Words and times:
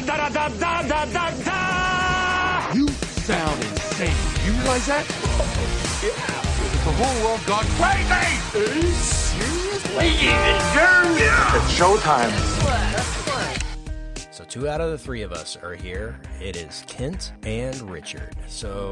da 0.00 0.16
da 0.16 0.28
da 0.28 0.48
da 0.48 0.82
da 0.82 1.04
da 1.06 1.30
da. 1.44 2.72
You 2.74 2.88
sound 2.88 3.62
insane. 3.64 4.12
You 4.44 4.52
realize 4.52 4.86
that? 4.86 5.04
yeah. 6.02 6.42
The 6.84 6.92
whole 6.92 7.24
world 7.26 7.40
gone 7.46 7.64
crazy. 7.78 8.12
Are 8.12 8.74
you 8.74 8.92
serious? 8.92 9.96
Ladies 9.96 10.28
and 10.28 10.74
germs. 10.74 11.20
It's 11.20 11.78
showtime. 11.78 12.32
So, 14.30 14.44
two 14.44 14.68
out 14.68 14.80
of 14.80 14.90
the 14.90 14.98
three 14.98 15.22
of 15.22 15.32
us 15.32 15.56
are 15.56 15.74
here. 15.74 16.20
It 16.40 16.56
is 16.56 16.84
Kent 16.86 17.32
and 17.44 17.80
Richard. 17.90 18.36
So, 18.46 18.90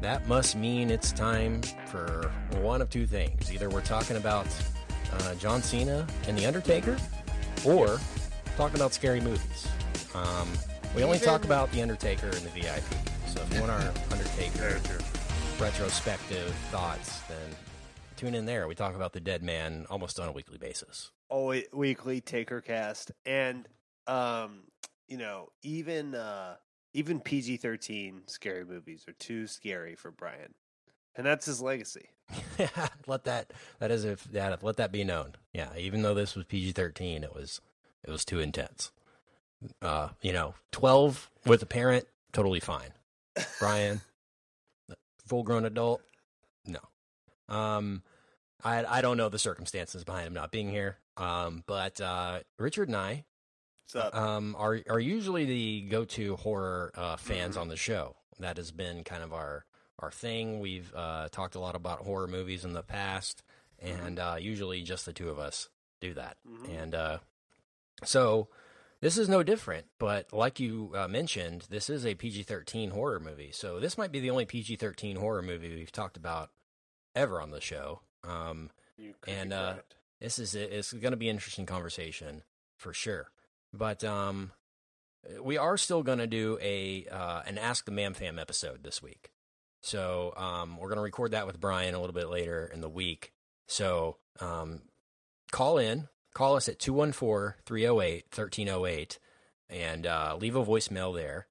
that 0.00 0.26
must 0.28 0.56
mean 0.56 0.90
it's 0.90 1.12
time 1.12 1.60
for 1.86 2.30
one 2.60 2.80
of 2.80 2.88
two 2.88 3.06
things. 3.06 3.52
Either 3.52 3.68
we're 3.68 3.80
talking 3.82 4.16
about 4.16 4.46
uh, 5.12 5.34
John 5.34 5.60
Cena 5.62 6.06
and 6.28 6.38
The 6.38 6.46
Undertaker, 6.46 6.96
or 7.66 7.98
talking 8.56 8.76
about 8.76 8.94
scary 8.94 9.20
movies. 9.20 9.68
Um, 10.14 10.48
we 10.94 11.02
only 11.04 11.18
talk 11.18 11.44
about 11.44 11.70
The 11.72 11.82
Undertaker 11.82 12.26
and 12.26 12.36
the 12.44 12.50
VIP. 12.50 12.82
So, 13.28 13.40
if 13.42 13.54
you 13.54 13.60
want 13.60 13.70
our 13.72 13.92
Undertaker 14.10 14.80
retrospective 15.58 16.52
thoughts, 16.70 17.20
then 17.28 17.50
tune 18.16 18.34
in 18.34 18.46
there. 18.46 18.66
We 18.66 18.74
talk 18.74 18.94
about 18.96 19.12
the 19.12 19.20
dead 19.20 19.42
man 19.42 19.86
almost 19.90 20.18
on 20.18 20.28
a 20.28 20.32
weekly 20.32 20.58
basis. 20.58 21.10
always 21.28 21.64
weekly 21.72 22.20
taker 22.20 22.60
cast 22.60 23.12
and 23.24 23.68
um 24.08 24.62
you 25.06 25.16
know 25.16 25.48
even 25.62 26.14
uh 26.14 26.56
even 26.92 27.20
pg-13 27.20 28.28
scary 28.28 28.64
movies 28.64 29.04
are 29.06 29.12
too 29.12 29.46
scary 29.46 29.94
for 29.94 30.10
brian 30.10 30.54
and 31.14 31.24
that's 31.24 31.46
his 31.46 31.60
legacy 31.62 32.08
let 33.06 33.22
that 33.24 33.52
that 33.78 33.90
is 33.92 34.04
if 34.04 34.24
that 34.24 34.62
let 34.64 34.76
that 34.78 34.90
be 34.92 35.04
known. 35.04 35.32
Yeah, 35.52 35.70
even 35.78 36.02
though 36.02 36.14
this 36.14 36.34
was 36.34 36.44
PG 36.46 36.72
thirteen, 36.72 37.22
it 37.24 37.34
was 37.34 37.60
it 38.04 38.10
was 38.10 38.24
too 38.24 38.38
intense. 38.40 38.90
Uh, 39.82 40.08
you 40.22 40.32
know, 40.32 40.54
twelve 40.72 41.30
with 41.44 41.62
a 41.62 41.66
parent, 41.66 42.06
totally 42.32 42.60
fine. 42.60 42.92
Brian, 43.58 44.00
full 45.26 45.42
grown 45.42 45.64
adult, 45.64 46.02
no. 46.66 46.80
Um, 47.48 48.02
I 48.64 48.84
I 48.84 49.00
don't 49.00 49.16
know 49.16 49.28
the 49.28 49.38
circumstances 49.38 50.04
behind 50.04 50.26
him 50.26 50.34
not 50.34 50.50
being 50.50 50.70
here. 50.70 50.98
Um, 51.16 51.62
but 51.66 52.00
uh, 52.00 52.40
Richard 52.58 52.88
and 52.88 52.96
I 52.96 53.24
um, 54.12 54.56
are 54.58 54.80
are 54.88 55.00
usually 55.00 55.44
the 55.44 55.80
go 55.82 56.04
to 56.04 56.36
horror 56.36 56.92
uh, 56.94 57.16
fans 57.16 57.56
on 57.56 57.68
the 57.68 57.76
show. 57.76 58.16
That 58.38 58.56
has 58.56 58.70
been 58.70 59.04
kind 59.04 59.22
of 59.22 59.32
our 59.32 59.66
our 59.98 60.10
thing. 60.10 60.60
We've 60.60 60.92
uh, 60.94 61.28
talked 61.30 61.54
a 61.54 61.60
lot 61.60 61.76
about 61.76 62.00
horror 62.00 62.26
movies 62.26 62.64
in 62.64 62.72
the 62.72 62.82
past, 62.82 63.42
and 63.78 64.18
uh, 64.18 64.36
usually 64.38 64.82
just 64.82 65.04
the 65.04 65.12
two 65.12 65.28
of 65.28 65.38
us 65.38 65.68
do 66.00 66.14
that. 66.14 66.38
And 66.70 66.94
uh, 66.94 67.18
so 68.04 68.48
this 69.00 69.18
is 69.18 69.28
no 69.28 69.42
different. 69.42 69.86
But 69.98 70.32
like 70.32 70.60
you 70.60 70.92
uh, 70.94 71.08
mentioned, 71.08 71.66
this 71.70 71.90
is 71.90 72.04
a 72.04 72.14
PG 72.14 72.44
thirteen 72.44 72.90
horror 72.90 73.20
movie. 73.20 73.50
So 73.52 73.80
this 73.80 73.98
might 73.98 74.12
be 74.12 74.20
the 74.20 74.30
only 74.30 74.44
PG 74.44 74.76
thirteen 74.76 75.16
horror 75.16 75.42
movie 75.42 75.74
we've 75.74 75.92
talked 75.92 76.16
about 76.16 76.50
ever 77.14 77.40
on 77.40 77.50
the 77.50 77.60
show. 77.60 78.00
Um, 78.24 78.70
and 79.26 79.52
uh, 79.52 79.74
this 80.20 80.38
is 80.38 80.54
it's 80.54 80.92
going 80.92 81.12
to 81.12 81.16
be 81.16 81.28
an 81.28 81.36
interesting 81.36 81.66
conversation 81.66 82.42
for 82.76 82.92
sure. 82.92 83.30
But 83.72 84.04
um, 84.04 84.52
we 85.42 85.58
are 85.58 85.76
still 85.76 86.02
going 86.02 86.18
to 86.18 86.26
do 86.26 86.58
a 86.60 87.06
uh, 87.10 87.42
an 87.46 87.58
Ask 87.58 87.84
the 87.84 87.92
Mam 87.92 88.14
Fam 88.14 88.38
episode 88.38 88.82
this 88.82 89.02
week. 89.02 89.30
So 89.82 90.34
um, 90.36 90.76
we're 90.76 90.88
going 90.88 90.98
to 90.98 91.02
record 91.02 91.30
that 91.30 91.46
with 91.46 91.60
Brian 91.60 91.94
a 91.94 92.00
little 92.00 92.14
bit 92.14 92.28
later 92.28 92.70
in 92.72 92.80
the 92.80 92.88
week. 92.88 93.32
So 93.66 94.18
um, 94.40 94.82
call 95.52 95.78
in, 95.78 96.08
call 96.34 96.56
us 96.56 96.68
at 96.68 96.78
214-308-1308 96.78 99.18
and 99.68 100.06
uh, 100.06 100.36
leave 100.38 100.54
a 100.56 100.64
voicemail 100.64 101.14
there. 101.14 101.46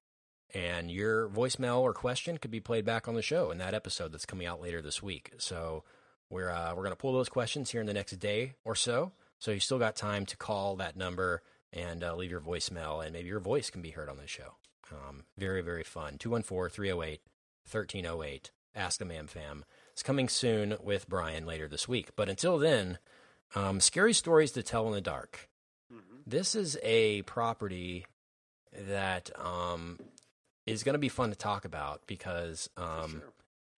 And 0.52 0.90
your 0.90 1.28
voicemail 1.28 1.78
or 1.80 1.94
question 1.94 2.38
could 2.38 2.50
be 2.50 2.58
played 2.60 2.84
back 2.84 3.06
on 3.06 3.14
the 3.14 3.22
show 3.22 3.52
in 3.52 3.58
that 3.58 3.74
episode 3.74 4.10
that's 4.12 4.26
coming 4.26 4.46
out 4.46 4.60
later 4.60 4.82
this 4.82 5.00
week. 5.02 5.32
So 5.38 5.84
we're 6.28 6.50
uh, 6.50 6.74
we're 6.74 6.82
going 6.82 6.90
to 6.90 6.96
pull 6.96 7.12
those 7.12 7.28
questions 7.28 7.70
here 7.70 7.80
in 7.80 7.86
the 7.86 7.94
next 7.94 8.18
day 8.18 8.54
or 8.64 8.74
so. 8.74 9.12
So 9.38 9.52
you 9.52 9.60
still 9.60 9.78
got 9.78 9.94
time 9.96 10.26
to 10.26 10.36
call 10.36 10.76
that 10.76 10.96
number 10.96 11.42
and 11.72 12.02
uh, 12.02 12.16
leave 12.16 12.32
your 12.32 12.40
voicemail, 12.40 13.04
and 13.04 13.12
maybe 13.12 13.28
your 13.28 13.38
voice 13.38 13.70
can 13.70 13.80
be 13.80 13.90
heard 13.90 14.08
on 14.08 14.16
the 14.16 14.26
show. 14.26 14.56
Um, 14.92 15.22
very 15.38 15.62
very 15.62 15.84
fun. 15.84 16.18
214-308-1308. 16.18 18.50
Ask 18.74 19.00
a 19.00 19.04
Mam 19.04 19.28
Fam. 19.28 19.64
It's 19.92 20.02
coming 20.02 20.28
soon 20.28 20.74
with 20.82 21.08
Brian 21.08 21.46
later 21.46 21.68
this 21.68 21.86
week. 21.88 22.10
But 22.16 22.28
until 22.28 22.58
then, 22.58 22.98
um, 23.54 23.80
scary 23.80 24.12
stories 24.12 24.52
to 24.52 24.62
tell 24.62 24.86
in 24.88 24.92
the 24.92 25.00
dark. 25.00 25.48
This 26.26 26.54
is 26.54 26.78
a 26.82 27.22
property 27.22 28.06
that 28.72 29.30
um, 29.36 29.98
is 30.66 30.84
going 30.84 30.92
to 30.92 30.98
be 31.00 31.08
fun 31.08 31.30
to 31.30 31.36
talk 31.36 31.64
about 31.64 32.02
because 32.06 32.70
um, 32.76 33.22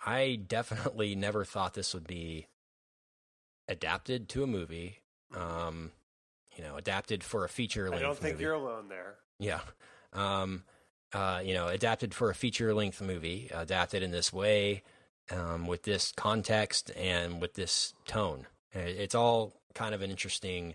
I 0.04 0.38
definitely 0.46 1.14
never 1.16 1.44
thought 1.44 1.72
this 1.74 1.94
would 1.94 2.06
be 2.06 2.46
adapted 3.68 4.28
to 4.30 4.42
a 4.42 4.46
movie. 4.46 4.98
Um, 5.34 5.92
you 6.56 6.62
know, 6.62 6.76
adapted 6.76 7.24
for 7.24 7.44
a 7.44 7.48
feature 7.48 7.84
length 7.84 7.94
movie. 7.94 8.04
i 8.04 8.06
don't 8.06 8.18
think 8.18 8.34
movie. 8.34 8.44
you're 8.44 8.52
alone 8.52 8.88
there 8.88 9.14
Yeah. 9.38 9.60
Um, 10.12 10.64
uh, 11.14 11.40
you 11.42 11.54
know, 11.54 11.68
adapted 11.68 12.12
for 12.12 12.28
a 12.28 12.34
feature 12.34 12.74
length 12.74 13.00
movie, 13.00 13.50
adapted 13.54 14.02
in 14.02 14.10
this 14.10 14.32
way, 14.32 14.82
um, 15.30 15.66
with 15.66 15.84
this 15.84 16.12
context 16.14 16.90
and 16.96 17.40
with 17.40 17.54
this 17.54 17.94
tone. 18.06 18.46
It's 18.72 19.14
all 19.14 19.60
kind 19.74 19.94
of 19.94 20.02
an 20.02 20.10
interesting, 20.10 20.74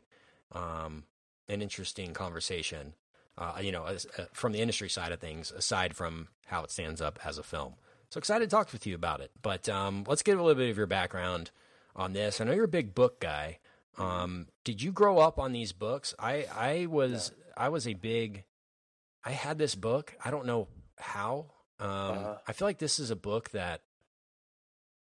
um, 0.51 1.03
an 1.49 1.61
interesting 1.61 2.13
conversation. 2.13 2.93
Uh, 3.37 3.59
you 3.61 3.71
know, 3.71 3.85
as, 3.85 4.07
uh, 4.17 4.25
from 4.33 4.51
the 4.51 4.61
industry 4.61 4.89
side 4.89 5.11
of 5.11 5.19
things, 5.19 5.51
aside 5.51 5.95
from 5.95 6.27
how 6.47 6.63
it 6.63 6.71
stands 6.71 7.01
up 7.01 7.19
as 7.23 7.37
a 7.37 7.43
film. 7.43 7.75
So 8.09 8.17
excited 8.17 8.49
to 8.49 8.55
talk 8.55 8.73
with 8.73 8.87
you 8.87 8.95
about 8.95 9.21
it. 9.21 9.29
But 9.41 9.69
um, 9.69 10.05
let's 10.07 10.23
get 10.23 10.37
a 10.37 10.41
little 10.41 10.55
bit 10.59 10.71
of 10.71 10.77
your 10.77 10.87
background 10.87 11.51
on 11.95 12.13
this. 12.13 12.41
I 12.41 12.45
know 12.45 12.53
you're 12.53 12.63
a 12.65 12.67
big 12.67 12.95
book 12.95 13.19
guy. 13.19 13.59
Um, 13.99 14.47
did 14.63 14.81
you 14.81 14.91
grow 14.91 15.19
up 15.19 15.37
on 15.37 15.51
these 15.51 15.71
books? 15.71 16.15
I 16.17 16.45
I 16.51 16.85
was 16.87 17.31
I 17.55 17.69
was 17.69 17.87
a 17.87 17.93
big. 17.93 18.43
I 19.23 19.31
had 19.31 19.57
this 19.59 19.75
book. 19.75 20.15
I 20.23 20.31
don't 20.31 20.45
know 20.47 20.67
how. 20.97 21.51
Um, 21.79 21.89
Uh-huh. 21.89 22.37
I 22.47 22.53
feel 22.53 22.67
like 22.67 22.79
this 22.79 22.97
is 22.97 23.11
a 23.11 23.15
book 23.15 23.51
that 23.51 23.81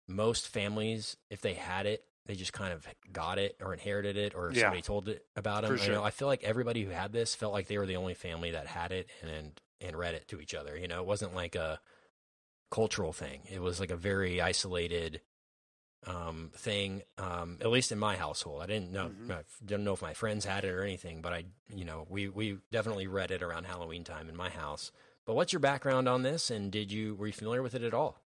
most 0.08 0.48
families, 0.48 1.16
if 1.30 1.42
they 1.42 1.54
had 1.54 1.86
it, 1.86 2.04
they 2.26 2.36
just 2.36 2.54
kind 2.54 2.74
of 2.74 2.88
got 3.12 3.38
it 3.38 3.56
or 3.62 3.74
inherited 3.74 4.18
it, 4.18 4.34
or 4.36 4.52
Yeah. 4.54 4.62
somebody 4.64 4.82
told 4.82 5.08
it 5.10 5.26
about 5.36 5.62
them. 5.64 5.78
For 5.78 5.84
You 5.84 5.90
know, 5.92 6.00
sure. 6.00 6.06
I 6.06 6.12
feel 6.12 6.28
like 6.28 6.44
everybody 6.44 6.84
who 6.84 6.92
had 6.92 7.12
this 7.14 7.36
felt 7.36 7.54
like 7.54 7.68
they 7.68 7.78
were 7.78 7.86
the 7.86 7.98
only 7.98 8.14
family 8.16 8.52
that 8.52 8.68
had 8.68 8.92
it 8.92 9.10
and 9.22 9.30
and, 9.32 9.62
and 9.82 9.96
read 9.98 10.16
it 10.16 10.28
to 10.30 10.40
each 10.40 10.54
other. 10.56 10.78
You 10.78 10.88
know, 10.88 11.00
it 11.02 11.06
wasn't 11.06 11.36
like 11.36 11.56
a 11.56 11.80
cultural 12.72 13.14
thing. 13.14 13.42
It 13.52 13.62
was 13.62 13.80
like 13.80 13.92
a 13.92 13.96
very 13.98 14.42
isolated 14.42 15.22
um, 16.08 16.52
thing. 16.56 17.04
Um, 17.18 17.58
at 17.62 17.70
least 17.70 17.92
in 17.92 17.98
my 18.00 18.16
household, 18.16 18.62
I 18.62 18.68
didn't 18.68 18.92
know 18.92 19.10
Mhm. 19.10 19.32
I 19.32 19.44
didn't 19.64 19.84
know 19.86 19.94
if 19.94 20.02
my 20.02 20.14
friends 20.14 20.46
had 20.46 20.64
it 20.66 20.70
or 20.70 20.84
anything, 20.84 21.22
but 21.22 21.34
I, 21.34 21.46
you 21.74 21.86
know, 21.86 22.06
we 22.10 22.28
we 22.30 22.60
definitely 22.72 23.08
read 23.08 23.32
it 23.32 23.42
around 23.42 23.66
Halloween 23.66 24.04
time 24.04 24.30
in 24.30 24.36
my 24.36 24.50
house. 24.50 24.92
But 25.26 25.36
what's 25.36 25.52
your 25.54 25.60
background 25.60 26.08
on 26.08 26.22
this, 26.22 26.52
and 26.52 26.72
did 26.72 26.92
you 26.92 27.16
were 27.16 27.28
you 27.28 27.34
familiar 27.34 27.64
with 27.64 27.74
it 27.76 27.82
at 27.84 27.94
all? 27.94 28.20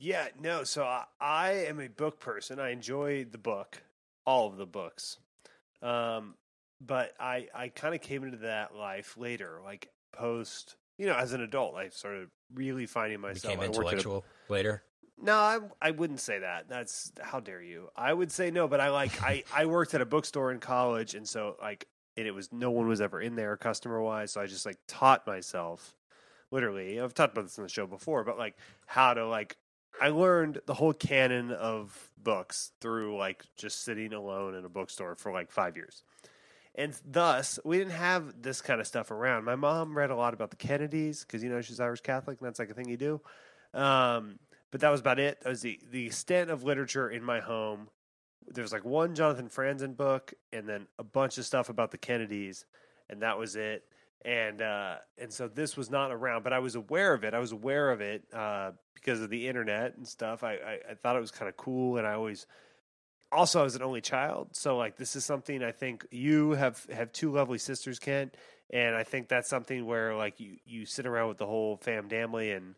Yeah, 0.00 0.28
no. 0.40 0.64
So 0.64 0.82
I, 0.82 1.04
I 1.20 1.50
am 1.68 1.78
a 1.78 1.88
book 1.88 2.18
person. 2.18 2.58
I 2.58 2.70
enjoy 2.70 3.26
the 3.30 3.38
book, 3.38 3.82
all 4.24 4.48
of 4.48 4.56
the 4.56 4.66
books. 4.66 5.18
Um, 5.82 6.34
but 6.80 7.12
I 7.20 7.48
I 7.54 7.68
kind 7.68 7.94
of 7.94 8.00
came 8.00 8.24
into 8.24 8.38
that 8.38 8.74
life 8.74 9.16
later, 9.18 9.60
like 9.62 9.90
post, 10.12 10.76
you 10.98 11.06
know, 11.06 11.14
as 11.14 11.34
an 11.34 11.42
adult. 11.42 11.76
I 11.76 11.90
started 11.90 12.28
really 12.54 12.86
finding 12.86 13.20
myself. 13.20 13.54
Became 13.54 13.60
I 13.60 13.66
worked 13.68 13.76
at 13.78 13.82
a- 13.82 13.86
intellectual 13.88 14.24
later. 14.48 14.82
no, 15.22 15.34
I 15.34 15.58
I 15.82 15.90
wouldn't 15.90 16.20
say 16.20 16.38
that. 16.38 16.68
That's 16.68 17.12
how 17.20 17.40
dare 17.40 17.62
you? 17.62 17.90
I 17.94 18.14
would 18.14 18.32
say 18.32 18.50
no, 18.50 18.66
but 18.66 18.80
I 18.80 18.88
like 18.88 19.22
I 19.22 19.44
I 19.54 19.66
worked 19.66 19.92
at 19.92 20.00
a 20.00 20.06
bookstore 20.06 20.50
in 20.50 20.60
college, 20.60 21.14
and 21.14 21.28
so 21.28 21.56
like 21.60 21.86
and 22.16 22.26
it 22.26 22.32
was 22.32 22.50
no 22.52 22.70
one 22.70 22.88
was 22.88 23.02
ever 23.02 23.20
in 23.20 23.36
there 23.36 23.54
customer 23.58 24.00
wise, 24.00 24.32
so 24.32 24.40
I 24.40 24.46
just 24.46 24.64
like 24.64 24.78
taught 24.88 25.26
myself 25.26 25.94
literally. 26.50 26.98
I've 26.98 27.14
talked 27.14 27.34
about 27.34 27.44
this 27.44 27.58
in 27.58 27.64
the 27.64 27.68
show 27.68 27.86
before, 27.86 28.24
but 28.24 28.38
like 28.38 28.56
how 28.86 29.12
to 29.12 29.26
like 29.26 29.56
I 30.00 30.08
learned 30.08 30.60
the 30.66 30.74
whole 30.74 30.92
canon 30.92 31.52
of 31.52 32.10
books 32.22 32.72
through 32.80 33.16
like 33.16 33.44
just 33.56 33.84
sitting 33.84 34.12
alone 34.12 34.54
in 34.54 34.64
a 34.64 34.68
bookstore 34.68 35.14
for 35.14 35.32
like 35.32 35.50
five 35.50 35.76
years. 35.76 36.02
And 36.74 36.94
thus, 37.04 37.58
we 37.64 37.78
didn't 37.78 37.94
have 37.94 38.42
this 38.42 38.62
kind 38.62 38.80
of 38.80 38.86
stuff 38.86 39.10
around. 39.10 39.44
My 39.44 39.56
mom 39.56 39.96
read 39.96 40.10
a 40.10 40.16
lot 40.16 40.34
about 40.34 40.50
the 40.50 40.56
Kennedys 40.56 41.24
because 41.24 41.42
you 41.42 41.50
know 41.50 41.60
she's 41.60 41.80
Irish 41.80 42.00
Catholic, 42.00 42.38
and 42.40 42.46
that's 42.46 42.58
like 42.58 42.70
a 42.70 42.74
thing 42.74 42.88
you 42.88 42.96
do. 42.96 43.20
Um, 43.74 44.38
but 44.70 44.80
that 44.80 44.90
was 44.90 45.00
about 45.00 45.18
it. 45.18 45.40
That 45.40 45.48
was 45.48 45.62
the 45.62 45.80
the 45.90 46.06
extent 46.06 46.50
of 46.50 46.62
literature 46.62 47.10
in 47.10 47.24
my 47.24 47.40
home. 47.40 47.88
There 48.46 48.62
was 48.62 48.72
like 48.72 48.84
one 48.84 49.14
Jonathan 49.14 49.48
Franzen 49.48 49.96
book, 49.96 50.32
and 50.52 50.68
then 50.68 50.86
a 50.98 51.04
bunch 51.04 51.38
of 51.38 51.44
stuff 51.44 51.68
about 51.68 51.90
the 51.90 51.98
Kennedys, 51.98 52.64
and 53.08 53.22
that 53.22 53.36
was 53.36 53.56
it. 53.56 53.84
And 54.22 54.60
uh, 54.60 54.96
and 55.16 55.32
so 55.32 55.48
this 55.48 55.76
was 55.76 55.90
not 55.90 56.12
around, 56.12 56.42
but 56.42 56.52
I 56.52 56.58
was 56.58 56.74
aware 56.74 57.14
of 57.14 57.24
it. 57.24 57.32
I 57.32 57.38
was 57.38 57.52
aware 57.52 57.90
of 57.90 58.00
it 58.02 58.24
uh, 58.34 58.72
because 58.94 59.22
of 59.22 59.30
the 59.30 59.48
internet 59.48 59.96
and 59.96 60.06
stuff. 60.06 60.44
I 60.44 60.52
I, 60.52 60.78
I 60.90 60.94
thought 60.94 61.16
it 61.16 61.20
was 61.20 61.30
kind 61.30 61.48
of 61.48 61.56
cool, 61.56 61.96
and 61.96 62.06
I 62.06 62.12
always 62.12 62.46
also 63.32 63.60
I 63.60 63.62
was 63.62 63.76
an 63.76 63.82
only 63.82 64.00
child, 64.00 64.48
so 64.52 64.76
like 64.76 64.96
this 64.96 65.16
is 65.16 65.24
something 65.24 65.62
I 65.62 65.72
think 65.72 66.06
you 66.10 66.52
have 66.52 66.84
have 66.92 67.12
two 67.12 67.32
lovely 67.32 67.58
sisters, 67.58 67.98
Kent, 67.98 68.34
and 68.70 68.94
I 68.94 69.04
think 69.04 69.28
that's 69.28 69.48
something 69.48 69.86
where 69.86 70.14
like 70.14 70.40
you 70.40 70.56
you 70.64 70.84
sit 70.84 71.06
around 71.06 71.28
with 71.28 71.38
the 71.38 71.46
whole 71.46 71.76
fam 71.78 72.08
family 72.08 72.52
and 72.52 72.74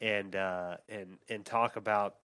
and 0.00 0.34
uh, 0.36 0.76
and 0.88 1.18
and 1.28 1.44
talk 1.44 1.76
about 1.76 2.16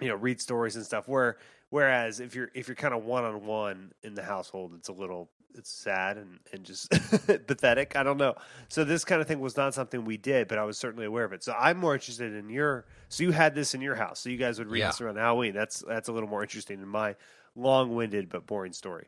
you 0.00 0.08
know 0.08 0.14
read 0.14 0.40
stories 0.40 0.76
and 0.76 0.84
stuff. 0.84 1.08
Where 1.08 1.38
whereas 1.70 2.20
if 2.20 2.34
you're 2.34 2.50
if 2.54 2.68
you're 2.68 2.74
kind 2.74 2.94
of 2.94 3.04
one 3.04 3.24
on 3.24 3.44
one 3.46 3.92
in 4.02 4.14
the 4.14 4.22
household, 4.22 4.72
it's 4.76 4.88
a 4.88 4.92
little 4.92 5.30
it's 5.54 5.70
sad 5.70 6.18
and 6.18 6.38
and 6.52 6.64
just 6.64 6.90
pathetic. 7.46 7.96
I 7.96 8.02
don't 8.02 8.18
know. 8.18 8.34
So 8.68 8.84
this 8.84 9.04
kind 9.04 9.20
of 9.22 9.26
thing 9.28 9.40
was 9.40 9.56
not 9.56 9.72
something 9.74 10.04
we 10.04 10.16
did, 10.18 10.48
but 10.48 10.58
I 10.58 10.64
was 10.64 10.76
certainly 10.78 11.06
aware 11.06 11.24
of 11.24 11.32
it. 11.32 11.42
So 11.42 11.54
I'm 11.58 11.78
more 11.78 11.94
interested 11.94 12.34
in 12.34 12.50
your. 12.50 12.84
So 13.08 13.22
you 13.24 13.30
had 13.32 13.54
this 13.54 13.74
in 13.74 13.80
your 13.80 13.94
house, 13.94 14.20
so 14.20 14.28
you 14.28 14.36
guys 14.36 14.58
would 14.58 14.68
read 14.68 14.80
Yeah. 14.80 14.88
this 14.88 15.00
around 15.00 15.16
Halloween. 15.16 15.54
That's 15.54 15.82
that's 15.86 16.08
a 16.08 16.12
little 16.12 16.28
more 16.28 16.42
interesting 16.42 16.80
in 16.80 16.88
my 16.88 17.14
long-winded 17.54 18.28
but 18.28 18.46
boring 18.46 18.72
story. 18.72 19.06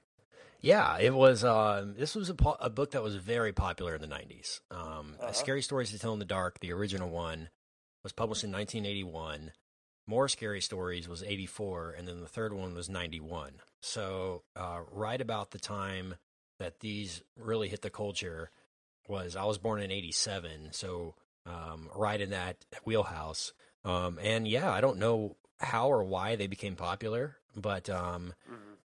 Yeah, 0.60 0.99
it 0.99 1.14
was. 1.14 1.44
Um, 1.44 1.94
this 1.96 2.16
was 2.16 2.31
a, 2.31 2.34
po- 2.34 2.56
a 2.58 2.69
book 2.70 2.90
that 2.93 3.02
was 3.02 3.14
very 3.14 3.52
popular 3.52 3.94
in 3.94 4.00
the 4.00 4.08
'90s. 4.08 4.60
Um, 4.70 5.14
Uh-huh. 5.20 5.32
Scary 5.32 5.62
Stories 5.62 5.90
to 5.93 5.99
Tell 5.99 6.12
in 6.14 6.19
the 6.19 6.25
Dark, 6.25 6.58
the 6.60 6.72
original 6.72 7.10
one, 7.10 7.49
was 8.02 8.12
published 8.12 8.43
in 8.43 8.50
1981. 8.50 9.52
More 10.08 10.26
Scary 10.26 10.60
Stories 10.62 11.06
was 11.06 11.22
'84, 11.22 11.94
and 11.96 12.08
then 12.08 12.20
the 12.20 12.26
third 12.26 12.52
one 12.52 12.75
was 12.75 12.88
'91. 12.88 13.52
So, 13.81 14.43
uh, 14.56 14.81
right 14.90 15.20
about 15.20 15.50
the 15.52 15.58
time 15.60 16.14
that 16.58 16.81
these 16.81 17.22
really 17.37 17.69
hit 17.69 17.82
the 17.82 17.90
culture 17.90 18.50
was 19.06 19.37
I 19.37 19.44
was 19.44 19.58
born 19.58 19.81
in 19.82 19.90
'87, 19.93 20.72
so 20.72 21.14
um, 21.46 21.88
right 21.94 22.20
in 22.20 22.31
that 22.31 22.56
wheelhouse. 22.84 23.52
Um, 23.84 24.19
and 24.22 24.49
yeah, 24.49 24.72
I 24.72 24.81
don't 24.81 24.99
know 24.99 25.37
how 25.60 25.88
or 25.88 26.02
why 26.02 26.37
they 26.37 26.46
became 26.46 26.75
popular, 26.75 27.37
but 27.55 27.88
um, 27.90 28.32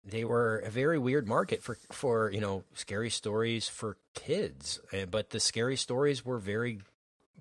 they 0.05 0.25
were 0.25 0.59
a 0.59 0.71
very 0.71 0.99
weird 0.99 1.29
market 1.29 1.63
for 1.63 1.77
for 1.93 2.31
you 2.33 2.41
know 2.41 2.65
scary 2.75 3.11
stories 3.11 3.69
for 3.69 3.99
kids. 4.15 4.81
But 5.11 5.31
the 5.31 5.41
scary 5.41 5.77
stories 5.77 6.25
were 6.25 6.39
very 6.39 6.81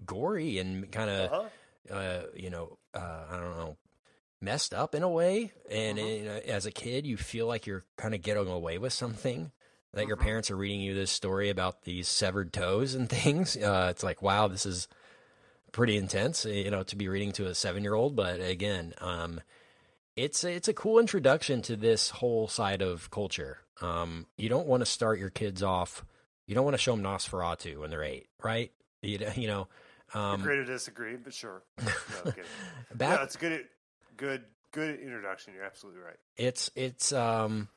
gory 0.06 0.58
and 0.60 0.92
kind 0.92 1.10
of 1.10 1.32
Uh-huh. 1.32 1.50
Uh, 1.92 2.24
you 2.36 2.50
know 2.50 2.78
uh, 2.94 3.26
I 3.32 3.38
don't 3.40 3.58
know 3.58 3.78
messed 4.42 4.74
up 4.74 4.96
in 4.96 5.04
a 5.04 5.10
way. 5.10 5.52
And 5.70 6.00
Uh-huh. 6.00 6.08
you 6.08 6.24
know, 6.26 6.38
as 6.48 6.66
a 6.66 6.72
kid, 6.72 7.06
you 7.06 7.18
feel 7.18 7.46
like 7.48 7.68
you're 7.68 7.86
kind 7.98 8.16
of 8.16 8.22
getting 8.22 8.48
away 8.48 8.78
with 8.78 8.94
something. 8.94 9.52
That 9.94 10.08
your 10.08 10.18
Uh-huh. 10.18 10.26
parents 10.26 10.52
are 10.52 10.56
reading 10.56 10.82
you 10.82 10.94
this 10.94 11.12
story 11.12 11.50
about 11.50 11.84
these 11.84 12.08
severed 12.08 12.54
toes 12.54 12.94
and 12.94 13.10
things. 13.18 13.58
Uh, 13.58 13.88
it's 13.90 14.04
like, 14.04 14.22
wow, 14.22 14.48
this 14.48 14.66
is 14.66 14.88
pretty 15.72 15.98
intense, 15.98 16.46
you 16.46 16.72
know, 16.72 16.84
to 16.84 16.96
be 16.96 17.08
reading 17.08 17.32
to 17.34 17.48
a 17.48 17.56
seven 17.56 17.84
year 17.84 17.96
old. 17.96 18.16
But 18.16 18.40
again, 18.40 18.94
um, 19.02 19.42
it's 20.16 20.44
it's 20.44 20.68
a 20.68 20.74
cool 20.74 21.00
introduction 21.00 21.62
to 21.64 21.76
this 21.76 22.10
whole 22.12 22.48
side 22.48 22.82
of 22.82 23.10
culture. 23.12 23.60
Um, 23.82 24.26
you 24.38 24.48
don't 24.50 24.68
want 24.68 24.82
to 24.82 24.86
start 24.86 25.20
your 25.20 25.30
kids 25.30 25.64
off. 25.64 26.06
You 26.46 26.56
don't 26.56 26.66
want 26.66 26.76
to 26.76 26.82
show 26.82 26.96
them 26.96 27.04
Nosferatu 27.04 27.80
when 27.80 27.90
they're 27.90 28.04
eight, 28.04 28.28
right? 28.44 28.72
You, 29.02 29.20
you 29.36 29.48
know, 29.48 29.68
um, 30.14 30.42
Agree 30.42 30.58
to 30.58 30.66
disagree, 30.66 31.16
but 31.18 31.34
sure. 31.34 31.64
No, 31.80 31.86
I'm 32.92 32.98
back 32.98 33.18
no, 33.20 33.24
it's 33.24 33.36
a 33.36 33.40
good, 33.40 33.66
good, 34.18 34.44
good 34.72 35.00
introduction. 35.00 35.54
You're 35.54 35.64
absolutely 35.66 36.02
right. 36.02 36.18
it's 36.38 36.72
it's 36.76 37.12
um 37.14 37.68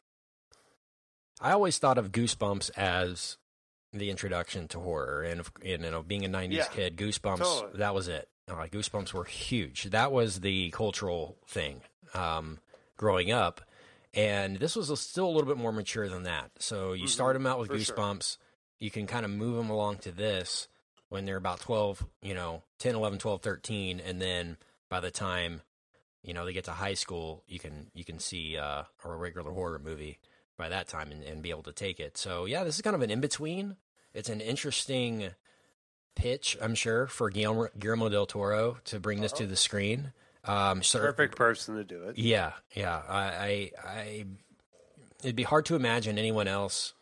I 1.41 1.53
always 1.53 1.79
thought 1.79 1.99
of 1.99 2.13
Goosebumps 2.13 2.71
as 2.77 3.37
the 3.93 4.11
introduction 4.11 4.69
to 4.69 4.79
horror 4.81 5.23
and, 5.23 5.43
and 5.65 5.83
you 5.85 5.91
know 5.91 6.03
being 6.03 6.25
a 6.25 6.29
90s 6.29 6.53
Yeah, 6.53 6.65
kid 6.69 6.97
Goosebumps 6.97 7.39
totally. 7.39 7.79
that 7.79 7.95
was 7.95 8.09
it 8.09 8.29
uh, 8.49 8.55
Goosebumps 8.67 9.13
were 9.13 9.25
huge 9.25 9.85
that 9.85 10.11
was 10.13 10.41
the 10.41 10.71
cultural 10.71 11.37
thing 11.47 11.83
um 12.15 12.59
growing 12.97 13.31
up 13.31 13.61
and 14.15 14.57
this 14.59 14.77
was 14.77 14.89
a, 14.91 14.97
still 14.97 15.27
a 15.27 15.33
little 15.33 15.47
bit 15.49 15.59
more 15.59 15.73
mature 15.73 16.09
than 16.09 16.23
that 16.23 16.51
so 16.59 16.93
you 16.95 17.07
start 17.07 17.35
them 17.35 17.47
out 17.47 17.59
with 17.59 17.69
Mm-hmm. 17.69 17.83
sure. 17.83 17.97
Goosebumps 17.97 18.39
you 18.81 18.91
can 18.91 19.07
kind 19.07 19.25
of 19.27 19.31
move 19.31 19.57
them 19.57 19.69
along 19.71 19.99
to 19.99 20.11
this 20.11 20.69
when 21.13 21.27
they're 21.27 21.37
about 21.37 21.61
12 21.61 22.07
you 22.23 22.33
know 22.33 22.63
10 22.79 22.95
11 22.95 23.19
12 23.19 23.43
13 23.43 24.01
and 24.01 24.21
then 24.21 24.57
by 24.89 24.99
the 24.99 25.11
time 25.11 25.61
you 26.23 26.33
know 26.33 26.47
they 26.47 26.55
get 26.55 26.65
to 26.65 26.71
high 26.73 26.95
school 26.95 27.43
you 27.47 27.59
can 27.59 27.91
you 27.95 28.03
can 28.03 28.19
see 28.19 28.57
uh, 28.57 28.83
a 29.05 29.09
regular 29.15 29.51
horror 29.53 29.79
movie 29.79 30.19
by 30.57 30.71
that 30.71 30.89
time 30.89 31.13
and, 31.13 31.23
and 31.23 31.43
be 31.43 31.51
able 31.51 31.63
to 31.63 31.73
take 31.73 32.01
it. 32.01 32.17
So 32.17 32.47
yeah 32.47 32.65
this 32.65 32.77
is 32.77 32.83
kind 32.83 32.97
of 32.97 33.03
an 33.03 33.11
in-between. 33.11 33.77
It's 34.15 34.29
an 34.31 34.41
interesting 34.41 35.31
pitch 36.15 36.59
i'm 36.61 36.75
sure 36.75 37.07
for 37.07 37.31
guillermo, 37.31 37.69
guillermo 37.79 38.09
del 38.11 38.27
toro 38.27 38.79
to 38.85 38.99
bring 39.01 39.21
this 39.21 39.33
to 39.33 39.47
the 39.47 39.57
screen. 39.57 40.13
Um 40.45 40.83
so 40.83 40.99
Perfect 40.99 41.37
person 41.37 41.77
to 41.77 41.85
do 41.85 42.05
it. 42.05 42.19
yeah 42.19 42.53
yeah. 42.75 43.03
I, 43.09 43.23
I 43.23 43.71
i 43.85 44.25
it'd 45.23 45.37
be 45.37 45.43
hard 45.43 45.67
to 45.67 45.77
imagine 45.77 46.19
anyone 46.19 46.49
else 46.49 46.95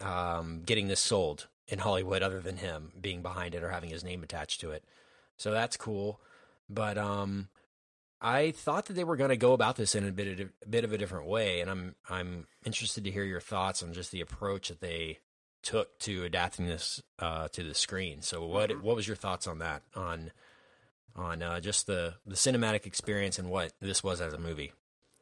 um 0.00 0.62
getting 0.64 0.86
this 0.88 1.00
sold 1.00 1.48
in 1.68 1.78
hollywood 1.78 2.22
other 2.22 2.40
than 2.40 2.56
him 2.56 2.92
being 3.00 3.22
behind 3.22 3.54
it 3.54 3.62
or 3.62 3.70
having 3.70 3.90
his 3.90 4.04
name 4.04 4.22
attached 4.22 4.60
to 4.60 4.70
it 4.70 4.84
so 5.36 5.50
that's 5.50 5.76
cool 5.76 6.20
but 6.68 6.98
um 6.98 7.48
I 8.20 8.50
thought 8.50 8.86
that 8.86 8.94
they 8.94 9.04
were 9.04 9.16
going 9.16 9.30
to 9.30 9.36
go 9.36 9.52
about 9.52 9.76
this 9.76 9.94
in 9.94 10.06
a 10.06 10.10
bit 10.10 10.40
of, 10.40 10.48
a 10.64 10.68
bit 10.68 10.84
of 10.84 10.92
a 10.92 10.98
different 10.98 11.28
way, 11.28 11.60
and 11.60 11.70
I'm 11.70 11.94
I'm 12.08 12.46
interested 12.64 13.04
to 13.04 13.12
hear 13.12 13.22
your 13.22 13.40
thoughts 13.40 13.82
on 13.82 13.92
just 13.92 14.10
the 14.10 14.20
approach 14.20 14.68
that 14.68 14.80
they 14.80 15.20
took 15.62 15.98
to 16.00 16.24
adapting 16.24 16.66
this 16.66 17.02
uh, 17.18 17.48
to 17.48 17.62
the 17.62 17.74
screen. 17.74 18.22
So, 18.22 18.44
what 18.46 18.82
what 18.82 18.96
was 18.96 19.06
your 19.06 19.16
thoughts 19.16 19.46
on 19.46 19.58
that? 19.58 19.82
On 19.94 20.32
on 21.14 21.42
uh, 21.42 21.60
just 21.60 21.86
the 21.86 22.14
the 22.26 22.34
cinematic 22.34 22.86
experience 22.86 23.38
and 23.38 23.50
what 23.50 23.72
this 23.80 24.02
was 24.02 24.20
as 24.20 24.32
a 24.32 24.38
movie? 24.38 24.72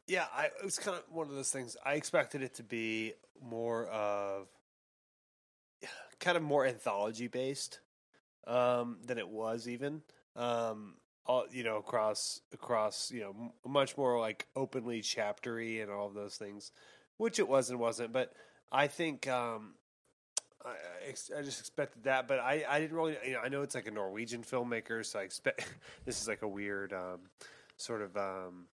Yeah, 0.07 0.25
I, 0.33 0.45
it 0.45 0.63
was 0.63 0.79
kind 0.79 0.97
of 0.97 1.03
one 1.13 1.27
of 1.27 1.35
those 1.35 1.51
things. 1.51 1.77
I 1.85 1.93
expected 1.93 2.41
it 2.41 2.55
to 2.55 2.63
be 2.63 3.13
more 3.41 3.87
of 3.87 4.47
kind 6.19 6.37
of 6.37 6.43
more 6.43 6.65
anthology 6.65 7.27
based 7.27 7.79
um, 8.45 8.97
than 9.05 9.17
it 9.17 9.29
was 9.29 9.67
even. 9.67 10.01
Um, 10.35 10.95
all 11.25 11.45
you 11.51 11.63
know, 11.63 11.77
across 11.77 12.41
across 12.53 13.11
you 13.11 13.19
know, 13.19 13.53
much 13.67 13.97
more 13.97 14.19
like 14.19 14.47
openly 14.55 15.01
chaptery 15.01 15.81
and 15.81 15.91
all 15.91 16.07
of 16.07 16.13
those 16.13 16.37
things, 16.37 16.71
which 17.17 17.39
it 17.39 17.47
was 17.47 17.69
and 17.69 17.79
wasn't. 17.79 18.13
But 18.13 18.33
I 18.71 18.87
think 18.87 19.27
um, 19.27 19.73
I, 20.65 21.09
I 21.37 21.41
just 21.41 21.59
expected 21.59 22.03
that, 22.03 22.27
but 22.27 22.39
I, 22.39 22.63
I 22.67 22.79
didn't 22.79 22.95
really. 22.95 23.17
You 23.25 23.33
know, 23.33 23.39
I 23.43 23.49
know 23.49 23.61
it's 23.61 23.75
like 23.75 23.87
a 23.87 23.91
Norwegian 23.91 24.43
filmmaker, 24.43 25.05
so 25.05 25.19
I 25.19 25.23
expect 25.23 25.67
this 26.05 26.21
is 26.21 26.27
like 26.27 26.41
a 26.41 26.47
weird 26.47 26.93
um, 26.93 27.19
sort 27.77 28.01
of 28.01 28.15
um, 28.17 28.67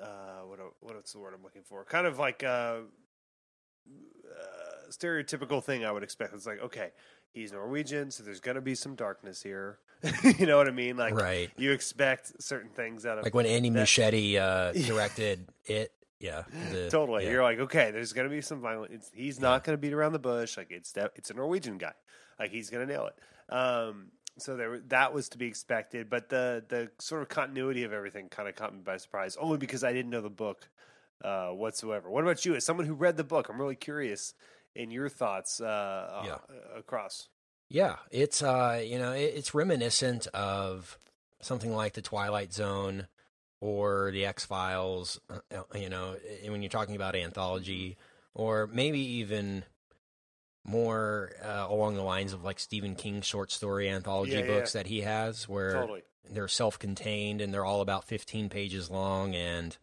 uh, 0.00 0.42
what 0.46 0.58
what's 0.80 1.12
the 1.12 1.18
word 1.18 1.34
I'm 1.34 1.42
looking 1.42 1.62
for? 1.62 1.84
Kind 1.84 2.06
of 2.06 2.18
like 2.18 2.42
a, 2.42 2.82
uh 4.30 4.90
stereotypical 4.90 5.62
thing 5.62 5.84
I 5.84 5.92
would 5.92 6.02
expect. 6.02 6.34
It's 6.34 6.46
like 6.46 6.60
okay, 6.62 6.90
he's 7.32 7.52
Norwegian, 7.52 8.10
so 8.10 8.22
there's 8.22 8.40
gonna 8.40 8.60
be 8.60 8.74
some 8.74 8.94
darkness 8.94 9.42
here. 9.42 9.78
you 10.38 10.46
know 10.46 10.56
what 10.56 10.68
I 10.68 10.72
mean? 10.72 10.96
Like 10.96 11.14
Right. 11.14 11.50
you 11.56 11.72
expect 11.72 12.40
certain 12.42 12.70
things 12.70 13.04
out 13.04 13.18
of 13.18 13.24
Like 13.24 13.34
when 13.34 13.46
Andy 13.46 13.70
that- 13.70 13.86
Muschietti 13.86 14.36
uh, 14.36 14.72
directed 14.86 15.48
it, 15.66 15.92
yeah, 16.20 16.42
the- 16.72 16.88
totally. 16.90 17.24
yeah. 17.24 17.30
You're 17.32 17.42
like, 17.42 17.58
okay, 17.58 17.90
there's 17.90 18.12
gonna 18.12 18.28
be 18.28 18.40
some 18.40 18.60
violence. 18.60 18.92
It's, 18.94 19.10
he's 19.14 19.40
not 19.40 19.64
gonna 19.64 19.78
beat 19.78 19.92
around 19.92 20.12
the 20.12 20.18
bush. 20.20 20.56
Like 20.56 20.70
it's 20.70 20.92
de- 20.92 21.10
it's 21.16 21.30
a 21.30 21.34
Norwegian 21.34 21.78
guy. 21.78 21.92
Like 22.38 22.50
he's 22.52 22.70
gonna 22.70 22.86
nail 22.86 23.06
it. 23.08 23.52
Um, 23.52 24.12
so 24.36 24.56
there, 24.56 24.78
that 24.86 25.12
was 25.12 25.28
to 25.30 25.38
be 25.38 25.46
expected. 25.46 26.08
But 26.08 26.28
the 26.28 26.64
the 26.68 26.90
sort 27.00 27.22
of 27.22 27.28
continuity 27.28 27.82
of 27.82 27.92
everything 27.92 28.28
kind 28.28 28.48
of 28.48 28.54
caught 28.54 28.72
me 28.72 28.80
by 28.84 28.98
surprise, 28.98 29.36
only 29.40 29.58
because 29.58 29.82
I 29.82 29.92
didn't 29.92 30.10
know 30.12 30.20
the 30.20 30.30
book 30.30 30.68
uh, 31.24 31.48
whatsoever. 31.48 32.10
What 32.10 32.22
about 32.24 32.44
you, 32.44 32.54
as 32.54 32.64
someone 32.64 32.86
who 32.86 32.94
read 32.94 33.16
the 33.16 33.24
book? 33.24 33.48
I'm 33.48 33.60
really 33.60 33.76
curious 33.76 34.34
in 34.74 34.90
your 34.90 35.08
thoughts 35.08 35.60
uh, 35.60 36.22
Yeah. 36.24 36.32
uh, 36.34 36.78
across. 36.78 37.28
Yeah, 37.68 37.96
it's 38.10 38.42
uh, 38.42 38.82
you 38.84 38.98
know, 38.98 39.12
it, 39.12 39.32
it's 39.36 39.54
reminiscent 39.54 40.26
of 40.28 40.98
something 41.40 41.74
like 41.74 41.92
the 41.94 42.02
Twilight 42.02 42.52
Zone 42.52 43.06
or 43.60 44.10
the 44.12 44.24
X 44.24 44.44
Files. 44.46 45.20
Uh, 45.30 45.62
you 45.74 45.88
know, 45.90 46.16
when 46.46 46.62
you're 46.62 46.70
talking 46.70 46.96
about 46.96 47.14
anthology, 47.14 47.96
or 48.34 48.68
maybe 48.72 49.00
even 49.00 49.64
more 50.64 51.32
uh, 51.44 51.66
along 51.68 51.94
the 51.94 52.02
lines 52.02 52.32
of 52.32 52.44
like 52.44 52.58
Stephen 52.58 52.94
King 52.94 53.20
short 53.22 53.50
story 53.50 53.88
anthology 53.88 54.32
yeah, 54.32 54.46
books 54.46 54.74
yeah. 54.74 54.82
that 54.82 54.88
he 54.88 55.00
has, 55.02 55.48
where 55.48 55.72
Totally. 55.72 56.02
they're 56.30 56.48
self-contained 56.48 57.40
and 57.40 57.52
they're 57.52 57.64
all 57.64 57.80
about 57.80 58.04
15 58.04 58.48
pages 58.48 58.90
long 58.90 59.34
and 59.34 59.76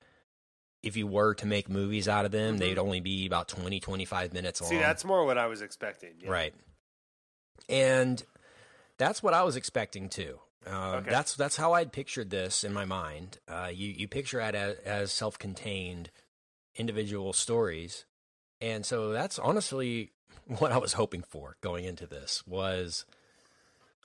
if 0.85 0.95
you 0.95 1.07
were 1.07 1.33
to 1.33 1.45
make 1.45 1.67
movies 1.67 2.07
out 2.07 2.23
of 2.25 2.31
them 2.31 2.55
Mhm. 2.55 2.59
they'd 2.59 2.77
only 2.77 2.99
be 3.01 3.25
about 3.25 3.47
20 3.49 3.79
25 3.79 4.31
minutes 4.33 4.61
long 4.61 4.69
See, 4.69 4.77
that's 4.77 5.03
more 5.03 5.25
what 5.25 5.37
I 5.37 5.47
was 5.47 5.61
expecting. 5.61 6.13
Yeah. 6.19 6.29
right 6.29 6.53
and 7.67 8.23
that's 8.97 9.23
what 9.23 9.33
i 9.33 9.41
was 9.43 9.55
expecting 9.55 10.07
too 10.09 10.39
uh, 10.67 10.97
Okay. 10.97 11.09
that's 11.09 11.35
that's 11.35 11.55
how 11.57 11.73
i'd 11.73 11.91
pictured 11.91 12.29
this 12.29 12.63
in 12.63 12.73
my 12.73 12.85
mind 12.85 13.39
uh, 13.47 13.69
you 13.73 13.89
you 13.89 14.07
picture 14.07 14.39
it 14.39 14.53
as, 14.55 14.75
as 14.85 15.11
self-contained 15.11 16.11
individual 16.75 17.33
stories 17.33 18.05
and 18.61 18.85
so 18.85 19.11
that's 19.11 19.39
honestly 19.39 20.11
what 20.59 20.71
i 20.71 20.77
was 20.77 20.93
hoping 20.93 21.23
for 21.23 21.57
going 21.61 21.85
into 21.85 22.05
this 22.05 22.45
was 22.45 23.05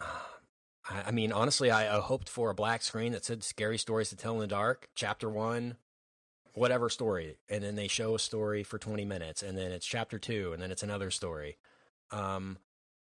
I 0.01 1.03
I 1.07 1.11
mean, 1.13 1.31
honestly, 1.31 1.71
I, 1.71 1.97
I 1.97 2.01
hoped 2.01 2.29
for 2.29 2.51
a 2.51 2.55
black 2.55 2.83
screen 2.83 3.13
that 3.13 3.25
said 3.25 3.45
"Scary 3.45 3.77
Stories 3.79 4.09
to 4.09 4.17
Tell 4.17 4.35
in 4.35 4.41
the 4.41 4.47
Dark," 4.47 4.89
Chapter 4.95 5.29
One, 5.29 5.77
whatever 6.54 6.88
story, 6.88 7.37
and 7.49 7.62
then 7.62 7.75
they 7.76 7.88
show 7.88 8.14
a 8.14 8.19
story 8.19 8.62
for 8.62 8.78
twenty 8.78 9.04
minutes, 9.04 9.42
and 9.42 9.57
then 9.57 9.73
it's 9.73 9.87
Chapter 9.87 10.19
Two, 10.19 10.52
and 10.52 10.62
then 10.62 10.71
it's 10.71 10.83
another 10.83 11.11
story. 11.11 11.57
Um, 12.11 12.59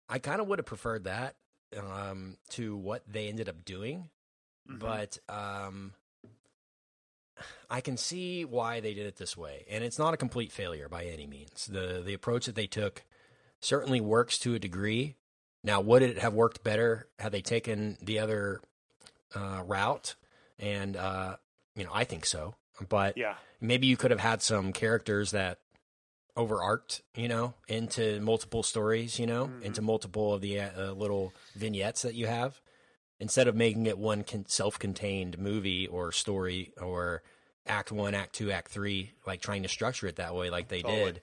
I 0.09 0.19
kind 0.19 0.39
of 0.41 0.47
would 0.47 0.59
have 0.59 0.65
preferred 0.65 1.05
that 1.05 1.35
um, 1.77 2.37
to 2.51 2.75
what 2.75 3.03
they 3.07 3.27
ended 3.29 3.49
up 3.49 3.65
doing, 3.65 4.09
Mhm. 4.69 4.79
but 4.79 5.17
um, 5.27 5.93
I 7.69 7.81
can 7.81 7.97
see 7.97 8.45
why 8.45 8.79
they 8.79 8.93
did 8.93 9.07
it 9.07 9.15
this 9.17 9.35
way, 9.35 9.65
and 9.69 9.83
it's 9.83 9.97
not 9.97 10.13
a 10.13 10.17
complete 10.17 10.51
failure 10.51 10.87
by 10.87 11.05
any 11.05 11.25
means. 11.25 11.65
the 11.65 12.01
The 12.05 12.13
approach 12.13 12.45
that 12.45 12.55
they 12.55 12.67
took 12.67 13.03
certainly 13.59 13.99
works 14.01 14.37
to 14.39 14.53
a 14.53 14.59
degree. 14.59 15.15
Now, 15.63 15.81
would 15.81 16.01
it 16.03 16.17
have 16.19 16.33
worked 16.33 16.63
better 16.63 17.07
had 17.17 17.31
they 17.31 17.41
taken 17.41 17.97
the 18.01 18.19
other 18.19 18.61
uh, 19.33 19.63
route? 19.65 20.15
And 20.59 20.95
uh, 20.95 21.37
you 21.75 21.83
know, 21.85 21.91
I 21.93 22.03
think 22.03 22.25
so. 22.25 22.55
But 22.89 23.17
yeah, 23.17 23.35
maybe 23.61 23.87
you 23.87 23.97
could 23.97 24.11
have 24.11 24.19
had 24.19 24.41
some 24.41 24.73
characters 24.73 25.31
that 25.31 25.59
overarched, 26.35 27.01
you 27.15 27.27
know, 27.27 27.53
into 27.67 28.19
multiple 28.19 28.63
stories, 28.63 29.19
you 29.19 29.27
know, 29.27 29.47
Mhm. 29.47 29.61
into 29.63 29.81
multiple 29.81 30.33
of 30.33 30.41
the 30.41 30.59
uh, 30.59 30.91
little 30.93 31.33
vignettes 31.55 32.01
that 32.01 32.15
you 32.15 32.25
have, 32.27 32.59
instead 33.19 33.47
of 33.47 33.55
making 33.55 33.85
it 33.85 33.97
one 33.97 34.23
con- 34.23 34.45
self-contained 34.47 35.37
movie 35.37 35.85
or 35.87 36.11
story 36.11 36.73
or 36.81 37.21
act 37.67 37.91
one, 37.91 38.15
act 38.15 38.33
two, 38.33 38.51
act 38.51 38.71
three, 38.71 39.13
like 39.27 39.41
trying 39.41 39.61
to 39.63 39.69
structure 39.69 40.07
it 40.07 40.15
that 40.15 40.33
way, 40.33 40.49
like 40.49 40.69
they 40.69 40.81
Totally. 40.81 41.13
did. 41.13 41.21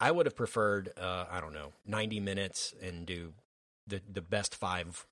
I 0.00 0.12
would 0.12 0.26
have 0.26 0.36
preferred, 0.36 0.92
uh, 0.96 1.26
I 1.28 1.40
don't 1.40 1.52
know, 1.52 1.72
ninety 1.84 2.20
minutes 2.20 2.72
and 2.80 3.04
do 3.04 3.34
the 3.88 4.00
the 4.08 4.22
best 4.22 4.54
five, 4.54 5.04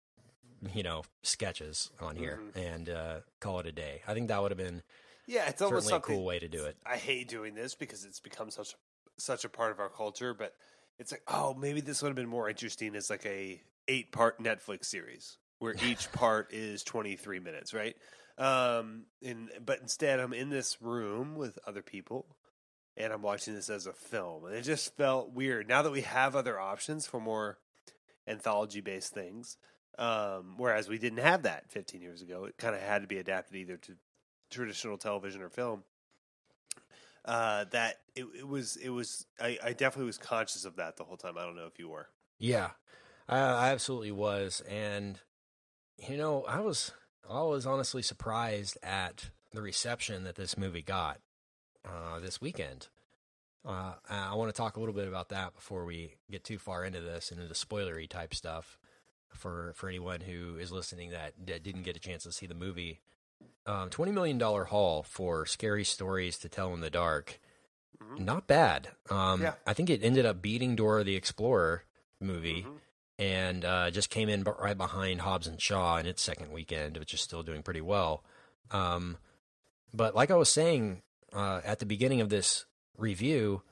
you 0.73 0.85
know, 0.85 1.03
sketches 1.25 1.91
on 2.01 2.15
here 2.15 2.41
Mhm. 2.55 2.57
and 2.57 2.89
uh, 2.89 3.21
call 3.41 3.59
it 3.59 3.67
a 3.67 3.73
day. 3.73 4.03
I 4.07 4.15
think 4.15 4.29
that 4.29 4.41
would 4.41 4.53
have 4.53 4.59
been 4.59 4.85
yeah. 5.27 5.49
It's 5.49 5.63
almost 5.63 5.91
a 5.91 6.01
cool 6.01 6.25
way 6.25 6.39
to 6.39 6.49
do 6.49 6.65
it. 6.65 6.77
I 6.85 6.97
hate 6.97 7.29
doing 7.29 7.55
this 7.55 7.75
because 7.75 8.05
it's 8.05 8.21
become 8.21 8.51
such 8.51 8.75
such 9.19 9.45
a 9.45 9.49
part 9.49 9.73
of 9.73 9.81
our 9.81 9.89
culture, 9.89 10.35
but 10.35 10.55
it's 10.99 11.13
like, 11.13 11.23
oh, 11.29 11.55
maybe 11.55 11.81
this 11.81 12.03
would 12.03 12.09
have 12.09 12.17
been 12.17 12.29
more 12.29 12.49
interesting 12.49 12.95
as 12.97 13.11
like 13.11 13.25
a 13.27 13.61
eight 13.89 14.13
part 14.13 14.43
Netflix 14.43 14.87
series 14.87 15.39
where 15.59 15.75
each 15.85 16.11
part 16.13 16.53
is 16.53 16.83
twenty 16.83 17.17
three 17.17 17.41
minutes, 17.41 17.75
right? 17.75 17.97
Um, 18.39 19.07
and 19.23 19.51
but 19.65 19.81
instead, 19.81 20.21
I'm 20.21 20.33
in 20.33 20.51
this 20.51 20.81
room 20.83 21.37
with 21.37 21.59
other 21.67 21.83
people, 21.83 22.27
and 22.97 23.13
I'm 23.13 23.23
watching 23.23 23.55
this 23.55 23.71
as 23.71 23.87
a 23.87 23.93
film, 23.93 24.45
and 24.45 24.55
it 24.55 24.63
just 24.63 24.97
felt 24.97 25.33
weird. 25.33 25.69
Now 25.69 25.83
that 25.83 25.93
we 25.93 26.03
have 26.03 26.37
other 26.37 26.59
options 26.61 27.07
for 27.07 27.21
more 27.21 27.59
anthology 28.27 28.81
based 28.81 29.15
things, 29.15 29.57
um, 29.99 30.55
whereas 30.59 30.89
we 30.89 30.99
didn't 30.99 31.21
have 31.21 31.45
that 31.45 31.71
15 31.71 32.03
years 32.03 32.23
ago, 32.23 32.45
it 32.45 32.59
kind 32.59 32.75
of 32.75 32.83
had 32.83 33.03
to 33.03 33.09
be 33.09 33.19
adapted 33.19 33.57
either 33.57 33.77
to 33.79 33.93
traditional 34.51 34.99
television 34.99 35.43
or 35.43 35.49
film 35.49 35.83
uh, 37.27 37.65
that 37.71 37.99
it, 38.15 38.27
it 38.39 38.49
was 38.49 38.77
it 38.77 38.91
was 38.91 39.27
I, 39.41 39.59
I 39.63 39.73
definitely 39.73 40.07
was 40.07 40.19
conscious 40.19 40.65
of 40.65 40.77
that 40.77 40.97
the 40.97 41.05
whole 41.05 41.17
time. 41.17 41.37
I 41.37 41.45
don't 41.45 41.57
know 41.57 41.67
if 41.67 41.79
you 41.79 41.89
were. 41.89 42.09
Yeah, 42.39 42.71
I, 43.29 43.71
absolutely 43.71 44.13
was, 44.13 44.63
and 44.69 45.19
you 46.09 46.17
know, 46.17 46.45
I 46.45 46.61
was 46.61 46.93
I 47.29 47.43
was 47.43 47.67
honestly 47.67 48.03
surprised 48.03 48.79
at 48.83 49.31
the 49.53 49.63
reception 49.63 50.25
that 50.25 50.37
this 50.37 50.57
movie 50.57 50.83
got 50.83 51.19
uh, 51.85 52.21
this 52.21 52.41
weekend. 52.41 52.89
Uh, 53.65 53.95
I 54.09 54.35
want 54.37 54.55
to 54.55 54.57
talk 54.57 54.77
a 54.77 54.81
little 54.81 54.95
bit 54.95 55.09
about 55.09 55.31
that 55.31 55.55
before 55.55 55.85
we 55.85 56.15
get 56.31 56.45
too 56.45 56.59
far 56.59 56.85
into 56.85 57.01
this 57.01 57.33
and 57.33 57.41
into 57.41 57.55
spoilery 57.55 58.09
type 58.09 58.33
stuff 58.33 58.79
for 59.31 59.73
for 59.75 59.89
anyone 59.89 60.21
who 60.21 60.57
is 60.57 60.71
listening 60.71 61.11
that, 61.11 61.33
that 61.47 61.65
didn't 61.65 61.83
get 61.83 61.97
a 61.97 62.01
chance 62.01 62.23
to 62.23 62.33
see 62.33 62.47
the 62.47 62.55
movie. 62.55 63.01
Um, 63.67 63.91
Twenty 63.91 64.13
million 64.13 64.39
dollar 64.39 64.65
haul 64.65 65.03
for 65.03 65.45
scary 65.47 65.85
stories 65.85 66.39
to 66.39 66.49
tell 66.49 66.73
in 66.75 66.81
the 66.81 66.91
dark. 66.91 67.41
Mhm. 68.03 68.21
Not 68.21 68.47
bad. 68.47 68.91
Um, 69.11 69.43
Yeah. 69.43 69.55
I 69.67 69.75
think 69.75 69.91
it 69.91 70.05
ended 70.05 70.25
up 70.27 70.41
beating 70.43 70.77
Dora 70.77 71.03
the 71.03 71.17
Explorer 71.17 71.83
movie 72.21 72.63
Mhm. 72.63 72.79
and 73.19 73.65
uh, 73.65 73.91
just 73.91 74.11
came 74.11 74.29
in 74.29 74.45
right 74.45 74.77
behind 74.77 75.23
Hobbs 75.23 75.47
and 75.47 75.61
Shaw 75.61 75.97
in 75.97 76.07
its 76.07 76.23
second 76.23 76.53
weekend, 76.53 76.97
which 76.99 77.13
is 77.15 77.21
still 77.21 77.43
doing 77.43 77.63
pretty 77.63 77.81
well. 77.81 78.23
Um, 78.71 79.17
but 79.93 80.15
like 80.15 80.31
I 80.31 80.37
was 80.37 80.49
saying 80.51 81.03
uh, 81.33 81.61
at 81.65 81.81
the 81.81 81.87
beginning 81.87 82.21
of 82.21 82.29
this 82.29 82.67
review, 82.97 83.63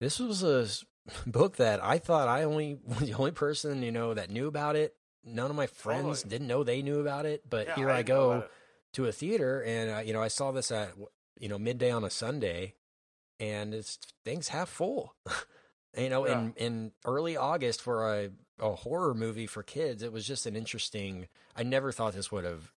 this 0.00 0.18
was 0.18 0.42
a 0.42 0.66
book 1.26 1.56
that 1.56 1.82
I 1.84 1.98
thought 1.98 2.26
I 2.28 2.42
only 2.42 2.78
was 2.84 2.98
the 3.00 3.12
only 3.14 3.30
person 3.32 3.82
you 3.82 3.92
know 3.92 4.14
that 4.14 4.30
knew 4.30 4.48
about 4.48 4.74
it. 4.76 4.96
None 5.22 5.50
of 5.50 5.56
my 5.56 5.66
friends 5.66 6.22
Totally. 6.22 6.30
didn't 6.30 6.46
know 6.48 6.64
they 6.64 6.82
knew 6.82 6.98
about 7.00 7.26
it, 7.26 7.48
but 7.48 7.66
Yeah, 7.68 7.74
here 7.76 7.90
I, 7.90 7.98
know 7.98 8.02
go. 8.04 8.48
To 8.94 9.06
a 9.06 9.12
theater, 9.12 9.62
and 9.62 9.90
uh, 9.90 9.98
you 10.00 10.12
know 10.12 10.22
I 10.22 10.28
saw 10.28 10.50
this 10.52 10.70
at 10.70 10.92
you 11.38 11.48
know 11.48 11.58
midday 11.58 11.90
on 11.90 12.04
a 12.04 12.10
Sunday, 12.10 12.74
and 13.38 13.74
it's 13.74 13.98
things 14.24 14.48
half 14.48 14.68
full. 14.68 15.14
you 15.96 16.08
know, 16.08 16.24
in 16.24 16.52
in 16.56 16.92
early 17.04 17.36
August 17.36 17.80
for 17.82 18.12
a 18.14 18.30
a 18.58 18.74
horror 18.74 19.14
movie 19.14 19.46
for 19.46 19.62
kids, 19.62 20.02
it 20.02 20.12
was 20.12 20.26
just 20.26 20.46
an 20.46 20.56
interesting. 20.56 21.28
I 21.56 21.62
never 21.62 21.92
thought 21.92 22.14
this 22.14 22.30
would 22.32 22.44
have 22.44 22.72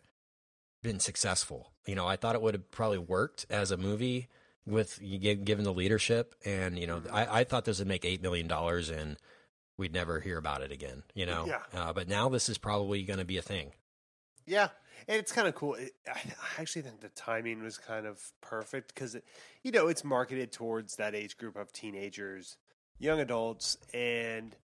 been 0.81 0.99
successful. 0.99 1.71
You 1.85 1.95
know, 1.95 2.07
I 2.07 2.15
thought 2.15 2.35
it 2.35 2.41
would 2.41 2.53
have 2.53 2.71
probably 2.71 2.97
worked 2.97 3.45
as 3.49 3.71
a 3.71 3.77
movie 3.77 4.27
with 4.65 4.97
you 5.01 5.17
given 5.35 5.65
the 5.65 5.73
leadership, 5.73 6.35
and 6.45 6.77
you 6.79 6.87
know, 6.87 6.99
Mhm. 7.01 7.11
I, 7.11 7.39
I 7.39 7.43
thought 7.43 7.65
this 7.65 7.79
would 7.79 7.87
make 7.87 8.05
eight 8.05 8.21
million 8.21 8.47
dollars, 8.47 8.89
and 8.89 9.17
we'd 9.77 9.93
never 9.93 10.19
hear 10.21 10.37
about 10.37 10.61
it 10.61 10.71
again. 10.71 11.03
You 11.13 11.25
know, 11.25 11.45
Yeah. 11.47 11.63
uh, 11.73 11.91
but 11.93 12.07
now 12.07 12.29
this 12.29 12.47
is 12.47 12.57
probably 12.57 13.03
going 13.03 13.19
to 13.19 13.25
be 13.25 13.37
a 13.37 13.41
thing. 13.41 13.73
Yeah, 14.45 14.69
and 15.07 15.17
it's 15.17 15.31
kind 15.31 15.47
of 15.47 15.55
cool. 15.55 15.75
It, 15.75 15.93
I 16.07 16.11
I 16.57 16.61
actually 16.61 16.83
think 16.83 17.01
the 17.01 17.09
timing 17.09 17.63
was 17.63 17.77
kind 17.77 18.05
of 18.05 18.21
perfect 18.41 18.93
because 18.93 19.15
it, 19.15 19.25
you 19.63 19.71
know, 19.71 19.87
it's 19.87 20.03
marketed 20.03 20.51
towards 20.51 20.95
that 20.97 21.15
age 21.15 21.37
group 21.37 21.55
of 21.55 21.71
teenagers, 21.73 22.57
young 22.99 23.19
adults, 23.19 23.77
and 23.93 24.55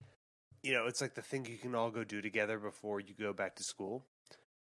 you 0.63 0.73
know, 0.73 0.87
it's 0.87 1.01
like 1.01 1.15
the 1.15 1.23
thing 1.23 1.47
you 1.47 1.57
can 1.57 1.75
all 1.75 1.91
go 1.91 2.03
do 2.05 2.21
together 2.21 2.59
before 2.59 3.01
you 3.01 3.15
go 3.19 3.33
back 3.33 3.55
to 3.57 3.63
school. 3.63 4.05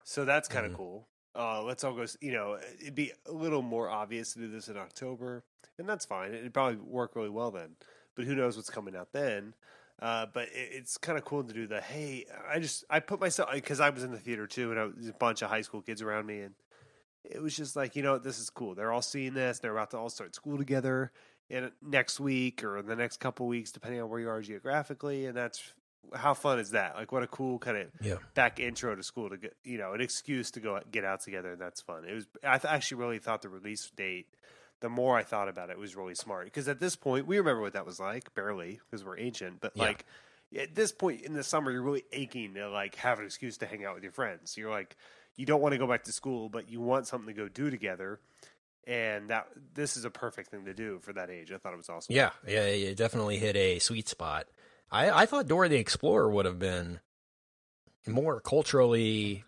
So 0.03 0.25
that's 0.25 0.47
kind 0.47 0.65
of 0.65 0.71
Mhm. 0.71 0.75
cool. 0.75 1.07
Uh, 1.35 1.61
let's 1.63 1.83
all 1.83 1.93
go. 1.93 2.05
You 2.21 2.31
know, 2.31 2.59
it'd 2.81 2.95
be 2.95 3.11
a 3.25 3.31
little 3.31 3.61
more 3.61 3.89
obvious 3.89 4.33
to 4.33 4.39
do 4.39 4.47
this 4.47 4.67
in 4.69 4.77
October, 4.77 5.43
and 5.77 5.87
that's 5.89 6.05
fine. 6.05 6.33
It'd 6.33 6.53
probably 6.53 6.77
work 6.77 7.15
really 7.15 7.29
well 7.29 7.51
then. 7.51 7.75
But 8.15 8.25
who 8.25 8.35
knows 8.35 8.55
what's 8.57 8.69
coming 8.69 8.95
out 8.95 9.11
then? 9.11 9.53
Uh, 9.99 10.27
but 10.31 10.43
it, 10.49 10.69
it's 10.73 10.97
kind 10.97 11.17
of 11.17 11.25
cool 11.25 11.43
to 11.43 11.53
do 11.53 11.65
the 11.67 11.81
hey. 11.81 12.25
I 12.49 12.59
just 12.59 12.83
I 12.89 12.99
put 12.99 13.19
myself 13.19 13.49
because 13.53 13.79
I 13.79 13.89
was 13.89 14.03
in 14.03 14.11
the 14.11 14.19
theater 14.19 14.45
too, 14.47 14.71
and 14.71 14.79
I, 14.79 14.85
was 14.85 15.07
a 15.09 15.13
bunch 15.13 15.41
of 15.41 15.49
high 15.49 15.61
school 15.61 15.81
kids 15.81 16.01
around 16.01 16.25
me, 16.27 16.41
and 16.41 16.53
it 17.23 17.41
was 17.41 17.55
just 17.55 17.75
like 17.75 17.95
you 17.95 18.03
know 18.03 18.17
this 18.17 18.39
is 18.39 18.49
cool. 18.49 18.75
They're 18.75 18.91
all 18.91 19.01
seeing 19.01 19.33
this. 19.33 19.59
They're 19.59 19.71
about 19.71 19.91
to 19.91 19.97
all 19.97 20.09
start 20.09 20.35
school 20.35 20.57
together, 20.57 21.11
and 21.49 21.71
next 21.81 22.19
week 22.19 22.63
or 22.63 22.81
the 22.81 22.95
next 22.95 23.17
couple 23.19 23.47
weeks, 23.47 23.71
depending 23.71 24.01
on 24.01 24.09
where 24.09 24.19
you 24.19 24.29
are 24.29 24.41
geographically, 24.41 25.25
and 25.25 25.35
that's 25.35 25.73
how 26.13 26.33
fun 26.35 26.59
is 26.59 26.71
that? 26.71 26.95
Like 26.95 27.11
what 27.11 27.23
a 27.23 27.27
cool 27.27 27.57
kind 27.59 27.77
of 27.77 27.87
Yeah. 27.99 28.17
back 28.35 28.59
intro 28.59 28.95
to 28.95 29.01
school 29.03 29.29
to 29.29 29.37
get 29.37 29.55
you 29.63 29.79
know 29.79 29.93
an 29.93 30.01
excuse 30.01 30.51
to 30.51 30.59
go 30.59 30.79
get 30.91 31.05
out 31.05 31.21
together, 31.21 31.53
and 31.53 31.59
that's 31.61 31.81
fun. 31.81 32.05
It 32.07 32.13
was 32.13 32.27
I 32.43 32.59
th- 32.59 32.71
actually 32.71 33.01
really 33.01 33.17
thought 33.19 33.41
the 33.41 33.49
release 33.49 33.89
date. 33.95 34.27
The 34.79 34.89
more 34.89 35.17
I 35.17 35.23
thought 35.23 35.49
about 35.49 35.69
it, 35.69 35.73
it 35.73 35.79
was 35.79 35.95
really 35.95 36.15
smart 36.15 36.45
because 36.45 36.67
at 36.67 36.79
this 36.79 36.95
point 36.95 37.25
we 37.25 37.37
remember 37.37 37.61
what 37.61 37.73
that 37.73 37.85
was 37.85 37.99
like 37.99 38.33
barely 38.35 38.79
because 38.89 39.03
we're 39.03 39.17
ancient, 39.17 39.59
but 39.59 39.71
Yeah. 39.75 39.83
like 39.85 40.05
at 40.57 40.75
this 40.75 40.91
point 40.91 41.21
in 41.21 41.33
the 41.33 41.43
summer 41.43 41.71
you're 41.71 41.81
really 41.81 42.03
aching 42.13 42.53
to 42.53 42.69
like 42.69 42.95
have 42.95 43.19
an 43.19 43.25
excuse 43.25 43.57
to 43.57 43.65
hang 43.65 43.85
out 43.85 43.95
with 43.95 44.03
your 44.03 44.11
friends. 44.11 44.55
You're 44.57 44.69
like 44.71 44.95
you 45.35 45.45
don't 45.45 45.61
want 45.61 45.73
to 45.73 45.77
go 45.77 45.87
back 45.87 46.03
to 46.05 46.11
school, 46.11 46.49
but 46.49 46.69
you 46.69 46.79
want 46.81 47.07
something 47.07 47.27
to 47.27 47.39
go 47.41 47.47
do 47.47 47.69
together. 47.69 48.19
And 48.85 49.29
that 49.29 49.47
this 49.73 49.97
is 49.97 50.05
a 50.05 50.09
perfect 50.09 50.49
thing 50.49 50.65
to 50.65 50.73
do 50.73 50.99
for 50.99 51.11
that 51.13 51.29
age. 51.29 51.51
I 51.51 51.57
thought 51.57 51.73
it 51.73 51.77
was 51.77 51.89
awesome. 51.89 52.15
Yeah, 52.15 52.29
yeah, 52.47 52.61
it 52.61 52.95
definitely 52.95 53.37
hit 53.37 53.55
a 53.57 53.79
sweet 53.79 54.07
spot. 54.07 54.47
I, 54.89 55.09
I 55.11 55.25
thought 55.25 55.47
Dora 55.47 55.67
the 55.67 55.75
Explorer 55.75 56.29
would 56.31 56.45
have 56.45 56.57
been 56.57 57.01
more 58.07 58.39
culturally 58.39 59.43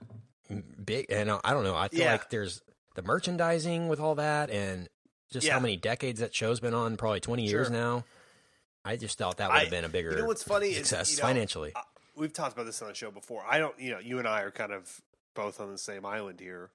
big, 0.84 1.06
and 1.10 1.30
uh, 1.30 1.40
I 1.44 1.54
don't 1.54 1.64
know. 1.64 1.76
I 1.76 1.88
feel 1.88 2.02
Yeah. 2.02 2.12
like 2.14 2.30
there's 2.30 2.62
the 2.96 3.02
merchandising 3.02 3.88
with 3.88 4.00
all 4.02 4.16
that, 4.16 4.50
and 4.50 4.90
just 5.32 5.48
how 5.48 5.60
many 5.60 5.76
decades 5.78 6.20
that 6.20 6.34
show's 6.34 6.60
been 6.60 6.74
on, 6.74 6.98
probably 6.98 7.20
twenty 7.20 7.46
years 7.46 7.68
Sure. 7.68 7.76
now. 7.76 8.04
I 8.86 8.96
just 8.96 9.18
thought 9.18 9.38
that 9.38 9.52
would 9.52 9.60
have 9.62 9.70
been 9.70 9.86
a 9.86 9.90
bigger 9.90 10.12
You 10.12 10.18
know 10.18 10.26
what's 10.26 10.44
funny 10.44 10.74
success 10.74 11.10
is 11.12 11.18
you 11.18 11.24
know, 11.24 11.28
financially. 11.28 11.72
uh, 11.76 11.82
we've 12.16 12.34
talked 12.34 12.54
about 12.54 12.66
this 12.66 12.82
on 12.82 12.88
the 12.88 12.94
show 12.96 13.12
before. 13.12 13.44
I 13.48 13.60
don't, 13.60 13.78
you 13.80 13.92
know, 13.92 14.00
you 14.00 14.20
and 14.20 14.28
I 14.28 14.42
are 14.42 14.52
kind 14.52 14.72
of 14.72 15.02
both 15.36 15.60
on 15.60 15.70
the 15.72 15.78
same 15.78 16.06
island 16.06 16.40
here. 16.40 16.72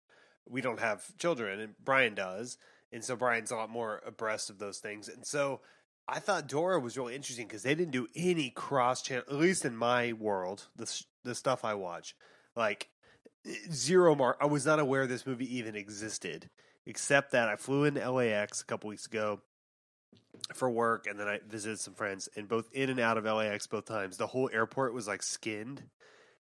We 0.49 0.61
don't 0.61 0.79
have 0.81 1.17
children, 1.19 1.59
and 1.61 1.75
Brian 1.83 2.15
does, 2.15 2.59
and 2.93 3.03
so 3.03 3.17
Brian's 3.17 3.51
a 3.51 3.57
lot 3.57 3.71
more 3.71 4.03
abreast 4.07 4.51
of 4.51 4.59
those 4.59 4.79
things. 4.79 5.09
And 5.09 5.25
so 5.27 5.61
I 6.07 6.19
thought 6.21 6.47
Dora 6.47 6.79
was 6.79 6.99
really 6.99 7.15
interesting 7.17 7.47
because 7.47 7.63
they 7.63 7.75
didn't 7.75 7.93
do 7.93 8.07
any 8.15 8.51
cross 8.51 9.01
channel, 9.01 9.25
at 9.27 9.35
least 9.35 9.65
in 9.65 9.75
my 9.77 10.13
world, 10.13 10.67
the 10.77 11.03
the 11.25 11.35
stuff 11.35 11.65
I 11.65 11.73
watch, 11.75 12.15
like 12.55 12.91
zero 13.73 14.15
mark. 14.15 14.37
I 14.41 14.47
was 14.47 14.67
not 14.67 14.79
aware 14.79 15.07
this 15.07 15.27
movie 15.27 15.57
even 15.57 15.75
existed, 15.75 16.51
except 16.87 17.33
that 17.33 17.49
I 17.49 17.57
flew 17.57 17.85
into 17.85 18.11
LAX 18.11 18.61
a 18.61 18.65
couple 18.65 18.89
weeks 18.91 19.07
ago 19.07 19.41
for 20.55 20.69
work 20.69 21.07
and 21.07 21.19
then 21.19 21.29
I 21.29 21.41
visited 21.49 21.79
some 21.79 21.95
friends 21.95 22.29
and 22.37 22.49
both 22.49 22.69
in 22.73 22.91
and 22.91 22.99
out 23.01 23.17
of 23.17 23.25
LAX 23.25 23.67
both 23.67 23.85
times 23.87 24.17
the 24.17 24.27
whole 24.27 24.51
airport 24.53 24.93
was 24.93 25.07
like 25.07 25.23
skinned 25.23 25.83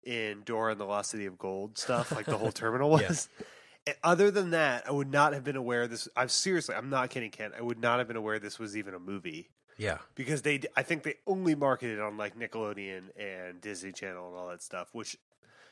in 0.03 0.41
Dora 0.45 0.71
and 0.73 0.79
the 0.79 0.85
Lost 0.85 1.11
City 1.11 1.25
of 1.25 1.37
Gold 1.37 1.77
stuff 1.77 2.11
like 2.11 2.25
the 2.25 2.37
whole 2.37 2.51
terminal 2.53 2.89
was 2.89 3.29
Yeah. 3.39 3.45
and 3.87 3.95
other 4.03 4.29
than 4.29 4.51
that 4.51 4.87
I 4.87 4.91
would 4.91 5.11
not 5.11 5.33
have 5.33 5.43
been 5.43 5.55
aware 5.55 5.87
this 5.87 6.07
I'm 6.15 6.29
seriously 6.29 6.75
I'm 6.75 6.89
not 6.89 7.09
kidding 7.09 7.31
Ken 7.31 7.51
I 7.57 7.61
would 7.61 7.79
not 7.79 7.99
have 7.99 8.07
been 8.07 8.17
aware 8.17 8.39
this 8.39 8.59
was 8.59 8.75
even 8.77 8.93
a 8.93 8.99
movie 8.99 9.49
Yeah. 9.77 9.97
because 10.15 10.41
they 10.43 10.61
I 10.75 10.83
think 10.83 11.03
they 11.03 11.15
only 11.25 11.55
marketed 11.55 11.99
on 11.99 12.17
like 12.17 12.37
Nickelodeon 12.37 13.03
and 13.17 13.61
Disney 13.61 13.93
Channel 13.93 14.27
and 14.27 14.37
all 14.37 14.49
that 14.49 14.61
stuff, 14.61 14.89
which 14.91 15.17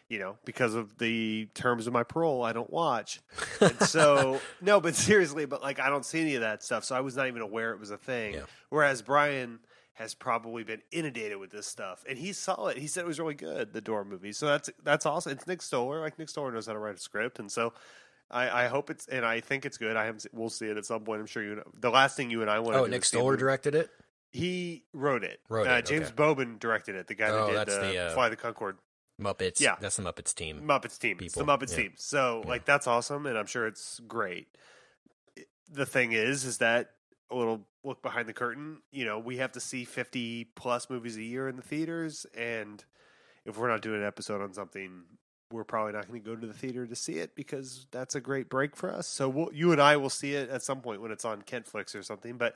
you 0.09 0.19
know 0.19 0.37
because 0.45 0.75
of 0.75 0.97
the 0.97 1.47
terms 1.53 1.87
of 1.87 1.93
my 1.93 2.03
parole 2.03 2.43
I 2.43 2.53
don't 2.53 2.69
watch. 2.69 3.19
And 3.59 3.79
so 3.87 4.39
no, 4.61 4.79
but 4.79 4.95
seriously, 4.95 5.45
but 5.45 5.61
like 5.61 5.79
I 5.79 5.89
don't 5.89 6.05
see 6.05 6.21
any 6.21 6.35
of 6.35 6.41
that 6.41 6.63
stuff, 6.63 6.83
so 6.83 6.95
I 6.95 7.01
was 7.01 7.15
not 7.15 7.27
even 7.27 7.41
aware 7.41 7.71
it 7.71 7.79
was 7.79 7.91
a 7.91 7.97
thing. 7.97 8.35
Yeah. 8.35 8.41
Whereas 8.69 9.01
Brian 9.01 9.59
has 9.93 10.13
probably 10.13 10.63
been 10.63 10.81
inundated 10.91 11.37
with 11.37 11.51
this 11.51 11.65
stuff, 11.67 12.03
and 12.07 12.17
he 12.17 12.33
saw 12.33 12.67
it. 12.67 12.77
He 12.77 12.87
said 12.87 13.05
it 13.05 13.07
was 13.07 13.19
really 13.19 13.33
good, 13.33 13.71
the 13.71 13.79
Dora 13.81 14.03
movie. 14.05 14.33
So 14.33 14.45
that's 14.45 14.69
that's 14.83 15.05
awesome. 15.05 15.31
It's 15.31 15.47
Nick 15.47 15.61
Stoller. 15.61 16.01
Like 16.01 16.19
Nick 16.19 16.29
Stoller 16.29 16.51
knows 16.51 16.67
how 16.67 16.73
to 16.73 16.79
write 16.79 16.95
a 16.95 16.99
script, 16.99 17.39
and 17.39 17.51
so. 17.51 17.73
I, 18.31 18.63
I 18.63 18.67
hope 18.69 18.89
it's 18.89 19.05
and 19.07 19.23
I 19.23 19.39
think 19.39 19.67
it's 19.67 19.77
good. 19.77 19.95
I 19.95 20.05
have 20.05 20.17
we'll 20.33 20.49
see 20.49 20.65
it 20.65 20.77
at 20.77 20.85
some 20.87 21.03
point. 21.03 21.21
I'm 21.21 21.27
sure 21.27 21.43
you. 21.43 21.57
Know. 21.57 21.63
The 21.79 21.91
last 21.91 22.17
thing 22.17 22.31
you 22.31 22.41
and 22.41 22.49
I 22.49 22.57
want. 22.57 22.73
To 22.73 22.79
Oh, 22.81 22.85
Nick 22.87 23.05
Stoller 23.05 23.37
directed 23.37 23.75
it. 23.75 23.91
he 24.31 24.83
wrote 24.93 25.23
it. 25.23 25.39
Wrote 25.47 25.67
uh, 25.67 25.73
it, 25.73 25.85
James 25.85 26.07
okay. 26.07 26.13
Bobin 26.15 26.57
directed 26.57 26.95
it. 26.95 27.05
The 27.05 27.13
guy 27.13 27.29
Oh, 27.29 27.53
that 27.53 27.67
that's 27.67 27.77
did 27.77 27.83
uh, 27.83 27.91
the, 27.91 27.97
uh, 28.07 28.13
Flight 28.15 28.33
of 28.33 28.39
the 28.39 28.43
Conchords. 28.43 28.77
Muppets. 29.21 29.59
Yeah. 29.59 29.75
That's 29.79 29.95
the 29.95 30.03
Muppets 30.03 30.33
team. 30.33 30.61
Muppets 30.61 30.99
team. 30.99 31.17
It's 31.21 31.33
the 31.33 31.41
people, 31.41 31.57
Muppets 31.57 31.71
yeah. 31.71 31.83
team. 31.83 31.93
So 31.95 32.41
Yeah. 32.43 32.49
like 32.49 32.65
that's 32.65 32.87
awesome, 32.87 33.25
and 33.25 33.37
I'm 33.37 33.45
sure 33.45 33.67
it's 33.67 33.99
great. 34.07 34.47
The 35.71 35.85
thing 35.85 36.11
is, 36.11 36.43
is 36.45 36.59
that 36.59 36.91
a 37.31 37.35
little 37.35 37.65
look 37.83 38.01
behind 38.01 38.27
the 38.27 38.33
curtain. 38.33 38.81
You 38.91 39.05
know, 39.05 39.17
we 39.19 39.37
have 39.37 39.51
to 39.53 39.59
see 39.59 39.83
50 39.85 40.45
plus 40.55 40.89
movies 40.89 41.17
a 41.17 41.23
year 41.23 41.47
in 41.47 41.55
the 41.55 41.61
theaters, 41.61 42.25
and 42.37 42.83
if 43.45 43.57
we're 43.57 43.69
not 43.69 43.81
doing 43.81 44.01
an 44.01 44.07
episode 44.07 44.41
on 44.41 44.53
something. 44.53 45.03
We're 45.51 45.63
probably 45.63 45.93
not 45.93 46.07
going 46.07 46.19
to 46.21 46.25
go 46.27 46.35
to 46.35 46.47
the 46.47 46.53
theater 46.53 46.87
to 46.87 46.95
see 46.95 47.13
it 47.19 47.35
because 47.35 47.85
that's 47.91 48.15
a 48.15 48.19
great 48.19 48.49
break 48.49 48.75
for 48.75 48.91
us. 48.91 49.07
So 49.07 49.29
we'll, 49.29 49.53
you 49.53 49.71
and 49.71 49.79
I 49.79 49.95
will 49.95 50.09
see 50.09 50.33
it 50.33 50.49
at 50.49 50.63
some 50.63 50.81
point 50.81 51.01
when 51.01 51.11
it's 51.11 51.23
on 51.23 51.43
Kentflix 51.43 51.95
or 51.95 52.01
something. 52.01 52.37
But 52.37 52.55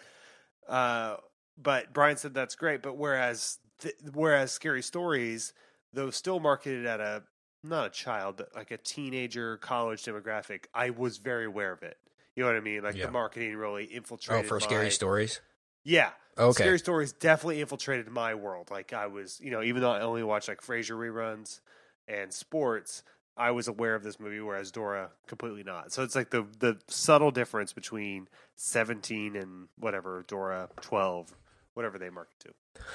uh, 0.67 1.17
but 1.55 1.93
Brian 1.93 2.17
said 2.17 2.33
that's 2.33 2.55
great. 2.55 2.81
But 2.81 2.97
whereas 2.97 3.59
th- 3.79 3.93
whereas 4.11 4.51
Scary 4.51 4.81
Stories, 4.81 5.53
though 5.93 6.09
still 6.09 6.39
marketed 6.39 6.85
at 6.85 6.99
a 6.99 7.23
not 7.63 7.87
a 7.87 7.89
child, 7.89 8.37
but 8.37 8.55
like 8.55 8.71
a 8.71 8.77
teenager 8.77 9.57
college 9.57 10.03
demographic, 10.03 10.65
I 10.73 10.91
was 10.91 11.17
very 11.17 11.45
aware 11.45 11.71
of 11.73 11.83
it. 11.83 11.97
You 12.35 12.43
know 12.43 12.49
what 12.49 12.55
I 12.57 12.61
mean? 12.61 12.83
Like 12.83 12.95
Yeah. 12.95 13.07
the 13.07 13.11
marketing 13.11 13.55
really 13.57 13.89
Oh, 13.91 13.95
infiltrated. 13.97 14.47
for 14.47 14.55
my- 14.59 14.65
scary 14.65 14.91
stories. 14.91 15.41
Yeah. 15.83 16.11
Okay. 16.37 16.63
Scary 16.63 16.79
Stories 16.79 17.11
definitely 17.11 17.59
infiltrated 17.59 18.07
my 18.09 18.33
world. 18.35 18.69
Like 18.71 18.93
I 18.93 19.07
was, 19.07 19.39
you 19.41 19.51
know, 19.51 19.61
even 19.61 19.81
though 19.81 19.91
I 19.91 20.01
only 20.01 20.23
watch 20.23 20.47
like 20.47 20.61
Frasier 20.61 20.95
reruns 20.95 21.59
and 22.07 22.31
sports, 22.33 23.03
I 23.35 23.51
was 23.51 23.67
aware 23.67 23.95
of 23.95 24.03
this 24.03 24.19
movie, 24.21 24.39
whereas 24.39 24.71
Dora 24.71 25.11
completely 25.27 25.63
not. 25.63 25.91
So 25.91 26.03
it's 26.03 26.15
like 26.15 26.29
the 26.29 26.45
the 26.59 26.79
subtle 26.87 27.31
difference 27.31 27.73
between 27.73 28.29
seventeen 28.55 29.35
and 29.35 29.67
whatever 29.77 30.23
Dora 30.27 30.69
twelve, 30.81 31.35
whatever 31.73 31.97
they 31.97 32.09
market 32.09 32.39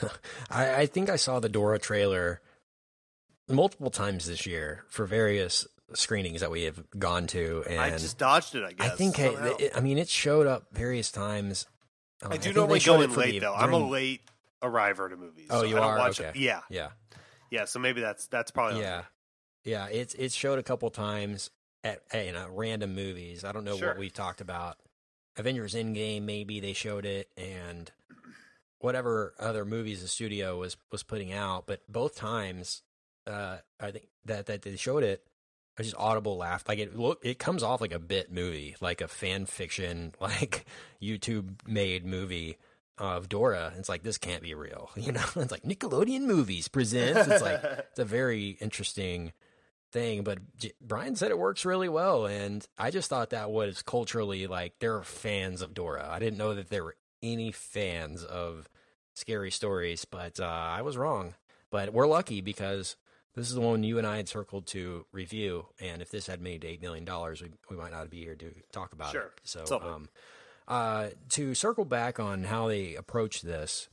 to. 0.01 0.11
I, 0.51 0.75
I 0.83 0.87
think 0.87 1.11
I 1.11 1.17
saw 1.17 1.39
the 1.41 1.49
Dora 1.51 1.79
trailer 1.79 2.41
multiple 3.49 3.91
times 3.91 4.27
this 4.27 4.47
year 4.47 4.85
for 4.89 5.07
various 5.07 5.67
screenings 5.95 6.41
that 6.41 6.51
we 6.51 6.63
have 6.63 6.83
gone 6.99 7.27
to, 7.29 7.65
and 7.69 7.81
I 7.81 7.91
just 7.91 8.19
dodged 8.19 8.55
it. 8.55 8.65
I 8.65 8.73
guess 8.73 8.91
I 8.93 8.97
think 8.97 9.17
somehow. 9.17 9.57
it, 9.59 9.73
I 9.75 9.81
mean 9.81 9.99
it 9.99 10.09
showed 10.09 10.47
up 10.47 10.67
various 10.73 11.11
times. 11.13 11.67
Uh, 12.23 12.29
I 12.31 12.37
do 12.37 12.39
think 12.45 12.57
normally 12.57 12.81
go 12.81 13.01
in 13.01 13.15
late 13.15 13.41
though. 13.41 13.55
I'm 13.55 13.73
a 13.73 13.79
late 13.79 14.23
arriver 14.63 15.09
to 15.09 15.17
movies. 15.17 15.47
Oh, 15.51 15.61
so 15.61 15.67
you 15.67 15.79
I 15.79 15.81
are? 15.83 16.09
Okay. 16.11 16.29
It. 16.29 16.37
Yeah, 16.37 16.61
Yeah, 16.71 16.89
yeah. 17.51 17.65
So 17.67 17.79
maybe 17.79 18.01
that's 18.01 18.27
that's 18.29 18.51
probably 18.51 18.81
yeah, 18.81 19.03
yeah. 19.65 19.87
It's 19.89 20.15
it's 20.15 20.35
showed 20.35 20.59
a 20.59 20.63
couple 20.63 20.89
times 20.91 21.51
at, 21.83 22.01
at 22.13 22.27
you 22.27 22.33
know 22.33 22.49
random 22.51 22.95
movies. 22.95 23.45
I 23.45 23.53
don't 23.53 23.65
know 23.65 23.77
Sure. 23.77 23.89
what 23.89 23.99
we've 23.99 24.13
talked 24.13 24.41
about. 24.41 24.79
Avengers 25.37 25.75
Endgame, 25.75 26.23
maybe 26.23 26.61
they 26.61 26.73
showed 26.73 27.05
it, 27.05 27.29
and 27.37 27.91
whatever 28.79 29.35
other 29.39 29.65
movies 29.65 30.01
the 30.01 30.09
studio 30.09 30.59
was 30.59 30.77
was 30.91 31.03
putting 31.03 31.33
out. 31.33 31.67
But 31.67 31.81
both 31.89 32.15
times, 32.17 32.83
uh, 33.27 33.59
I 33.81 33.91
think 33.91 34.09
that 34.25 34.47
that 34.47 34.63
they 34.63 34.77
showed 34.77 35.03
it, 35.03 35.25
I 35.79 35.83
just 35.83 35.97
audible 35.97 36.37
laughed. 36.37 36.69
Like 36.69 36.79
it 36.79 36.97
look, 36.97 37.21
it 37.23 37.39
comes 37.39 37.63
off 37.63 37.81
like 37.81 37.93
a 37.93 37.99
bit 37.99 38.33
movie, 38.33 38.77
like 38.81 39.01
a 39.01 39.09
fan 39.09 39.47
fiction, 39.47 40.15
like 40.21 40.67
YouTube 41.03 41.67
made 41.67 42.05
movie 42.05 42.57
of 42.99 43.29
Dora. 43.29 43.73
It's 43.77 43.89
like 43.89 44.03
this 44.03 44.19
can't 44.19 44.43
be 44.43 44.55
real, 44.55 44.91
you 44.97 45.13
know. 45.13 45.25
It's 45.37 45.53
like 45.53 45.63
Nickelodeon 45.65 46.23
movies 46.23 46.69
presents. 46.69 47.29
It's 47.29 47.43
like 47.43 47.63
it's 47.65 47.99
a 47.99 48.05
very 48.05 48.57
interesting 48.61 49.33
thing. 49.93 50.23
But 50.23 50.39
J- 50.59 50.75
Brian 50.81 51.17
said 51.17 51.31
it 51.31 51.39
works 51.39 51.65
really 51.65 51.89
well, 51.89 52.27
and 52.27 52.67
I 52.79 52.91
just 52.91 53.11
thought 53.11 53.31
that 53.31 53.51
was 53.51 53.83
culturally 53.83 54.47
like 54.47 54.79
there 54.79 54.97
are 54.97 55.03
fans 55.03 55.63
of 55.63 55.75
Dora. 55.75 56.09
I 56.11 56.19
didn't 56.19 56.39
know 56.39 56.55
that 56.55 56.71
there 56.71 56.85
were 56.85 56.97
any 57.23 57.51
fans 57.51 58.23
of 58.23 58.69
scary 59.15 59.51
stories, 59.51 60.05
but 60.05 60.39
uh, 60.39 60.45
I 60.45 60.83
was 60.83 60.97
wrong. 60.97 61.35
But 61.71 61.93
we're 61.93 62.07
lucky 62.07 62.41
because 62.41 62.95
this 63.35 63.49
is 63.49 63.55
the 63.55 63.61
one 63.61 63.83
you 63.83 63.99
and 63.99 64.07
I 64.07 64.17
had 64.19 64.29
circled 64.29 64.67
to 64.69 65.07
review, 65.13 65.67
and 65.81 66.01
if 66.03 66.11
this 66.11 66.27
had 66.27 66.41
made 66.41 66.65
eight 66.65 66.81
million 66.83 67.05
dollars, 67.05 67.43
we 67.43 67.51
we 67.71 67.77
might 67.77 67.93
not 67.93 68.11
be 68.11 68.23
here 68.25 68.35
to 68.37 68.53
talk 68.73 68.93
about 68.93 69.13
Sure. 69.13 69.23
it. 69.37 69.41
So, 69.45 69.81
um, 69.81 70.09
uh, 70.69 71.09
to 71.31 71.55
circle 71.55 71.85
back 71.85 72.19
on 72.21 72.45
how 72.45 72.69
they 72.69 72.95
approach 72.95 73.43
this, 73.43 73.89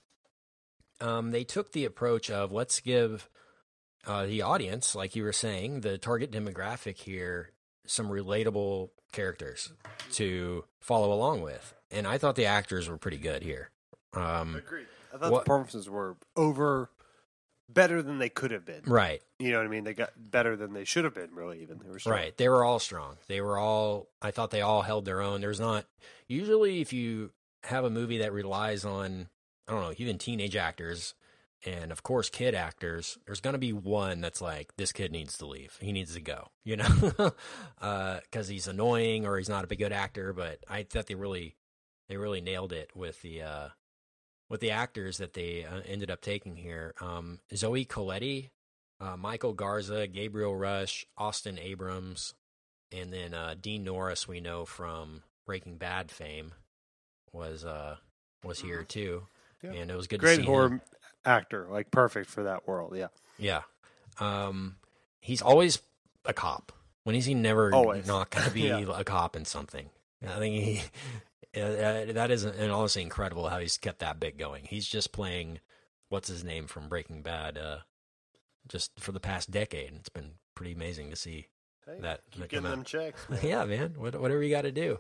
um, 0.99 1.31
they 1.31 1.43
took 1.43 1.71
the 1.71 1.85
approach 1.85 2.29
of 2.29 2.51
let's 2.51 2.79
give 2.79 3.29
uh, 4.05 4.25
the 4.25 4.41
audience, 4.41 4.95
like 4.95 5.15
you 5.15 5.23
were 5.23 5.33
saying, 5.33 5.81
the 5.81 5.97
target 5.97 6.31
demographic 6.31 6.97
here, 6.97 7.51
some 7.85 8.09
relatable 8.09 8.89
characters 9.11 9.73
to 10.13 10.63
follow 10.79 11.11
along 11.13 11.41
with, 11.41 11.73
and 11.91 12.07
I 12.07 12.17
thought 12.17 12.35
the 12.35 12.45
actors 12.45 12.87
were 12.89 12.97
pretty 12.97 13.17
good 13.17 13.43
here. 13.43 13.69
Um, 14.13 14.55
Agreed. 14.55 14.87
I 15.13 15.17
thought 15.17 15.31
What- 15.31 15.39
the 15.39 15.45
performances 15.45 15.89
were 15.89 16.15
over 16.35 16.89
better 17.73 18.01
than 18.01 18.19
they 18.19 18.29
could 18.29 18.51
have 18.51 18.65
been. 18.65 18.81
right, 18.85 19.21
You 19.39 19.51
know 19.51 19.57
what 19.57 19.65
I 19.67 19.69
mean? 19.69 19.83
They 19.83 19.93
got 19.93 20.11
better 20.17 20.55
than 20.55 20.73
they 20.73 20.83
should 20.83 21.03
have 21.05 21.13
been. 21.13 21.33
Really, 21.33 21.61
even 21.61 21.79
they 21.79 21.89
were 21.89 21.99
strong. 21.99 22.15
Right. 22.15 22.37
They 22.37 22.49
were 22.49 22.63
all 22.63 22.79
strong. 22.79 23.17
They 23.27 23.41
were 23.41 23.57
all, 23.57 24.07
I 24.21 24.31
thought 24.31 24.51
they 24.51 24.61
all 24.61 24.81
held 24.81 25.05
their 25.05 25.21
own. 25.21 25.41
There's 25.41 25.59
not, 25.59 25.85
usually, 26.27 26.81
if 26.81 26.93
you 26.93 27.31
have 27.63 27.83
a 27.85 27.89
movie 27.89 28.19
that 28.19 28.33
relies 28.33 28.85
on, 28.85 29.27
I 29.67 29.73
don't 29.73 29.81
know, 29.81 29.93
even 29.97 30.17
teenage 30.17 30.55
actors 30.55 31.13
and, 31.65 31.91
of 31.91 32.01
course, 32.01 32.29
kid 32.29 32.55
actors, 32.55 33.19
there's 33.25 33.39
going 33.39 33.53
to 33.53 33.59
be 33.59 33.71
one 33.73 34.19
that's 34.21 34.41
like, 34.41 34.75
this 34.77 34.91
kid 34.91 35.11
needs 35.11 35.37
to 35.37 35.45
leave. 35.45 35.77
He 35.79 35.91
needs 35.91 36.15
to 36.15 36.21
go, 36.21 36.47
you 36.63 36.77
know, 36.77 37.31
because 37.79 38.47
he's 38.47 38.67
annoying 38.67 39.25
or 39.25 39.37
he's 39.37 39.49
not 39.49 39.71
a 39.71 39.75
good 39.75 39.93
actor. 39.93 40.33
But 40.33 40.59
I 40.67 40.83
thought 40.83 41.07
they 41.07 41.15
really, 41.15 41.55
they 42.09 42.17
really 42.17 42.41
nailed 42.41 42.73
it 42.73 42.89
with 42.95 43.21
the, 43.21 43.43
uh, 43.43 43.67
with 44.51 44.59
the 44.59 44.69
actors 44.71 45.17
that 45.17 45.33
they 45.33 45.63
uh, 45.65 45.79
ended 45.87 46.11
up 46.11 46.21
taking 46.21 46.55
here. 46.57 46.93
Um, 47.01 47.39
Zoe 47.55 47.85
Colletti, 47.85 48.49
uh, 48.99 49.15
Michael 49.17 49.53
Garza, 49.53 50.05
Gabriel 50.07 50.55
Rush, 50.55 51.05
Austin 51.17 51.57
Abrams, 51.57 52.33
and 52.91 53.11
then 53.13 53.33
uh, 53.33 53.55
Dean 53.59 53.83
Norris. 53.85 54.27
We 54.27 54.41
know 54.41 54.65
from 54.65 55.23
Breaking 55.47 55.77
Bad 55.77 56.11
fame 56.11 56.51
was 57.31 57.65
uh, 57.65 57.95
was 58.43 58.59
here 58.59 58.83
too, 58.83 59.23
Mm-hmm. 59.63 59.73
Yeah. 59.75 59.81
and 59.81 59.91
it 59.91 59.95
was 59.95 60.07
good 60.07 60.19
to 60.19 60.25
Great 60.25 60.39
see 60.41 60.45
horror 60.45 60.67
him. 60.69 60.81
actor, 61.23 61.67
like 61.69 61.89
perfect 61.91 62.29
for 62.29 62.43
that 62.43 62.67
world. 62.67 62.95
Yeah. 62.95 63.07
Yeah, 63.39 63.61
um, 64.19 64.75
he's 65.21 65.41
always 65.41 65.79
a 66.25 66.33
cop. 66.33 66.71
When 67.03 67.15
is 67.15 67.25
he 67.25 67.33
never 67.33 67.73
Always. 67.73 68.05
not 68.05 68.29
going 68.31 68.45
to 68.47 68.51
be 68.51 68.61
Yeah. 68.63 68.85
a 68.93 69.03
cop 69.03 69.35
in 69.35 69.45
something? 69.45 69.89
I 70.27 70.37
think 70.39 70.55
he. 70.63 70.81
Uh, 71.55 72.13
that 72.13 72.31
is 72.31 72.45
and 72.45 72.71
honestly 72.71 73.01
incredible 73.01 73.49
how 73.49 73.59
he's 73.59 73.77
kept 73.77 73.99
that 73.99 74.19
bit 74.19 74.37
going. 74.37 74.63
He's 74.65 74.87
just 74.87 75.11
playing 75.11 75.59
what's 76.09 76.29
his 76.29 76.43
name 76.43 76.67
from 76.67 76.87
Breaking 76.87 77.21
Bad, 77.21 77.57
uh, 77.57 77.77
just 78.67 78.99
for 78.99 79.11
the 79.11 79.19
past 79.19 79.51
decade. 79.51 79.93
It's 79.95 80.09
been 80.09 80.31
pretty 80.55 80.71
amazing 80.73 81.09
to 81.09 81.15
see 81.15 81.47
Hey, 81.85 81.99
that 82.01 82.21
keep 82.31 82.49
that 82.49 82.63
them 82.63 82.83
checks. 82.83 83.25
Man. 83.29 83.39
yeah, 83.43 83.65
man. 83.65 83.95
What, 83.97 84.19
whatever 84.19 84.43
you 84.43 84.49
got 84.49 84.61
to 84.61 84.71
do. 84.71 84.99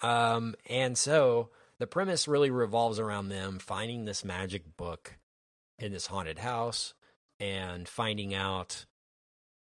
Um, 0.00 0.54
and 0.68 0.96
so 0.96 1.50
the 1.78 1.86
premise 1.86 2.28
really 2.28 2.50
revolves 2.50 2.98
around 2.98 3.28
them 3.28 3.58
finding 3.58 4.04
this 4.04 4.24
magic 4.24 4.76
book 4.76 5.18
in 5.78 5.92
this 5.92 6.06
haunted 6.06 6.38
house 6.38 6.94
and 7.40 7.88
finding 7.88 8.34
out 8.34 8.86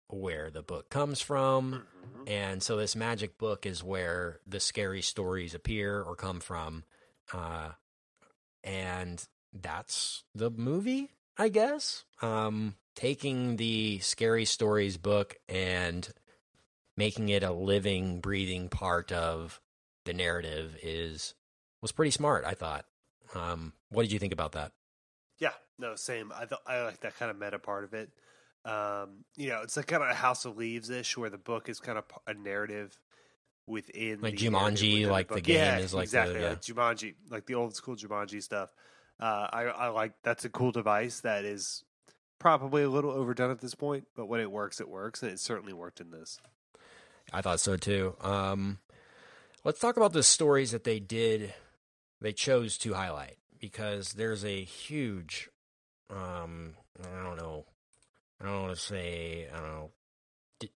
where 0.09 0.51
the 0.51 0.63
book 0.63 0.89
comes 0.91 1.21
from. 1.21 1.87
Mhm. 2.05 2.29
And 2.29 2.63
so 2.63 2.77
this 2.77 2.97
magic 2.97 3.39
book 3.39 3.67
is 3.67 3.83
where 3.83 4.41
the 4.47 4.61
scary 4.61 5.03
stories 5.03 5.55
appear 5.55 6.03
or 6.03 6.15
come 6.17 6.41
from. 6.41 6.85
Uh, 7.33 7.73
and 8.63 9.27
that's 9.53 10.25
the 10.35 10.51
movie, 10.51 11.11
I 11.37 11.49
guess. 11.49 12.05
Um, 12.21 12.77
taking 12.95 13.57
the 13.57 13.99
scary 14.01 14.45
stories 14.45 14.97
book 14.97 15.37
and 15.49 16.13
making 16.97 17.29
it 17.29 17.43
a 17.43 17.53
living, 17.53 18.21
breathing 18.21 18.69
part 18.69 19.13
of 19.13 19.61
the 20.05 20.13
narrative 20.15 20.77
is 20.83 21.35
was 21.83 21.93
pretty 21.93 22.11
smart. 22.11 22.45
I 22.45 22.55
thought. 22.55 22.87
Um, 23.35 23.73
what 23.91 24.03
did 24.03 24.13
you 24.13 24.19
think 24.19 24.33
about 24.33 24.53
that? 24.53 24.73
Yeah, 25.39 25.53
no, 25.79 25.95
same. 25.97 26.33
I 26.35 26.47
th- 26.47 26.61
I 26.67 26.83
like 26.83 27.01
that 27.01 27.17
kind 27.19 27.31
of 27.31 27.39
meta 27.39 27.59
part 27.59 27.85
of 27.85 27.93
it. 27.93 28.11
Um, 28.67 29.25
you 29.37 29.49
know, 29.49 29.61
it's 29.63 29.77
like 29.77 29.87
kind 29.87 30.03
of 30.03 30.11
a 30.11 30.15
House 30.15 30.45
of 30.45 30.57
Leaves 30.57 30.91
ish, 30.91 31.17
where 31.17 31.31
the 31.31 31.39
book 31.39 31.69
is 31.69 31.79
kind 31.81 31.99
of 31.99 32.05
a 32.27 32.35
narrative 32.35 32.99
within 33.67 34.21
Like 34.21 34.37
the 34.39 34.47
Jumanji, 34.49 34.95
within 34.95 35.11
like 35.11 35.29
the 35.29 35.35
book. 35.35 35.43
game 35.45 35.57
yeah, 35.57 35.79
is 35.79 35.95
like 35.95 36.11
the- 36.11 36.17
yeah. 36.41 36.49
like 36.51 36.61
Jumanji, 36.63 37.15
like 37.31 37.47
the 37.47 37.55
old 37.55 37.75
school 37.77 37.97
Jumanji 37.97 38.43
stuff. 38.43 38.71
Uh, 39.21 39.49
I, 39.53 39.63
I 39.65 39.89
like 39.89 40.13
that's 40.23 40.45
a 40.45 40.49
cool 40.51 40.73
device 40.73 41.21
that 41.21 41.45
is 41.45 41.85
probably 42.39 42.83
a 42.83 42.89
little 42.91 43.11
overdone 43.11 43.51
at 43.51 43.61
this 43.61 43.75
point, 43.75 44.05
but 44.15 44.27
when 44.27 44.41
it 44.41 44.51
works, 44.51 44.81
it 44.81 44.89
works, 44.89 45.23
and 45.23 45.33
it 45.33 45.41
certainly 45.41 45.73
worked 45.73 46.01
in 46.01 46.11
this. 46.11 46.39
I 47.33 47.41
thought 47.41 47.61
so 47.61 47.77
too. 47.77 48.15
Um, 48.21 48.79
let's 49.65 49.81
talk 49.81 49.97
about 49.97 50.13
the 50.13 50.23
stories 50.23 50.71
that 50.73 50.85
they 50.85 51.01
did, 51.01 51.55
they 52.21 52.33
chose 52.33 52.77
to 52.79 52.95
highlight 52.95 53.37
because 53.59 54.13
there's 54.13 54.45
a 54.45 54.63
huge, 54.63 55.49
um, 56.11 56.75
I 57.03 57.23
don't 57.25 57.37
know, 57.39 57.65
I 58.41 58.45
don't 58.45 58.63
want 58.63 58.75
to 58.77 58.81
say, 58.81 59.49
I 59.53 59.57
don't 59.57 59.67
know, 59.69 59.91
di- 60.61 60.71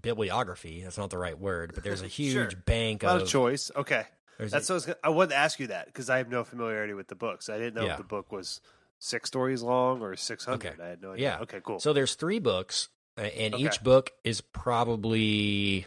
bibliography. 0.00 0.82
That's 0.82 0.98
not 0.98 1.10
the 1.10 1.18
right 1.18 1.38
word, 1.38 1.72
but 1.74 1.84
there's 1.84 2.02
a 2.02 2.06
huge 2.08 2.32
Sure. 2.52 2.60
bank 2.66 3.02
A 3.02 3.06
lot 3.06 3.16
of. 3.16 3.22
of 3.22 3.28
choice. 3.28 3.70
Okay, 3.74 4.04
that's 4.38 4.52
a, 4.52 4.56
what 4.56 4.70
I, 4.70 4.74
was 4.74 4.86
gonna, 4.86 4.98
I 5.04 5.08
wanted 5.10 5.30
to 5.30 5.36
ask 5.36 5.60
you 5.60 5.66
that 5.68 5.86
because 5.86 6.10
I 6.10 6.18
have 6.18 6.28
no 6.28 6.44
familiarity 6.44 6.94
with 6.94 7.08
the 7.08 7.14
books. 7.14 7.48
I 7.48 7.58
didn't 7.58 7.74
know 7.74 7.84
Yeah. 7.84 7.92
if 7.92 7.98
the 7.98 8.04
book 8.04 8.32
was 8.32 8.60
six 8.98 9.28
stories 9.28 9.62
long 9.62 10.00
or 10.02 10.16
six 10.16 10.44
hundred. 10.44 10.72
Okay. 10.74 10.82
I 10.82 10.88
had 10.88 11.02
no 11.02 11.12
idea. 11.12 11.24
Yeah. 11.36 11.38
Okay. 11.42 11.60
Cool. 11.62 11.80
So 11.80 11.92
there's 11.92 12.14
three 12.14 12.38
books, 12.38 12.88
uh, 13.18 13.22
and 13.22 13.54
Okay. 13.54 13.64
each 13.64 13.82
book 13.82 14.10
is 14.24 14.40
probably, 14.40 15.86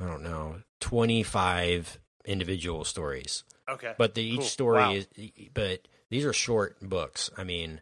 I 0.00 0.06
don't 0.06 0.22
know, 0.22 0.56
25 0.80 1.98
individual 2.24 2.84
stories. 2.84 3.44
okay. 3.68 3.94
But 3.98 4.14
the, 4.14 4.22
each 4.22 4.38
Cool. 4.40 4.46
story 4.46 4.78
Wow. 4.78 4.92
is, 4.92 5.06
but 5.52 5.86
these 6.10 6.24
are 6.24 6.32
short 6.32 6.78
books. 6.80 7.30
I 7.36 7.44
mean, 7.44 7.80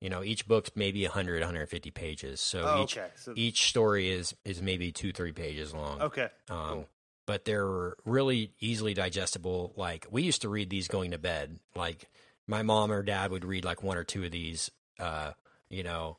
you 0.00 0.08
know, 0.08 0.22
each 0.22 0.48
book's 0.48 0.70
maybe 0.74 1.02
100, 1.04 1.40
150 1.40 1.90
pages. 1.90 2.40
So 2.40 2.62
oh, 2.64 2.82
each 2.82 2.96
okay. 2.96 3.08
So, 3.16 3.32
each 3.36 3.68
story 3.68 4.10
is 4.10 4.34
is 4.44 4.62
maybe 4.62 4.92
two, 4.92 5.12
three 5.12 5.32
pages 5.32 5.74
long. 5.74 6.00
okay. 6.00 6.28
Um, 6.48 6.68
cool. 6.68 6.88
But 7.26 7.44
they're 7.44 7.94
really 8.04 8.52
easily 8.60 8.94
digestible. 8.94 9.72
Like 9.76 10.06
we 10.10 10.22
used 10.22 10.42
to 10.42 10.48
read 10.48 10.70
these 10.70 10.88
going 10.88 11.12
to 11.12 11.18
bed. 11.18 11.58
Like 11.76 12.08
my 12.46 12.62
mom 12.62 12.90
or 12.90 13.02
dad 13.02 13.30
would 13.30 13.44
read 13.44 13.64
like 13.64 13.82
one 13.82 13.96
or 13.96 14.04
two 14.04 14.24
of 14.24 14.32
these, 14.32 14.70
uh, 14.98 15.32
you 15.68 15.82
know, 15.84 16.16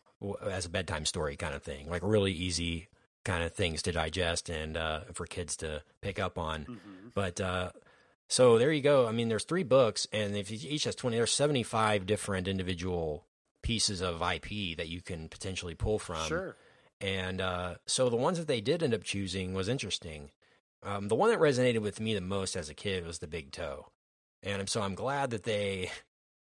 as 0.50 0.66
a 0.66 0.70
bedtime 0.70 1.06
story 1.06 1.36
kind 1.36 1.54
of 1.56 1.64
thing. 1.64 1.90
Like 1.90 2.04
really 2.06 2.32
easy 2.32 2.88
kind 3.26 3.44
of 3.44 3.54
things 3.54 3.82
to 3.84 3.92
digest 3.92 4.50
and 4.50 4.78
uh, 4.78 5.02
for 5.14 5.26
kids 5.26 5.58
to 5.58 5.82
pick 6.02 6.20
up 6.20 6.38
on. 6.38 6.66
Mhm. 6.66 7.14
But 7.14 7.42
uh, 7.42 7.72
so 8.28 8.58
there 8.58 8.72
you 8.72 8.82
go. 8.82 9.08
I 9.08 9.12
mean, 9.12 9.28
there's 9.28 9.44
three 9.44 9.64
books, 9.64 10.08
and 10.14 10.38
if 10.38 10.50
each 10.52 10.86
has 10.86 10.96
twenty, 10.96 11.18
there's 11.18 11.34
seventy 11.34 11.64
five 11.64 12.06
different 12.06 12.48
individual 12.48 13.26
pieces 13.62 14.02
of 14.02 14.22
IP 14.22 14.78
that 14.78 14.88
you 14.90 15.02
can 15.02 15.30
potentially 15.30 15.76
pull 15.76 16.00
from. 16.00 16.26
Sure. 16.28 16.56
And 17.00 17.42
uh, 17.42 17.76
so 17.88 18.10
the 18.10 18.16
ones 18.16 18.38
that 18.38 18.48
they 18.48 18.62
did 18.62 18.84
end 18.84 18.94
up 18.94 19.04
choosing 19.04 19.54
was 19.54 19.68
interesting. 19.68 20.32
Um, 20.84 21.08
the 21.08 21.16
one 21.16 21.30
that 21.30 21.40
resonated 21.40 21.80
with 21.82 22.00
me 22.00 22.14
the 22.14 22.22
most 22.22 22.56
as 22.56 22.70
a 22.70 22.74
kid 22.74 23.06
was 23.06 23.20
the 23.20 23.28
big 23.28 23.52
toe, 23.52 23.88
and 24.44 24.68
so 24.70 24.82
I'm 24.82 24.96
glad 24.96 25.30
that 25.32 25.44
they 25.44 25.92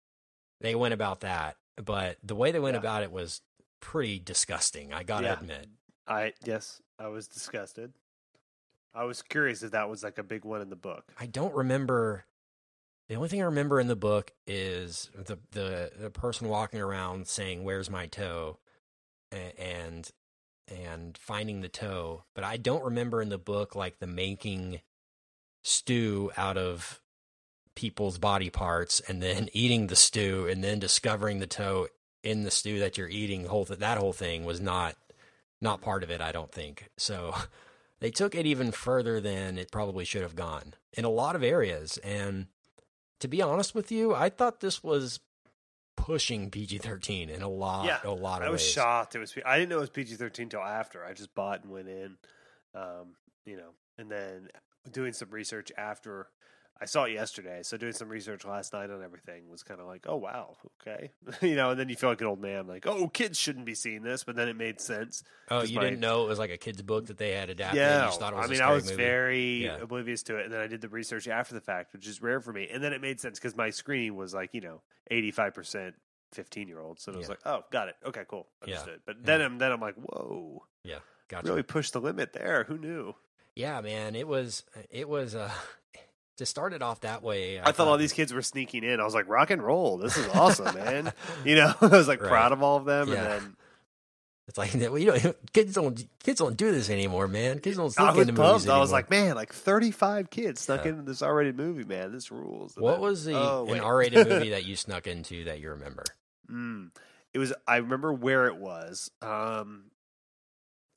they 0.61 0.75
went 0.75 0.95
about 0.95 1.21
that. 1.21 1.57
But 1.83 2.17
the 2.23 2.35
way 2.35 2.53
they 2.53 2.59
went 2.59 2.75
Yeah. 2.75 2.81
about 2.81 3.03
it 3.03 3.13
was 3.13 3.41
pretty 3.81 4.19
disgusting. 4.19 4.93
I 4.93 5.03
gotta 5.03 5.27
Yeah. 5.27 5.33
admit. 5.41 5.69
I 6.07 6.33
yes, 6.45 6.81
I 6.99 7.09
was 7.09 7.29
disgusted. 7.29 7.93
I 8.95 9.05
was 9.05 9.21
curious 9.21 9.63
if 9.63 9.73
that 9.73 9.91
was 9.91 10.03
like 10.03 10.17
a 10.19 10.23
big 10.23 10.45
one 10.45 10.63
in 10.63 10.71
the 10.71 10.77
book. 10.77 11.13
I 11.19 11.27
don't 11.27 11.55
remember. 11.55 12.25
The 13.09 13.14
only 13.14 13.29
thing 13.29 13.40
I 13.40 13.47
remember 13.47 13.79
in 13.79 13.87
the 13.87 13.97
book 13.97 14.33
is 14.47 15.11
the 15.14 15.38
the, 15.53 15.92
the 15.99 16.11
person 16.11 16.49
walking 16.49 16.81
around 16.81 17.29
saying 17.29 17.62
"Where's 17.62 17.90
my 17.90 18.07
toe," 18.07 18.59
and 19.31 20.11
and 20.69 21.16
finding 21.16 21.61
the 21.61 21.69
toe. 21.69 22.25
But 22.35 22.45
I 22.45 22.57
don't 22.57 22.85
remember 22.85 23.23
in 23.23 23.29
the 23.29 23.38
book 23.38 23.75
like 23.77 23.99
the 23.99 24.07
making 24.07 24.81
stew 25.62 26.33
out 26.37 26.57
of 26.57 27.01
people's 27.77 28.19
body 28.19 28.51
parts 28.51 29.01
and 29.01 29.23
then 29.23 29.49
eating 29.53 29.87
the 29.87 29.97
stew 29.97 30.49
and 30.49 30.64
then 30.64 30.79
discovering 30.79 31.38
the 31.38 31.47
toe 31.47 31.88
in 32.23 32.42
the 32.42 32.51
stew 32.51 32.81
that 32.81 32.99
you're 32.99 33.09
eating. 33.09 33.45
Whole 33.45 33.64
th- 33.66 33.79
that 33.79 33.99
whole 33.99 34.12
thing 34.12 34.45
was 34.45 34.61
not 34.61 34.97
not 35.61 35.81
part 35.81 36.03
of 36.03 36.11
it. 36.11 36.21
I 36.21 36.33
don't 36.33 36.53
think 36.53 36.90
so. 36.97 37.35
They 37.99 38.11
took 38.11 38.35
it 38.35 38.45
even 38.45 38.73
further 38.73 39.23
than 39.23 39.57
it 39.57 39.73
probably 39.73 40.05
should 40.05 40.21
have 40.21 40.37
gone 40.37 40.75
in 40.92 41.07
a 41.07 41.11
lot 41.11 41.35
of 41.35 41.42
areas. 41.42 41.97
And 42.05 42.49
to 43.21 43.29
be 43.29 43.41
honest 43.43 43.75
with 43.75 43.91
you, 43.93 44.15
I 44.15 44.29
thought 44.29 44.61
this 44.61 44.83
was 44.83 45.21
pushing 45.97 46.51
PG 46.51 46.79
thirteen 46.79 47.31
in 47.31 47.43
a 47.43 47.49
lot, 47.49 47.87
Yeah, 47.87 47.99
a 48.05 48.11
lot 48.11 48.43
of 48.43 48.49
I 48.49 48.51
was 48.51 48.61
ways. 48.61 48.71
shocked. 48.71 49.15
It 49.15 49.19
was. 49.19 49.35
I 49.45 49.57
didn't 49.59 49.71
know 49.71 49.79
it 49.79 49.81
was 49.81 49.91
PG 49.91 50.17
thirteen 50.17 50.49
till 50.49 50.61
after. 50.63 51.05
I 51.05 51.13
just 51.15 51.35
bought 51.35 51.63
and 51.63 51.73
went 51.73 51.89
in, 51.89 52.17
um, 52.75 53.17
you 53.45 53.57
know, 53.57 53.71
and 53.99 54.11
then 54.11 54.49
doing 54.91 55.13
some 55.13 55.31
research 55.31 55.73
after. 55.77 56.29
I 56.81 56.85
saw 56.85 57.05
it 57.05 57.12
yesterday, 57.12 57.61
so 57.62 57.77
doing 57.79 57.93
some 57.95 58.09
research 58.11 58.45
last 58.45 58.73
night 58.75 58.91
on 58.91 59.03
everything 59.03 59.49
was 59.49 59.62
kind 59.62 59.81
of 59.81 59.87
like, 59.87 60.05
oh 60.09 60.17
wow, 60.17 60.57
okay, 60.83 61.11
you 61.41 61.57
know. 61.57 61.71
And 61.71 61.81
then 61.81 61.89
you 61.89 61.97
feel 61.97 62.11
like 62.11 62.21
an 62.21 62.27
old 62.27 62.41
man, 62.41 62.67
like, 62.67 62.87
oh, 62.87 63.09
kids 63.09 63.39
shouldn't 63.39 63.65
be 63.65 63.75
seeing 63.75 64.03
this, 64.03 64.25
but 64.25 64.37
then 64.37 64.49
it 64.49 64.57
made 64.57 64.81
sense. 64.81 65.23
Oh, 65.51 65.62
you 65.62 65.77
my- 65.77 65.85
didn't 65.85 66.01
know 66.01 66.25
it 66.25 66.29
was 66.29 66.39
like 66.39 66.51
a 66.51 66.59
kid's 66.59 66.83
book 66.83 67.07
that 67.07 67.17
they 67.17 67.31
had 67.33 67.49
adapted. 67.49 67.77
you 67.77 67.83
Yeah, 67.87 68.05
just 68.07 68.21
thought 68.21 68.35
it 68.35 68.37
was 68.37 68.51
I 68.51 68.53
mean, 68.53 68.61
I 68.61 68.73
was 68.73 68.85
movie. 68.85 68.97
very 68.97 69.65
Yeah. 69.65 69.77
oblivious 69.79 70.23
to 70.25 70.37
it, 70.37 70.45
and 70.45 70.53
then 70.53 70.61
I 70.61 70.67
did 70.67 70.81
the 70.83 70.89
research 70.91 71.27
after 71.29 71.55
the 71.55 71.61
fact, 71.62 71.93
which 71.95 72.07
is 72.07 72.21
rare 72.21 72.41
for 72.41 72.53
me. 72.53 72.69
And 72.71 72.85
then 72.85 72.93
it 72.93 73.01
made 73.01 73.21
sense 73.21 73.39
because 73.39 73.57
my 73.57 73.71
screening 73.71 74.15
was 74.15 74.35
like, 74.35 74.53
you 74.53 74.61
know, 74.61 74.83
eighty 75.11 75.31
five 75.31 75.55
percent 75.55 75.95
fifteen 76.33 76.69
year 76.69 76.81
olds, 76.81 77.03
so 77.03 77.11
it 77.12 77.17
was 77.17 77.29
like, 77.31 77.41
oh, 77.47 77.65
got 77.71 77.89
it, 77.89 77.95
okay, 78.05 78.25
cool, 78.29 78.49
Yeah. 78.67 78.83
But 79.07 79.25
then 79.25 79.41
I'm 79.41 79.57
then 79.59 79.73
I'm 79.73 79.81
like, 79.81 79.95
whoa, 79.95 80.65
yeah, 80.85 80.99
gotcha. 81.29 81.47
really 81.49 81.62
pushed 81.62 81.95
the 81.95 82.01
limit 82.03 82.35
there. 82.35 82.65
Who 82.69 82.77
knew? 82.77 83.15
Yeah, 83.55 83.81
man, 83.81 84.15
it 84.15 84.29
was 84.29 84.65
it 84.91 85.09
was 85.09 85.35
uh 85.35 85.51
to 86.37 86.46
start 86.46 86.72
it 86.72 86.83
off 86.83 87.01
that 87.01 87.22
way. 87.22 87.61
I, 87.61 87.72
thought 87.72 87.88
all 87.88 87.96
these 87.96 88.12
kids 88.12 88.33
were 88.33 88.42
sneaking 88.42 88.85
in. 88.85 89.01
I 89.01 89.05
was 89.05 89.14
like, 89.14 89.29
rock 89.29 89.51
and 89.51 89.62
roll, 89.62 89.96
this 89.99 90.16
is 90.16 90.29
awesome, 90.29 90.75
man. 90.75 91.12
You 91.44 91.57
know, 91.57 91.75
I 91.81 91.87
was 91.87 92.09
like 92.09 92.20
Right. 92.20 92.29
proud 92.29 92.53
of 92.53 92.62
all 92.62 92.77
of 92.77 92.85
them, 92.85 93.09
Yeah. 93.09 93.14
and 93.14 93.27
then 93.42 93.57
it's 94.49 94.59
like 94.59 94.75
well, 94.75 94.99
you 94.99 95.07
know, 95.07 95.35
kids 95.53 95.75
don't 95.75 96.07
kids 96.22 96.38
don't 96.38 96.57
do 96.57 96.70
this 96.72 96.88
anymore, 96.90 97.27
man. 97.29 97.59
Kids 97.59 97.77
don't 97.77 97.87
I 97.99 98.05
sneak 98.05 98.09
was 98.16 98.29
into 98.29 98.33
movies 98.40 98.51
pumped. 98.64 98.68
I 98.68 98.79
was 98.79 98.92
like, 98.92 99.11
man, 99.11 99.35
like 99.35 99.53
thirty 99.53 99.90
five 99.90 100.31
kids 100.31 100.61
snuck 100.61 100.85
Yeah. 100.85 100.90
into 100.92 101.03
this 101.03 101.22
R 101.22 101.35
rated 101.35 101.57
movie, 101.57 101.85
man. 101.85 102.12
This 102.12 102.31
rules. 102.31 102.77
And 102.77 102.85
what 102.85 102.92
then- 102.92 103.01
was 103.01 103.25
the 103.25 103.35
oh, 103.35 103.66
an. 103.70 103.81
R 103.81 103.96
rated 103.96 104.29
movie 104.29 104.51
that 104.51 104.64
you 104.64 104.77
snuck 104.77 105.07
into 105.07 105.44
that 105.44 105.61
you 105.61 105.70
remember? 105.70 106.05
Mm. 106.51 106.90
It 107.35 107.38
was. 107.38 107.53
I 107.66 107.77
remember 107.79 108.12
where 108.12 108.46
it 108.46 108.57
was. 108.57 109.11
Um, 109.20 109.90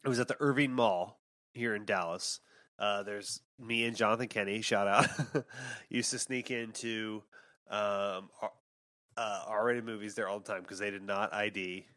it 0.05 0.09
was 0.09 0.19
at 0.19 0.27
the 0.27 0.37
Irving 0.39 0.71
Mall 0.73 1.19
here 1.53 1.75
in 1.75 1.85
Dallas. 1.85 2.39
Uh, 2.77 3.03
there's 3.03 3.41
me 3.59 3.85
and 3.85 3.95
Jonathan 3.95 4.27
Kenny. 4.27 4.61
Shout 4.61 4.87
out. 4.87 5.07
used 5.89 6.11
to 6.11 6.19
sneak 6.19 6.51
into 6.51 7.23
um, 7.69 8.29
uh, 9.17 9.43
R-rated 9.47 9.85
movies 9.85 10.15
there 10.15 10.27
all 10.27 10.39
the 10.39 10.51
time 10.51 10.61
because 10.61 10.79
they 10.79 10.91
did 10.91 11.03
not 11.03 11.33
ID. 11.33 11.85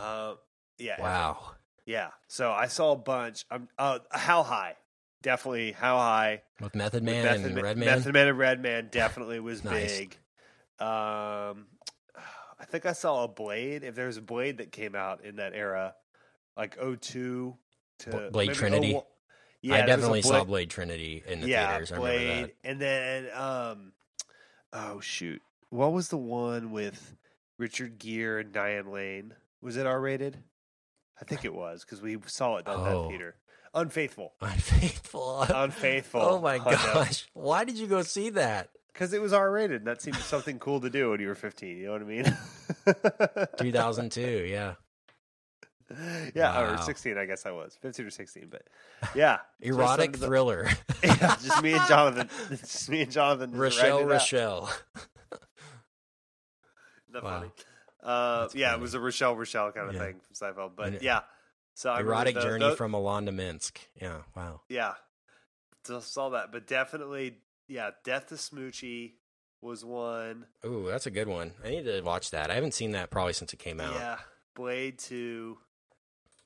Uh, 0.00 0.34
yeah. 0.78 1.00
Wow. 1.00 1.38
Yeah. 1.84 2.08
So 2.28 2.50
I 2.52 2.68
saw 2.68 2.92
a 2.92 2.96
bunch. 2.96 3.44
Um, 3.50 3.68
uh, 3.78 3.98
How 4.10 4.42
High. 4.42 4.76
Definitely 5.22 5.72
How 5.72 5.98
High. 5.98 6.42
With 6.60 6.74
Method 6.74 7.04
With 7.04 7.12
Man 7.12 7.24
Method 7.24 7.46
and 7.46 7.62
Red 7.62 7.76
Man. 7.76 7.86
Method 7.86 8.12
Man 8.14 8.28
and 8.28 8.38
Red 8.38 8.62
Man 8.62 8.88
definitely 8.90 9.40
was 9.40 9.64
Nice. 9.64 9.98
big. 9.98 10.16
Um, 10.80 11.66
I 12.60 12.64
think 12.66 12.86
I 12.86 12.92
saw 12.92 13.24
a 13.24 13.28
Blade. 13.28 13.82
If 13.84 13.94
there 13.94 14.06
was 14.06 14.16
a 14.16 14.22
Blade 14.22 14.58
that 14.58 14.72
came 14.72 14.94
out 14.94 15.24
in 15.24 15.36
that 15.36 15.52
era, 15.54 15.94
like 16.56 16.76
02 16.78 17.56
to 18.00 18.30
Blade 18.32 18.54
Trinity? 18.54 18.94
01 18.94 19.02
Yeah, 19.62 19.74
I 19.74 19.76
there 19.78 19.86
was 19.86 19.92
a 19.92 19.96
definitely 19.96 20.22
saw 20.22 20.30
Blade- 20.30 20.46
Blade 20.46 20.70
Trinity 20.70 21.22
in 21.26 21.40
the 21.40 21.48
yeah, 21.48 21.70
theaters. 21.70 21.92
I 21.92 21.96
Blade, 21.96 22.52
and 22.64 22.80
then 22.80 23.28
um, 23.34 23.92
oh 24.72 25.00
shoot, 25.00 25.42
what 25.70 25.92
was 25.92 26.08
the 26.08 26.16
one 26.16 26.70
with 26.70 27.16
Richard 27.58 27.98
Gere 27.98 28.40
and 28.42 28.52
Diane 28.52 28.92
Lane? 28.92 29.34
Was 29.60 29.76
it 29.76 29.86
R 29.86 30.00
rated? 30.00 30.38
I 31.20 31.24
think 31.24 31.44
it 31.44 31.52
was 31.52 31.84
because 31.84 32.00
we 32.00 32.16
saw 32.26 32.56
it 32.58 32.68
at 32.68 32.76
Oh. 32.76 32.84
that 33.02 33.08
theater. 33.08 33.34
Unfaithful, 33.74 34.32
Unfaithful. 34.40 35.42
unfaithful. 35.42 36.20
oh 36.22 36.40
my 36.40 36.58
gosh. 36.64 37.26
Why 37.34 37.64
did 37.64 37.76
you 37.76 37.86
go 37.86 38.02
see 38.02 38.30
that? 38.30 38.70
Because 38.92 39.12
it 39.12 39.20
was 39.20 39.32
R 39.32 39.50
rated. 39.50 39.84
That 39.84 40.00
seemed 40.00 40.16
something 40.16 40.58
cool 40.58 40.80
to 40.80 40.88
do 40.90 41.10
when 41.10 41.20
you 41.20 41.26
were 41.28 41.34
15. 41.34 41.76
You 41.76 41.86
know 41.86 41.92
what 41.92 42.02
I 42.02 42.04
mean? 42.04 42.36
2002, 43.58 44.20
yeah. 44.48 44.74
yeah, 46.34 46.60
or 46.60 46.78
16, 46.78 47.16
I 47.16 47.24
guess 47.24 47.46
I 47.46 47.50
was. 47.50 47.76
15 47.80 48.06
or 48.06 48.10
16, 48.10 48.48
but 48.50 48.62
yeah. 49.14 49.38
Just 49.62 49.70
Erotic 49.78 50.12
the- 50.12 50.26
thriller. 50.26 50.68
yeah, 51.02 51.36
just 51.42 51.62
me 51.62 51.72
and 51.72 51.86
Jonathan. 51.88 52.28
Just 52.50 52.88
me 52.90 53.02
and 53.02 53.10
Jonathan. 53.10 53.50
just 53.50 53.58
Rochelle, 53.60 53.90
writing 53.96 53.98
it 54.00 54.02
out. 54.02 54.08
Rochelle. 54.10 54.70
Not 57.10 57.24
Wow. 57.24 57.38
funny. 57.40 57.50
Uh, 58.02 58.40
That's 58.42 58.54
yeah, 58.54 58.70
funny. 58.70 58.78
it 58.78 58.82
was 58.82 58.94
a 58.94 59.00
Rochelle 59.00 59.36
Rochelle 59.36 59.72
kind 59.72 59.88
of 59.88 59.94
Yeah. 59.94 60.00
thing 60.00 60.20
from 60.20 60.34
Seinfeld. 60.54 60.72
But 60.76 61.02
yeah, 61.02 61.20
so 61.74 61.90
I 61.90 62.00
Erotic 62.00 62.34
tho- 62.34 62.42
Journey 62.42 62.66
tho- 62.68 62.76
from 62.76 62.92
Milan 62.92 63.26
to 63.26 63.32
Minsk. 63.32 63.80
Yeah, 64.00 64.18
wow. 64.36 64.60
yeah, 64.68 64.94
so 65.84 66.00
saw 66.00 66.30
that. 66.30 66.52
But 66.52 66.66
definitely, 66.66 67.38
yeah, 67.66 67.90
Death 68.04 68.28
to 68.28 68.34
Smoochy 68.36 69.14
was 69.60 69.84
one. 69.84 70.46
Ooh, 70.64 70.86
that's 70.88 71.06
a 71.06 71.10
good 71.10 71.28
one. 71.28 71.54
I 71.64 71.70
need 71.70 71.84
to 71.84 72.00
watch 72.02 72.30
that. 72.30 72.50
I 72.50 72.54
haven't 72.54 72.74
seen 72.74 72.92
that 72.92 73.10
probably 73.10 73.32
since 73.32 73.52
it 73.52 73.58
came 73.58 73.80
out. 73.80 73.94
Yeah, 73.94 74.18
Blade 74.54 74.98
Two. 74.98 75.58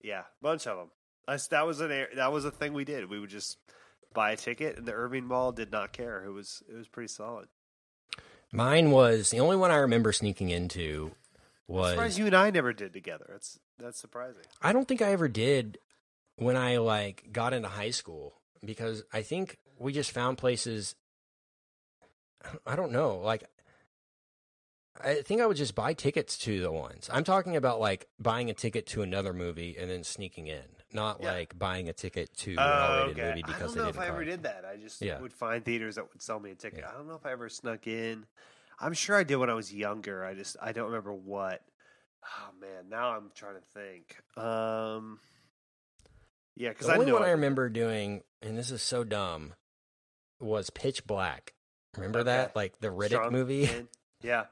Yeah, 0.02 0.22
bunch 0.40 0.66
of 0.66 0.76
them. 0.76 0.90
That's, 1.26 1.46
that 1.48 1.66
was 1.66 1.80
an 1.80 2.06
that 2.16 2.32
was 2.32 2.44
a 2.44 2.50
thing 2.50 2.72
we 2.72 2.84
did. 2.84 3.08
We 3.08 3.20
would 3.20 3.30
just 3.30 3.58
buy 4.12 4.32
a 4.32 4.36
ticket, 4.36 4.76
and 4.76 4.86
the 4.86 4.92
Irving 4.92 5.24
Mall 5.24 5.52
did 5.52 5.70
not 5.70 5.92
care. 5.92 6.24
It 6.24 6.32
was 6.32 6.62
it 6.68 6.76
was 6.76 6.88
pretty 6.88 7.08
solid. 7.08 7.48
Mine 8.52 8.90
was 8.90 9.30
the 9.30 9.40
only 9.40 9.56
one 9.56 9.70
I 9.70 9.76
remember 9.76 10.12
sneaking 10.12 10.50
into 10.50 11.12
I'm 11.68 11.74
was 11.74 11.90
surprised 11.90 12.18
you 12.18 12.26
and 12.26 12.36
I 12.36 12.50
never 12.50 12.72
did 12.72 12.92
together. 12.92 13.26
That's 13.30 13.58
that's 13.78 13.98
surprising. 13.98 14.42
I 14.60 14.72
don't 14.72 14.86
think 14.86 15.00
I 15.00 15.12
ever 15.12 15.28
did 15.28 15.78
when 16.36 16.56
I 16.56 16.78
like 16.78 17.28
got 17.32 17.54
into 17.54 17.68
high 17.68 17.90
school 17.90 18.34
because 18.64 19.04
I 19.12 19.22
think 19.22 19.58
we 19.78 19.92
just 19.92 20.10
found 20.10 20.38
places 20.38 20.96
I 22.66 22.76
don't 22.76 22.92
know, 22.92 23.18
like 23.18 23.44
I 25.00 25.14
think 25.22 25.40
I 25.40 25.46
would 25.46 25.56
just 25.56 25.74
buy 25.74 25.94
tickets 25.94 26.36
to 26.38 26.60
the 26.60 26.70
ones. 26.70 27.08
I'm 27.12 27.24
talking 27.24 27.56
about 27.56 27.80
like 27.80 28.08
buying 28.18 28.50
a 28.50 28.54
ticket 28.54 28.86
to 28.88 29.02
another 29.02 29.32
movie 29.32 29.76
and 29.78 29.90
then 29.90 30.04
sneaking 30.04 30.48
in, 30.48 30.62
not 30.92 31.22
Yeah. 31.22 31.32
like 31.32 31.58
buying 31.58 31.88
a 31.88 31.92
ticket 31.92 32.34
to 32.38 32.52
an 32.52 32.58
Oh, 32.58 33.06
okay. 33.10 33.22
movie 33.28 33.42
I 33.44 33.58
don't 33.58 33.76
know 33.76 33.88
if 33.88 33.98
I 33.98 34.08
ever 34.08 34.24
did 34.24 34.42
that. 34.42 34.64
I 34.64 34.76
just 34.76 35.00
Yeah. 35.00 35.18
would 35.20 35.32
find 35.32 35.64
theaters 35.64 35.94
that 35.96 36.12
would 36.12 36.20
sell 36.22 36.38
me 36.40 36.50
a 36.50 36.54
ticket. 36.54 36.80
Yeah. 36.80 36.90
I 36.90 36.92
don't 36.92 37.08
know 37.08 37.14
if 37.14 37.24
I 37.24 37.32
ever 37.32 37.48
snuck 37.48 37.86
in. 37.86 38.26
I'm 38.78 38.92
sure 38.92 39.16
I 39.16 39.22
did 39.24 39.36
when 39.36 39.48
I 39.50 39.54
was 39.54 39.72
younger. 39.72 40.24
I 40.24 40.34
just 40.34 40.56
I 40.60 40.72
don't 40.72 40.86
remember 40.86 41.12
what. 41.12 41.62
Oh 42.24 42.50
man, 42.60 42.88
now 42.88 43.16
I'm 43.16 43.30
trying 43.34 43.54
to 43.56 43.60
think. 43.60 44.16
Um, 44.36 45.18
yeah, 46.54 46.68
because 46.68 46.86
The 46.86 46.92
I 46.92 46.96
only 46.98 47.12
one 47.12 47.22
I 47.22 47.26
did. 47.26 47.32
remember 47.32 47.68
doing, 47.68 48.22
and 48.42 48.56
this 48.58 48.70
is 48.70 48.82
so 48.82 49.04
dumb, 49.04 49.54
was 50.38 50.70
Pitch 50.70 51.06
Black. 51.06 51.54
Remember 51.96 52.20
Okay. 52.20 52.26
that, 52.26 52.54
like 52.56 52.78
the 52.80 52.88
Riddick 52.88 53.10
Shrunk 53.10 53.32
movie? 53.32 53.64
In. 53.64 53.88
Yeah, 54.22 54.44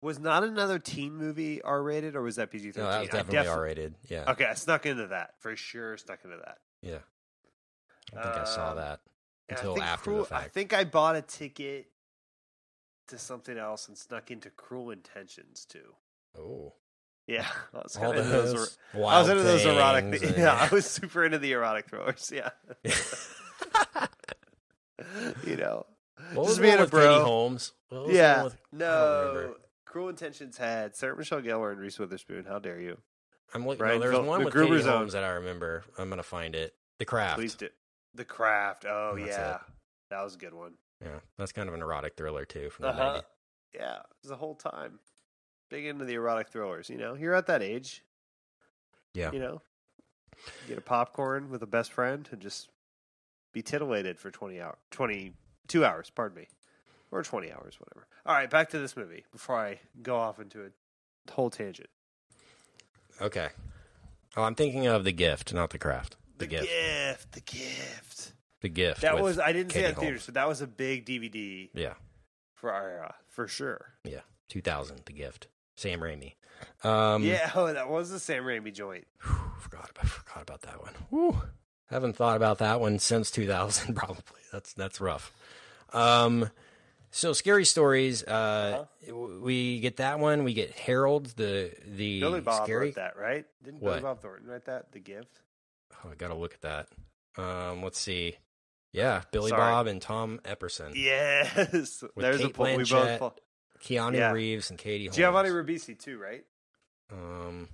was 0.00 0.18
not 0.18 0.44
another 0.44 0.78
teen 0.78 1.16
movie 1.16 1.60
R 1.62 1.82
rated 1.82 2.14
or 2.16 2.22
was 2.22 2.36
that 2.36 2.50
PG 2.50 2.72
thirteen? 2.72 2.84
No, 2.84 2.90
that 2.90 3.00
was 3.00 3.08
definitely 3.10 3.48
R-rated. 3.48 3.94
Yeah, 4.08 4.24
Okay, 4.30 4.44
I 4.46 4.54
snuck 4.54 4.86
into 4.86 5.08
that 5.08 5.30
for 5.40 5.54
sure. 5.56 5.96
Snuck 5.96 6.20
into 6.24 6.36
that. 6.38 6.58
yeah. 6.82 6.98
I 8.16 8.22
think 8.22 8.34
I 8.36 8.44
saw 8.44 8.70
Um, 8.70 8.76
that 8.76 9.00
until 9.50 9.82
after 9.82 10.04
Cruel- 10.10 10.18
the 10.20 10.24
fact. 10.26 10.44
I 10.44 10.48
think 10.48 10.72
I 10.72 10.84
bought 10.84 11.16
a 11.16 11.22
ticket 11.22 11.90
to 13.08 13.18
something 13.18 13.58
else 13.58 13.88
and 13.88 13.98
snuck 13.98 14.30
into 14.30 14.50
Cruel 14.50 14.90
Intentions 14.90 15.64
too. 15.66 15.94
oh, 16.38 16.74
Yeah, 17.26 17.46
I 17.74 17.78
was 17.78 17.96
all 17.96 18.12
into 18.12 18.22
those. 18.22 18.52
those 18.54 18.78
er- 18.94 19.04
I 19.04 19.20
was 19.20 19.28
into 19.28 19.42
those 19.42 19.64
erotic. 19.66 20.04
and- 20.22 20.36
yeah, 20.38 20.54
I 20.70 20.72
was 20.74 20.86
super 20.86 21.24
into 21.24 21.38
the 21.38 21.52
erotic 21.52 21.88
thrillers. 21.88 22.32
Yeah, 22.34 22.50
you 25.44 25.56
know, 25.56 25.86
what 26.34 26.46
was 26.46 26.48
just 26.48 26.62
being 26.62 26.78
a 26.78 26.86
bro. 26.86 27.24
Holmes? 27.24 27.72
Yeah, 28.08 28.44
with- 28.44 28.56
no. 28.72 29.54
Cruel 29.88 30.08
Intentions 30.10 30.56
had 30.58 30.94
Sarah 30.94 31.16
Michelle 31.16 31.40
Gellar 31.40 31.72
and 31.72 31.80
Reese 31.80 31.98
Witherspoon. 31.98 32.44
How 32.44 32.58
dare 32.58 32.80
you? 32.80 32.98
I'm 33.54 33.66
looking. 33.66 33.82
Ryan 33.84 34.00
no, 34.00 34.10
there's 34.10 34.26
one 34.26 34.38
the 34.40 34.44
with 34.46 34.54
Gruber 34.54 34.74
Katie 34.74 34.82
Zone. 34.84 34.98
Holmes 34.98 35.12
that 35.14 35.24
I 35.24 35.30
remember. 35.30 35.82
I'm 35.96 36.10
gonna 36.10 36.22
find 36.22 36.54
it. 36.54 36.74
The 36.98 37.04
Craft. 37.06 37.36
Please 37.38 37.54
do. 37.54 37.68
The 38.14 38.24
Craft. 38.24 38.84
Oh 38.86 39.14
That's 39.16 39.28
yeah, 39.28 39.54
it. 39.54 39.60
that 40.10 40.22
was 40.22 40.34
a 40.34 40.38
good 40.38 40.52
one. 40.54 40.72
Yeah, 41.02 41.20
that's 41.38 41.52
kind 41.52 41.68
of 41.68 41.74
an 41.74 41.80
erotic 41.80 42.14
thriller 42.16 42.44
too 42.44 42.68
from 42.70 42.82
the 42.84 42.88
Uh-huh. 42.90 43.18
90s. 43.18 43.22
Yeah, 43.74 43.94
it 43.96 44.06
was 44.22 44.28
the 44.30 44.36
whole 44.36 44.54
time. 44.54 44.98
Big 45.70 45.86
into 45.86 46.04
the 46.04 46.14
erotic 46.14 46.48
thrillers. 46.48 46.90
You 46.90 46.98
know, 46.98 47.14
you're 47.14 47.34
at 47.34 47.46
that 47.46 47.62
age. 47.62 48.02
Yeah. 49.14 49.32
You 49.32 49.38
know, 49.38 49.62
get 50.66 50.76
a 50.78 50.82
popcorn 50.82 51.50
with 51.50 51.62
a 51.62 51.66
best 51.66 51.92
friend 51.92 52.28
and 52.30 52.40
just 52.40 52.68
be 53.52 53.62
titillated 53.62 54.18
for 54.18 54.30
20 54.30 54.60
hours, 54.60 54.76
22 54.90 55.84
hours, 55.84 56.10
pardon 56.10 56.36
me, 56.36 56.48
or 57.10 57.22
20 57.22 57.50
hours, 57.52 57.78
whatever. 57.80 58.06
All 58.26 58.34
right, 58.34 58.50
back 58.50 58.70
to 58.70 58.78
this 58.78 58.96
movie 58.96 59.24
before 59.32 59.56
I 59.58 59.80
go 60.02 60.16
off 60.16 60.38
into 60.38 60.62
a 60.64 61.32
whole 61.32 61.50
tangent. 61.50 61.88
Okay. 63.20 63.48
Oh, 64.36 64.42
I'm 64.42 64.54
thinking 64.54 64.86
of 64.86 65.04
the 65.04 65.12
gift, 65.12 65.52
not 65.52 65.70
the 65.70 65.78
craft. 65.78 66.16
The, 66.38 66.46
gift. 66.46 66.62
The 66.64 66.68
gift, 66.68 67.32
the 67.32 67.40
gift. 67.40 68.32
The 68.60 68.68
gift. 68.68 69.00
That 69.00 69.20
was 69.20 69.38
I 69.38 69.52
didn't 69.52 69.72
see 69.72 69.82
that 69.82 69.94
in 69.94 70.00
theaters, 70.00 70.24
but 70.26 70.34
that 70.34 70.46
was 70.48 70.60
a 70.60 70.66
big 70.66 71.04
DVD 71.06 71.70
Yeah. 71.74 71.94
for 72.54 72.72
our 72.72 72.88
era 72.88 73.14
for 73.28 73.48
sure. 73.48 73.92
Yeah. 74.04 74.20
2000. 74.48 75.02
The 75.06 75.12
gift. 75.12 75.48
Sam 75.76 76.00
Raimi. 76.00 76.34
Um, 76.82 77.22
yeah, 77.22 77.50
oh, 77.56 77.72
that 77.72 77.88
was 77.88 78.10
the 78.10 78.18
Sam 78.18 78.42
Raimi 78.44 78.72
joint. 78.72 79.06
whew, 79.22 79.36
forgot 79.60 79.90
about 79.90 80.06
forgot 80.08 80.42
about 80.42 80.62
that 80.62 80.80
one. 80.82 80.94
Whew. 81.10 81.40
Haven't 81.88 82.16
thought 82.16 82.36
about 82.36 82.58
that 82.58 82.80
one 82.80 82.98
since 82.98 83.30
2000. 83.30 83.94
Probably. 83.96 84.40
That's 84.52 84.72
that's 84.74 85.00
rough. 85.00 85.32
Um. 85.92 86.50
So 87.18 87.32
scary 87.32 87.64
stories. 87.64 88.22
Uh, 88.22 88.84
w 89.04 89.40
we 89.42 89.80
get 89.80 89.96
that 89.96 90.20
one. 90.20 90.44
We 90.44 90.54
get 90.54 90.70
Harold, 90.70 91.26
the 91.36 91.72
the 91.84 92.20
Billy 92.20 92.40
Bob 92.40 92.62
scary. 92.62 92.86
wrote 92.86 92.94
that, 92.94 93.16
right? 93.16 93.44
Didn't 93.60 93.80
Billy 93.80 93.98
Bob 94.00 94.20
Thornton 94.20 94.48
write 94.48 94.66
that? 94.66 94.92
The 94.92 95.00
gift. 95.00 95.40
Oh, 96.04 96.10
I 96.12 96.14
gotta 96.14 96.36
look 96.36 96.54
at 96.54 96.60
that. 96.60 96.88
Um, 97.36 97.82
let's 97.82 97.98
see. 97.98 98.36
Yeah, 98.92 99.22
Billy 99.32 99.48
Sorry. 99.50 99.60
Bob 99.60 99.88
and 99.88 100.00
Tom 100.00 100.38
Epperson, 100.44 100.92
Yes, 100.94 102.04
there's 102.16 102.40
a 102.40 102.50
point 102.50 102.78
we 102.78 102.84
both. 102.84 103.18
Fall- 103.18 103.36
Keanu 103.82 104.16
Yeah. 104.16 104.30
Reeves, 104.30 104.70
and 104.70 104.78
Katie 104.78 105.06
Holmes. 105.06 105.16
Giovanni 105.16 105.50
Ribisi 105.50 105.98
too, 105.98 106.18
right? 106.18 106.44
Um, 107.12 107.68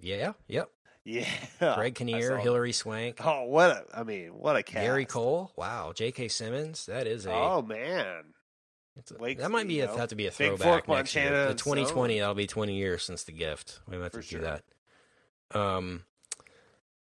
yeah, 0.00 0.34
yep. 0.46 0.70
Yeah. 1.04 1.26
Greg 1.58 1.94
Kinnear, 1.94 2.38
Hilary 2.42 2.72
Swank, 2.72 3.20
Oh, 3.24 3.44
what 3.44 3.70
a! 3.70 3.84
I 3.94 4.04
mean, 4.04 4.28
what 4.30 4.56
a 4.56 4.62
cast. 4.62 4.84
Gary 4.84 5.04
Cole. 5.04 5.52
Wow, 5.56 5.92
J.K. 5.94 6.28
Simmons. 6.28 6.86
That 6.86 7.06
is 7.06 7.26
a. 7.26 7.32
Oh 7.32 7.60
man, 7.62 8.24
a- 8.96 9.34
that 9.34 9.50
might 9.50 9.68
be 9.68 9.80
a, 9.80 9.86
know, 9.86 9.96
have 9.96 10.08
to 10.10 10.14
be 10.14 10.26
a 10.26 10.30
throwback 10.30 10.86
Fork, 10.86 10.88
next 10.88 11.14
year. 11.14 11.48
The 11.48 11.54
2020. 11.54 12.14
so- 12.16 12.20
That'll 12.20 12.34
be 12.34 12.46
20 12.46 12.74
years 12.76 13.02
since 13.04 13.24
the 13.24 13.32
gift. 13.32 13.80
We 13.88 13.96
might 13.98 14.04
have 14.04 14.12
to 14.12 14.22
sure. 14.22 14.40
do 14.40 14.46
that. 14.46 15.58
Um, 15.58 16.04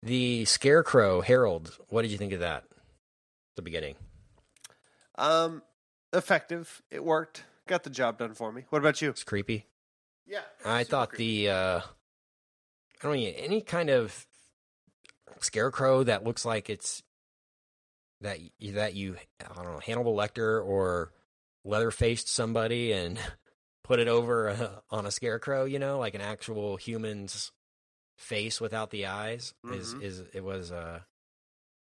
the 0.03 0.43
Scarecrow 0.45 1.21
Harold. 1.21 1.77
What 1.87 2.01
did 2.01 2.11
you 2.11 2.17
think 2.17 2.33
of 2.33 2.41
that? 2.41 2.65
The 3.55 3.61
beginning. 3.61 3.95
um, 5.17 5.61
effective. 6.11 6.81
It 6.91 7.03
worked. 7.03 7.45
Got 7.67 7.83
the 7.83 7.89
job 7.89 8.17
done 8.19 8.33
for 8.33 8.51
me. 8.51 8.65
What 8.69 8.79
about 8.79 9.01
you? 9.01 9.09
It's 9.09 9.23
creepy. 9.23 9.65
Yeah, 10.27 10.41
I 10.65 10.83
thought 10.83 11.09
creepy. 11.09 11.45
the 11.45 11.51
uh 11.53 11.81
I 13.05 13.07
don't 13.13 13.21
know 13.23 13.31
any 13.37 13.61
kind 13.61 13.89
of 13.89 14.25
scarecrow 15.39 16.03
that 16.03 16.23
looks 16.23 16.45
like 16.45 16.69
it's 16.69 17.03
that 18.21 18.39
that 18.73 18.95
you 18.95 19.15
I 19.41 19.53
don't 19.55 19.65
know 19.73 19.79
Hannibal 19.79 20.15
Lecter 20.15 20.65
or 20.65 21.11
leather 21.63 21.91
faced 21.91 22.27
somebody 22.29 22.91
and 22.93 23.19
put 23.83 23.99
it 23.99 24.07
over 24.07 24.47
a, 24.47 24.81
on 24.89 25.05
a 25.05 25.11
scarecrow, 25.11 25.65
you 25.65 25.77
know, 25.77 25.99
like 25.99 26.15
an 26.15 26.21
actual 26.21 26.77
human's 26.77 27.51
face 28.17 28.59
without 28.61 28.89
the 28.91 29.05
eyes 29.05 29.53
is 29.71 29.93
Mhm. 29.93 30.01
is 30.01 30.23
it 30.33 30.43
was 30.43 30.71
uh 30.71 31.01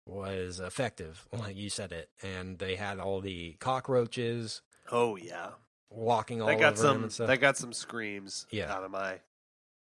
was 0.07 0.59
effective 0.61 1.27
like 1.33 1.57
you 1.57 1.71
said 1.71 1.93
it 1.93 2.11
and 2.23 2.59
they 2.59 2.75
had 2.77 2.99
all 2.99 3.21
the 3.21 3.53
cockroaches 3.61 4.61
Oh 4.93 5.17
yeah, 5.17 5.51
walking 5.89 6.43
all 6.43 6.49
that 6.49 6.59
got 6.61 6.77
some. 6.77 7.05
and 7.05 7.13
stuff. 7.13 7.29
That 7.29 7.39
got 7.39 7.57
some 7.57 7.73
screams. 7.73 8.47
Yeah. 8.51 8.71
out 8.71 8.85
of 8.85 8.91
my 8.91 9.21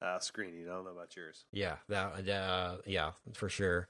uh, 0.02 0.18
screening. 0.18 0.68
I 0.68 0.72
don't 0.74 0.84
know 0.84 0.90
about 0.92 1.14
yours. 1.16 1.44
Yeah, 1.52 1.76
that 1.88 2.28
uh, 2.28 2.76
yeah, 2.86 3.12
for 3.34 3.48
sure. 3.48 3.88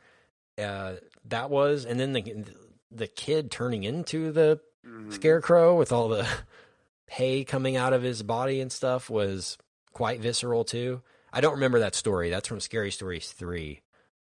Uh, 0.58 0.94
that 1.26 1.50
was, 1.50 1.84
and 1.84 1.98
then 1.98 2.12
the 2.12 2.44
the 2.90 3.06
kid 3.06 3.50
turning 3.50 3.84
into 3.84 4.32
the 4.32 4.60
Mhm. 4.86 5.12
scarecrow 5.12 5.76
with 5.76 5.92
all 5.92 6.08
the 6.08 6.26
hay 7.08 7.44
coming 7.44 7.76
out 7.76 7.92
of 7.92 8.02
his 8.02 8.22
body 8.22 8.60
and 8.60 8.72
stuff 8.72 9.10
was 9.10 9.58
quite 9.92 10.20
visceral 10.20 10.64
too. 10.64 11.02
I 11.32 11.40
don't 11.42 11.52
remember 11.54 11.78
that 11.80 11.94
story. 11.94 12.30
That's 12.30 12.48
from 12.48 12.60
Scary 12.60 12.90
Stories 12.90 13.30
three. 13.32 13.82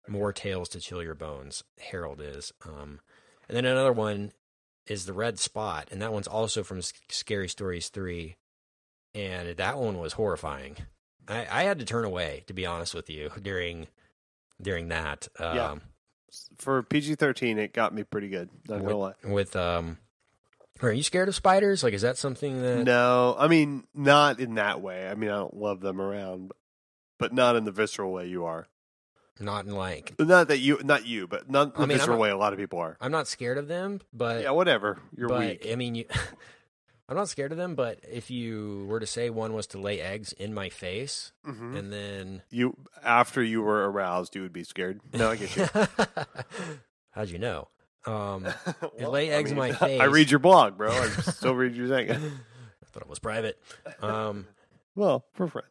More 0.08 0.32
tales 0.32 0.68
to 0.70 0.80
chill 0.80 1.02
your 1.02 1.14
bones. 1.14 1.62
Harold 1.78 2.20
is. 2.20 2.52
Um, 2.66 3.00
and 3.48 3.56
then 3.56 3.64
another 3.64 3.92
one 3.92 4.32
is 4.88 5.06
the 5.06 5.12
red 5.12 5.38
spot, 5.38 5.88
and 5.92 6.02
that 6.02 6.12
one's 6.12 6.26
also 6.26 6.64
from 6.64 6.82
Scary 7.08 7.48
Stories 7.48 7.88
three, 7.88 8.36
and 9.14 9.56
that 9.56 9.78
one 9.78 9.98
was 9.98 10.14
horrifying. 10.14 10.76
I, 11.28 11.46
I 11.50 11.62
had 11.64 11.78
to 11.78 11.84
turn 11.84 12.04
away, 12.04 12.44
to 12.46 12.52
be 12.52 12.66
honest 12.66 12.94
with 12.94 13.08
you, 13.10 13.30
during 13.40 13.86
during 14.60 14.88
that. 14.88 15.28
Um, 15.38 15.56
Yeah. 15.56 15.74
For 16.58 16.82
PG 16.82 17.16
thirteen, 17.16 17.58
it 17.58 17.74
got 17.74 17.94
me 17.94 18.04
pretty 18.04 18.28
good. 18.28 18.48
Not 18.68 18.80
gonna 18.82 18.96
lie. 18.96 19.12
with, 19.22 19.32
with 19.32 19.56
um, 19.56 19.98
are 20.80 20.90
you 20.92 21.02
scared 21.02 21.28
of 21.28 21.34
spiders? 21.34 21.82
Like, 21.82 21.92
is 21.92 22.02
that 22.02 22.16
something 22.16 22.62
that? 22.62 22.84
No, 22.84 23.36
I 23.38 23.48
mean 23.48 23.84
not 23.94 24.40
in 24.40 24.54
that 24.54 24.80
way. 24.80 25.06
I 25.08 25.14
mean 25.14 25.28
I 25.30 25.36
don't 25.36 25.54
love 25.56 25.80
them 25.80 26.00
around, 26.00 26.48
but, 26.48 26.56
but 27.18 27.32
not 27.34 27.56
in 27.56 27.64
the 27.64 27.70
visceral 27.72 28.12
way 28.12 28.28
you 28.28 28.46
are. 28.46 28.66
Not 29.40 29.66
in 29.66 29.72
like. 29.74 30.14
Not 30.18 30.48
that 30.48 30.58
you, 30.58 30.78
not 30.84 31.04
you, 31.06 31.26
but 31.26 31.50
not 31.50 31.74
the 31.74 31.82
I 31.82 31.86
mean, 31.86 31.98
visceral 31.98 32.16
not- 32.16 32.22
way 32.22 32.30
a 32.30 32.36
lot 32.36 32.52
of 32.54 32.58
people 32.58 32.78
are. 32.78 32.96
I'm 33.00 33.12
not 33.12 33.28
scared 33.28 33.58
of 33.58 33.68
them, 33.68 34.00
but 34.12 34.42
yeah, 34.42 34.50
whatever. 34.52 34.98
You're 35.16 35.28
but 35.28 35.40
weak. 35.40 35.66
I 35.70 35.74
mean, 35.74 35.94
you. 35.96 36.04
I'm 37.12 37.18
not 37.18 37.28
scared 37.28 37.52
of 37.52 37.58
them, 37.58 37.74
but 37.74 38.00
if 38.10 38.30
you 38.30 38.86
were 38.88 38.98
to 38.98 39.06
say 39.06 39.28
one 39.30 39.52
was 39.52 39.66
to 39.68 39.78
lay 39.78 40.00
eggs 40.00 40.32
in 40.32 40.54
my 40.54 40.68
face, 40.70 41.32
Mhm. 41.46 41.76
and 41.78 41.92
then 41.92 42.42
You 42.50 42.74
after 43.04 43.42
you 43.42 43.60
were 43.62 43.90
aroused, 43.90 44.34
you 44.34 44.40
would 44.42 44.52
be 44.52 44.64
scared. 44.64 45.00
No, 45.12 45.30
I 45.30 45.36
get 45.36 45.54
you. 45.54 45.66
how'd 47.10 47.28
you 47.28 47.38
know? 47.38 47.68
Um, 48.06 48.46
Well, 48.98 49.10
lay 49.10 49.30
I 49.30 49.36
eggs 49.36 49.50
in 49.50 49.58
my 49.58 49.72
face. 49.72 50.00
I 50.00 50.04
read 50.04 50.30
your 50.30 50.40
blog, 50.40 50.76
bro. 50.78 50.90
I 50.90 51.06
still 51.08 51.54
read 51.54 51.76
your 51.76 51.86
thing. 51.88 52.10
I 52.10 52.86
thought 52.86 53.02
it 53.02 53.08
was 53.08 53.18
private. 53.18 53.60
Um, 54.00 54.46
Well, 54.94 55.24
for 55.34 55.48
friends, 55.48 55.68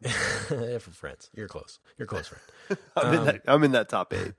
yeah, 0.50 0.78
for 0.78 0.90
friends, 0.90 1.28
you're 1.34 1.48
close. 1.48 1.78
You're 1.98 2.06
close 2.06 2.28
friend. 2.28 2.78
I'm, 2.96 3.12
in 3.14 3.18
Um, 3.18 3.24
that, 3.26 3.42
I'm 3.48 3.64
in 3.64 3.72
that 3.72 3.88
top 3.88 4.12
eight. 4.14 4.32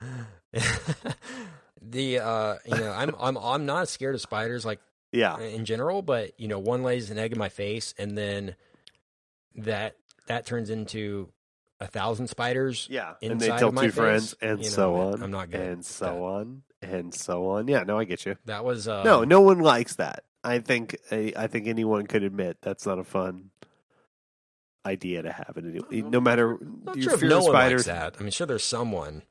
the 1.81 2.19
uh 2.19 2.55
you 2.65 2.75
know 2.77 2.91
i'm 2.93 3.13
i'm 3.19 3.37
i'm 3.37 3.65
not 3.65 3.89
scared 3.89 4.15
of 4.15 4.21
spiders 4.21 4.63
like 4.65 4.79
Yeah. 5.13 5.39
in 5.39 5.63
general, 5.65 6.01
but 6.01 6.37
you 6.39 6.47
know, 6.47 6.59
one 6.59 6.83
lays 6.83 7.09
an 7.11 7.17
egg 7.17 7.31
in 7.31 7.37
my 7.39 7.49
face, 7.49 7.93
and 7.97 8.17
then 8.17 8.55
that 9.55 9.95
that 10.27 10.45
turns 10.45 10.69
into 10.69 11.29
a 11.79 11.87
thousand 11.87 12.27
spiders. 12.27 12.87
Yeah. 12.89 13.13
And 13.21 13.39
they 13.39 13.47
tell 13.49 13.71
two 13.71 13.77
face, 13.77 13.93
friends 13.93 14.35
and 14.41 14.59
you 14.59 14.65
know, 14.65 14.69
so 14.69 14.95
on. 14.95 15.23
I'm 15.23 15.31
not 15.31 15.49
good 15.51 15.61
And 15.61 15.85
so 15.85 16.05
that. 16.05 16.13
on. 16.13 16.63
And 16.81 17.13
so 17.13 17.49
on. 17.51 17.67
Yeah, 17.67 17.83
no, 17.83 17.97
I 17.97 18.03
get 18.05 18.25
you. 18.25 18.35
That 18.45 18.65
was 18.65 18.87
uh, 18.87 19.03
no, 19.03 19.23
no 19.23 19.41
one 19.41 19.59
likes 19.59 19.95
that. 19.95 20.23
I 20.43 20.59
think 20.59 20.97
I, 21.11 21.31
I 21.37 21.47
think 21.47 21.67
anyone 21.67 22.07
could 22.07 22.23
admit 22.23 22.57
that's 22.61 22.85
not 22.85 22.99
a 22.99 23.03
fun 23.03 23.51
idea 24.85 25.21
to 25.21 25.31
have. 25.31 25.55
And 25.55 26.11
no 26.11 26.19
matter 26.19 26.57
Not 26.83 26.97
your 26.97 27.11
sure 27.11 27.17
fear 27.17 27.29
no 27.29 27.37
of 27.37 27.43
one 27.45 27.51
spiders, 27.53 27.87
likes 27.87 27.99
that. 27.99 28.15
I 28.19 28.23
mean, 28.23 28.31
sure, 28.31 28.47
there's 28.47 28.65
someone. 28.65 29.23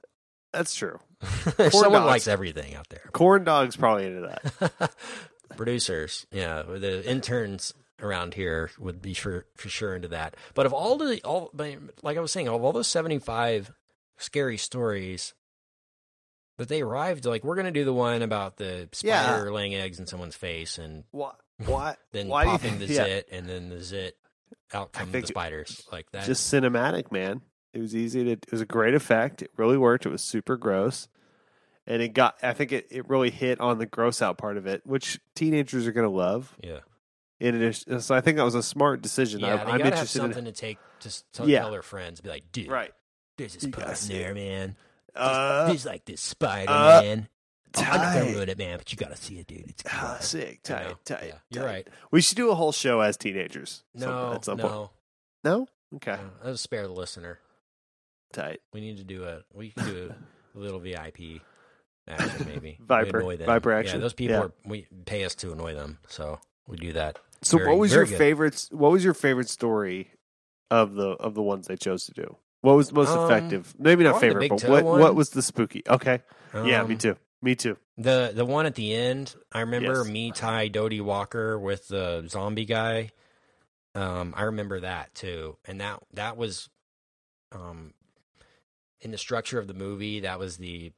that's 0.52 0.74
true. 0.74 0.98
someone 1.70 1.92
dogs. 2.00 2.06
likes 2.06 2.28
everything 2.28 2.74
out 2.74 2.88
there. 2.88 3.10
Corn 3.12 3.44
dogs 3.44 3.76
probably 3.76 4.06
into 4.06 4.38
that. 4.60 4.92
Producers, 5.56 6.26
yeah, 6.32 6.62
the 6.62 7.08
interns 7.08 7.72
around 8.00 8.34
here 8.34 8.70
would 8.78 9.00
be 9.00 9.14
for 9.14 9.46
for 9.56 9.68
sure 9.68 9.94
into 9.94 10.08
that. 10.08 10.36
But 10.54 10.66
of 10.66 10.72
all 10.72 10.96
the 10.98 11.20
all, 11.22 11.50
like 12.02 12.16
I 12.16 12.20
was 12.20 12.32
saying, 12.32 12.48
of 12.48 12.62
all 12.64 12.72
those 12.72 12.88
seventy 12.88 13.18
five 13.18 13.70
scary 14.18 14.56
stories 14.58 15.34
that 16.58 16.68
they 16.68 16.82
arrived, 16.82 17.24
like 17.24 17.44
we're 17.44 17.56
gonna 17.56 17.70
do 17.70 17.84
the 17.84 17.92
one 17.94 18.22
about 18.22 18.56
the 18.56 18.88
Yeah. 19.02 19.22
spider 19.24 19.52
laying 19.52 19.74
eggs 19.74 19.98
in 19.98 20.06
someone's 20.06 20.36
face 20.36 20.78
and 20.78 21.04
what 21.10 21.36
what 21.64 21.98
then 22.12 22.28
why 22.28 22.44
popping 22.44 22.78
think- 22.78 22.80
the 22.80 22.86
yeah. 22.94 23.04
zit 23.04 23.28
and 23.32 23.48
then 23.48 23.68
the 23.68 23.80
zit 23.80 24.16
out 24.74 24.92
come 24.92 25.10
the 25.12 25.26
spiders 25.26 25.86
like 25.92 26.10
that. 26.12 26.24
Just 26.24 26.52
cinematic, 26.52 27.10
man. 27.12 27.42
It 27.74 27.80
was 27.80 27.96
easy 27.96 28.24
to. 28.24 28.30
It 28.32 28.50
was 28.50 28.60
a 28.60 28.66
great 28.66 28.94
effect. 28.94 29.40
It 29.42 29.50
really 29.56 29.78
worked. 29.78 30.04
It 30.04 30.10
was 30.10 30.22
super 30.22 30.56
gross, 30.58 31.08
and 31.86 32.00
it 32.02 32.10
got. 32.10 32.36
I 32.42 32.52
think 32.52 32.72
it, 32.72 32.86
it 32.90 33.08
really 33.08 33.30
hit 33.30 33.60
on 33.60 33.78
the 33.78 33.86
gross 33.86 34.22
out 34.22 34.38
part 34.38 34.56
of 34.56 34.66
it, 34.66 34.82
which 34.86 35.20
teenagers 35.34 35.86
are 35.86 35.92
going 35.92 36.08
to 36.08 36.14
love. 36.14 36.54
yeah, 36.62 36.78
In 37.40 37.54
addition, 37.54 38.00
so 38.00 38.14
I 38.14 38.20
think 38.20 38.36
that 38.36 38.44
was 38.44 38.54
a 38.54 38.62
smart 38.62 39.02
decision. 39.02 39.40
yeah. 39.40 39.54
I, 39.54 39.56
they 39.56 39.60
I'm 39.62 39.66
gotta 39.66 39.82
have 39.84 39.86
interested 39.94 40.18
in. 40.20 40.22
something 40.32 40.44
to 40.46 40.52
take 40.52 40.78
to 41.00 41.32
tell, 41.32 41.48
Yeah. 41.48 41.60
tell 41.60 41.70
their 41.72 41.82
friends, 41.82 42.20
be 42.20 42.28
like, 42.28 42.50
dude, 42.52 42.68
Right. 42.68 42.92
there's 43.38 43.54
this 43.54 43.64
You 43.64 43.70
gotta 43.70 43.86
part 43.86 43.98
see 43.98 44.14
in 44.14 44.20
there, 44.20 44.30
it. 44.30 44.34
man. 44.34 44.76
Uh, 45.14 45.66
There's 45.66 45.84
like 45.84 46.04
this 46.06 46.20
spider, 46.22 46.70
uh, 46.72 47.02
man. 47.02 47.28
Oh, 47.76 47.82
I'm 47.82 48.00
not 48.00 48.14
gonna 48.14 48.32
ruin 48.36 48.48
it, 48.48 48.56
man, 48.58 48.78
but 48.78 48.90
you 48.92 48.96
gotta 48.96 49.16
see 49.16 49.38
it, 49.38 49.46
dude. 49.46 49.68
It's 49.68 49.82
Ah, 49.86 50.14
cool. 50.18 50.22
sick. 50.24 50.50
You 50.68 50.74
Tight. 50.74 50.88
know? 50.88 50.94
Tight. 51.04 51.24
Yeah, 51.26 51.34
you're 51.50 51.64
right. 51.64 51.86
We 52.10 52.20
should 52.22 52.36
do 52.36 52.50
a 52.50 52.54
whole 52.54 52.72
show 52.72 53.00
as 53.00 53.16
teenagers. 53.18 53.82
No, 53.94 54.38
some 54.42 54.56
no, 54.58 54.68
point. 54.68 54.90
No. 55.44 55.68
Okay. 55.96 56.16
no. 56.16 56.30
Let's 56.50 56.62
spare 56.62 56.86
the 56.86 56.92
listener. 56.94 57.38
Tight. 58.32 58.60
We 58.72 58.80
need 58.80 58.96
to 58.98 59.04
do 59.04 59.24
a. 59.24 59.40
We 59.52 59.70
can 59.70 59.84
do 59.86 60.14
a 60.54 60.58
little 60.58 60.80
VIP 60.80 61.42
action, 62.08 62.46
maybe. 62.46 62.78
Viper-. 62.80 63.22
Viper 63.36 63.82
Yeah, 63.82 63.98
those 63.98 64.12
people 64.14 64.36
Yeah. 64.36 64.42
are, 64.42 64.52
we 64.64 64.86
pay 65.06 65.24
us 65.24 65.34
to 65.36 65.52
annoy 65.52 65.74
them, 65.74 65.98
so 66.08 66.40
we 66.66 66.76
do 66.76 66.92
that. 66.94 67.18
So, 67.42 67.58
Very- 67.58 67.70
what 67.70 67.78
was 67.78 67.92
your 67.92 68.04
good. 68.06 68.18
favorite? 68.18 68.68
What 68.70 68.92
was 68.92 69.04
your 69.04 69.14
favorite 69.14 69.48
story 69.48 70.10
of 70.70 70.94
the 70.94 71.08
of 71.10 71.34
the 71.34 71.42
ones 71.42 71.66
they 71.66 71.76
chose 71.76 72.04
to 72.06 72.12
do? 72.12 72.36
What 72.60 72.76
was 72.76 72.92
most 72.92 73.08
Um, 73.10 73.24
effective? 73.24 73.74
Maybe 73.78 74.04
not 74.04 74.20
favorite, 74.20 74.48
but 74.48 74.62
what 74.64 74.84
one. 74.84 75.00
what 75.00 75.14
was 75.16 75.30
the 75.30 75.42
spooky? 75.42 75.82
Okay, 75.88 76.22
yeah, 76.54 76.84
me 76.84 76.94
Um, 76.94 76.98
too. 76.98 77.16
Me 77.40 77.56
too. 77.56 77.76
The 77.96 78.30
the 78.34 78.44
one 78.44 78.66
at 78.66 78.76
the 78.76 78.94
end, 78.94 79.34
I 79.50 79.60
remember 79.60 79.98
Yes. 80.04 80.06
me, 80.06 80.30
tie 80.30 80.68
Dodie 80.68 81.00
Walker 81.00 81.58
with 81.58 81.88
the 81.88 82.24
zombie 82.28 82.64
guy. 82.64 83.10
Um, 83.96 84.32
I 84.36 84.44
remember 84.44 84.78
that 84.80 85.14
too, 85.14 85.58
and 85.64 85.80
that 85.80 86.02
that 86.12 86.36
was, 86.36 86.70
um, 87.50 87.94
in 89.00 89.10
the 89.10 89.18
structure 89.18 89.58
of 89.58 89.66
the 89.66 89.74
movie, 89.74 90.20
that 90.20 90.38
was 90.38 90.56
the 90.58 90.92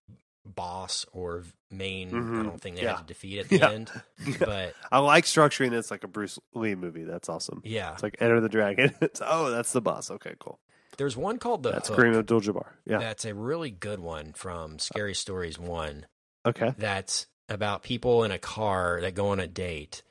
boss 0.46 1.06
or 1.12 1.44
main. 1.70 2.08
I 2.10 2.12
Mhm. 2.18 2.42
don't 2.44 2.60
think 2.60 2.76
they 2.76 2.82
Yeah. 2.82 2.96
had 2.96 3.06
to 3.08 3.14
defeat 3.14 3.38
at 3.40 3.48
the 3.48 3.56
Yeah. 3.58 3.70
end, 3.70 3.90
but 4.38 4.74
I 4.92 4.98
like 4.98 5.24
structuring 5.24 5.70
this 5.70 5.90
like 5.90 6.04
a 6.04 6.08
Bruce 6.08 6.38
Lee 6.54 6.74
movie. 6.74 7.04
That's 7.04 7.28
awesome. 7.28 7.62
yeah, 7.64 7.92
It's 7.94 8.02
like 8.02 8.16
Enter 8.20 8.40
the 8.40 8.48
Dragon. 8.48 8.94
It's, 9.00 9.20
oh, 9.24 9.50
that's 9.50 9.72
the 9.72 9.80
boss. 9.80 10.10
Okay, 10.10 10.34
cool. 10.38 10.60
there's 10.96 11.16
one 11.16 11.38
called 11.38 11.62
the 11.64 11.72
That's 11.72 11.88
Hook. 11.88 11.98
Kareem 11.98 12.16
Abdul-Jabbar. 12.16 12.66
Yeah. 12.86 12.98
That's 12.98 13.24
a 13.24 13.34
really 13.34 13.70
good 13.72 13.98
one 13.98 14.32
from 14.32 14.78
Scary 14.78 15.14
Stories 15.14 15.58
One. 15.58 16.06
Okay. 16.46 16.72
that's 16.78 17.26
about 17.48 17.82
people 17.82 18.22
in 18.24 18.30
a 18.30 18.38
car 18.38 19.00
that 19.00 19.14
go 19.14 19.28
on 19.28 19.40
a 19.40 19.46
date 19.46 20.02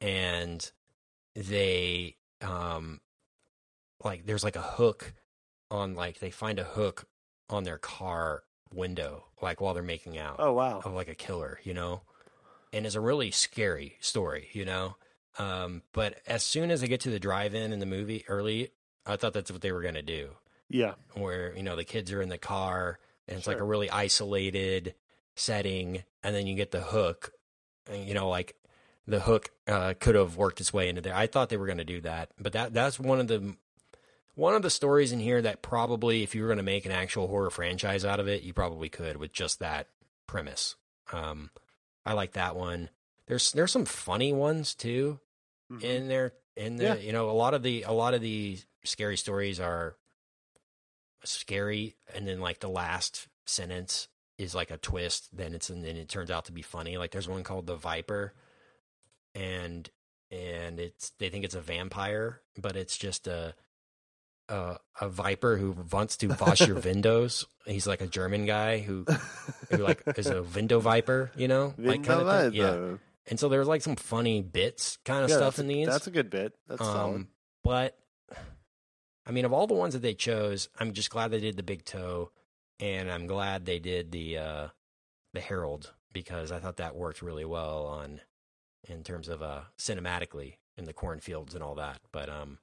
and 0.00 0.70
they 1.34 2.16
um 2.40 3.00
like 4.04 4.24
there's 4.26 4.44
like 4.44 4.56
a 4.56 4.62
hook 4.62 5.12
on 5.70 5.94
like 5.94 6.18
they 6.20 6.30
find 6.30 6.58
a 6.58 6.64
hook 6.64 7.06
on 7.50 7.64
their 7.64 7.78
car 7.78 8.42
window 8.74 9.24
like 9.40 9.60
while 9.60 9.74
they're 9.74 9.82
making 9.82 10.18
out 10.18 10.36
Oh 10.38 10.52
wow. 10.52 10.80
of 10.84 10.92
like 10.92 11.08
a 11.08 11.14
killer 11.14 11.58
you 11.64 11.74
know? 11.74 12.02
And 12.72 12.84
it's 12.86 12.94
a 12.94 13.00
really 13.00 13.30
scary 13.30 13.96
story 14.00 14.48
you 14.52 14.64
know? 14.64 14.96
Um 15.38 15.82
but 15.92 16.16
as 16.26 16.42
soon 16.42 16.70
as 16.70 16.80
they 16.80 16.88
get 16.88 17.00
to 17.02 17.10
the 17.10 17.20
drive-in 17.20 17.72
in 17.72 17.78
the 17.78 17.86
movie 17.86 18.24
early 18.28 18.70
i 19.06 19.16
thought 19.16 19.32
that's 19.32 19.50
what 19.50 19.60
they 19.62 19.72
were 19.72 19.82
to 19.82 20.02
do. 20.02 20.30
Yeah. 20.68 20.94
where 21.14 21.54
you 21.56 21.62
know 21.62 21.76
the 21.76 21.84
kids 21.84 22.12
are 22.12 22.20
in 22.20 22.28
the 22.28 22.38
car 22.38 22.98
and 23.26 23.38
it's 23.38 23.46
like 23.46 23.58
a 23.60 23.64
really 23.64 23.88
isolated 23.90 24.94
setting 25.34 26.02
and 26.22 26.34
then 26.34 26.46
you 26.46 26.54
get 26.54 26.70
the 26.72 26.80
hook 26.80 27.32
and, 27.90 28.06
you 28.06 28.14
know 28.14 28.28
like 28.28 28.54
the 29.06 29.20
hook 29.20 29.50
uh, 29.66 29.94
could 29.98 30.14
have 30.14 30.36
worked 30.36 30.60
its 30.60 30.70
way 30.74 30.86
into 30.90 31.00
there. 31.00 31.14
I 31.14 31.26
thought 31.26 31.48
they 31.48 31.56
were 31.56 31.64
going 31.64 31.78
to 31.78 31.84
do 31.84 32.02
that 32.02 32.30
but 32.38 32.52
that 32.52 32.74
that's 32.74 33.00
one 33.00 33.18
of 33.20 33.28
the 33.28 33.56
one 34.38 34.54
of 34.54 34.62
the 34.62 34.70
stories 34.70 35.10
in 35.10 35.18
here 35.18 35.42
that 35.42 35.62
probably 35.62 36.22
if 36.22 36.32
you 36.34 36.42
were 36.42 36.48
going 36.48 36.58
to 36.58 36.62
make 36.62 36.86
an 36.86 36.92
actual 36.92 37.26
horror 37.26 37.50
franchise 37.50 38.04
out 38.04 38.20
of 38.20 38.28
it 38.28 38.42
you 38.44 38.52
probably 38.52 38.88
could 38.88 39.16
with 39.16 39.32
just 39.32 39.58
that 39.58 39.88
premise 40.28 40.76
um 41.12 41.50
i 42.06 42.12
like 42.12 42.32
that 42.32 42.54
one 42.54 42.88
there's 43.26 43.50
there's 43.52 43.72
some 43.72 43.84
funny 43.84 44.32
ones 44.32 44.74
too 44.74 45.18
Mhm. 45.72 45.82
in 45.82 46.08
there 46.08 46.32
in 46.56 46.76
the 46.76 46.84
Yeah. 46.84 46.94
you 46.94 47.12
know 47.12 47.28
a 47.30 47.32
lot 47.32 47.52
of 47.54 47.62
the 47.62 47.82
a 47.82 47.92
lot 47.92 48.14
of 48.14 48.20
the 48.20 48.58
scary 48.84 49.16
stories 49.16 49.58
are 49.60 49.96
scary 51.24 51.96
and 52.14 52.26
then 52.26 52.40
like 52.40 52.60
the 52.60 52.68
last 52.68 53.26
sentence 53.44 54.08
is 54.38 54.54
like 54.54 54.70
a 54.70 54.78
twist 54.78 55.28
then 55.36 55.52
it's 55.52 55.68
and 55.68 55.84
then 55.84 55.96
it 55.96 56.08
turns 56.08 56.30
out 56.30 56.44
to 56.44 56.52
be 56.52 56.62
funny 56.62 56.96
like 56.96 57.10
there's 57.10 57.28
one 57.28 57.42
called 57.42 57.66
the 57.66 57.74
viper 57.76 58.32
and 59.34 59.90
and 60.30 60.78
it's 60.78 61.10
they 61.18 61.28
think 61.28 61.44
it's 61.44 61.54
a 61.56 61.60
vampire 61.60 62.40
but 62.56 62.76
it's 62.76 62.96
just 62.96 63.26
a 63.26 63.54
a, 64.48 64.76
a 65.00 65.08
viper 65.08 65.56
who 65.56 65.76
wants 65.92 66.16
to 66.18 66.28
wash 66.40 66.66
your 66.66 66.78
windows 66.80 67.46
he's 67.66 67.86
like 67.86 68.00
a 68.00 68.06
german 68.06 68.46
guy 68.46 68.78
who 68.78 69.04
who 69.70 69.76
like 69.78 70.02
is 70.16 70.26
a 70.28 70.42
window 70.42 70.80
viper 70.80 71.30
you 71.36 71.48
know 71.48 71.74
like 71.78 72.02
kind 72.02 72.20
of 72.22 72.52
thing. 72.52 72.54
yeah 72.54 72.96
and 73.30 73.38
so 73.38 73.48
there's 73.50 73.68
like 73.68 73.82
some 73.82 73.96
funny 73.96 74.40
bits 74.40 74.96
kind 75.04 75.22
of 75.22 75.28
Yeah, 75.30 75.36
stuff 75.36 75.58
in 75.58 75.66
a- 75.66 75.68
these. 75.68 75.86
That's 75.86 76.06
a 76.06 76.10
good 76.10 76.30
bit. 76.30 76.54
That's 76.66 76.80
solid. 76.82 77.14
um, 77.16 77.28
but 77.62 77.98
I 79.26 79.30
mean, 79.32 79.44
of 79.44 79.52
all 79.52 79.66
the 79.66 79.74
ones 79.74 79.92
that 79.92 80.00
they 80.00 80.14
chose, 80.14 80.70
I'm 80.78 80.92
just 80.94 81.10
glad 81.10 81.30
they 81.30 81.40
did 81.40 81.58
the 81.58 81.62
Big 81.62 81.84
Toe, 81.84 82.30
and 82.80 83.10
I'm 83.12 83.26
glad 83.26 83.66
they 83.66 83.78
did 83.78 84.12
the 84.12 84.38
uh, 84.38 84.68
the 85.34 85.40
Harold 85.40 85.92
because 86.10 86.50
I 86.50 86.58
thought 86.58 86.78
that 86.78 86.96
worked 86.96 87.20
really 87.20 87.44
well 87.44 87.84
on 87.84 88.22
in 88.88 89.02
terms 89.02 89.28
of 89.28 89.42
uh, 89.42 89.60
cinematically 89.78 90.54
in 90.78 90.86
the 90.86 90.94
cornfields 90.94 91.54
and 91.54 91.62
all 91.62 91.74
that. 91.74 92.00
But 92.12 92.30
um, 92.30 92.56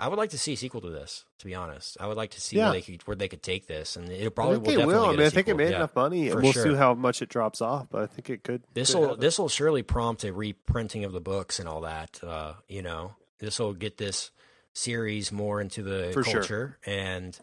I 0.00 0.08
would 0.08 0.18
like 0.18 0.30
to 0.30 0.38
see 0.38 0.54
a 0.54 0.56
sequel 0.56 0.80
to 0.80 0.90
this. 0.90 1.24
To 1.38 1.44
be 1.46 1.54
honest, 1.54 1.96
I 2.00 2.06
would 2.06 2.16
like 2.16 2.30
to 2.32 2.40
see 2.40 2.56
Yeah. 2.56 2.70
where 2.70 2.72
they 2.72 2.82
could 2.82 3.02
where 3.06 3.16
they 3.16 3.28
could 3.28 3.42
take 3.42 3.66
this, 3.66 3.96
and 3.96 4.08
it 4.08 4.26
I 4.26 4.28
probably 4.30 4.56
think 4.56 4.66
will 4.66 4.76
they 4.78 4.86
will. 4.86 5.04
I 5.06 5.10
mean, 5.12 5.20
I 5.26 5.30
think 5.30 5.48
it 5.48 5.54
made 5.56 5.70
Yeah. 5.70 5.76
enough 5.76 5.94
money, 5.94 6.28
and 6.30 6.42
we'll 6.42 6.52
sure. 6.52 6.64
see 6.64 6.74
how 6.74 6.94
much 6.94 7.22
it 7.22 7.28
drops 7.28 7.60
off. 7.60 7.86
But 7.90 8.02
I 8.02 8.06
think 8.06 8.30
it 8.30 8.42
could. 8.42 8.62
This 8.74 8.94
will 8.94 9.14
this 9.16 9.38
will 9.38 9.48
surely 9.48 9.82
prompt 9.82 10.24
a 10.24 10.32
reprinting 10.32 11.04
of 11.04 11.12
the 11.12 11.20
books 11.20 11.58
and 11.58 11.68
all 11.68 11.82
that. 11.82 12.18
Uh, 12.24 12.54
you 12.68 12.82
know, 12.82 13.14
this 13.38 13.58
will 13.58 13.74
get 13.74 13.98
this 13.98 14.30
series 14.72 15.30
more 15.32 15.60
into 15.60 15.82
the 15.82 16.10
For 16.12 16.24
sure. 16.24 16.32
culture, 16.34 16.78
and 16.86 17.38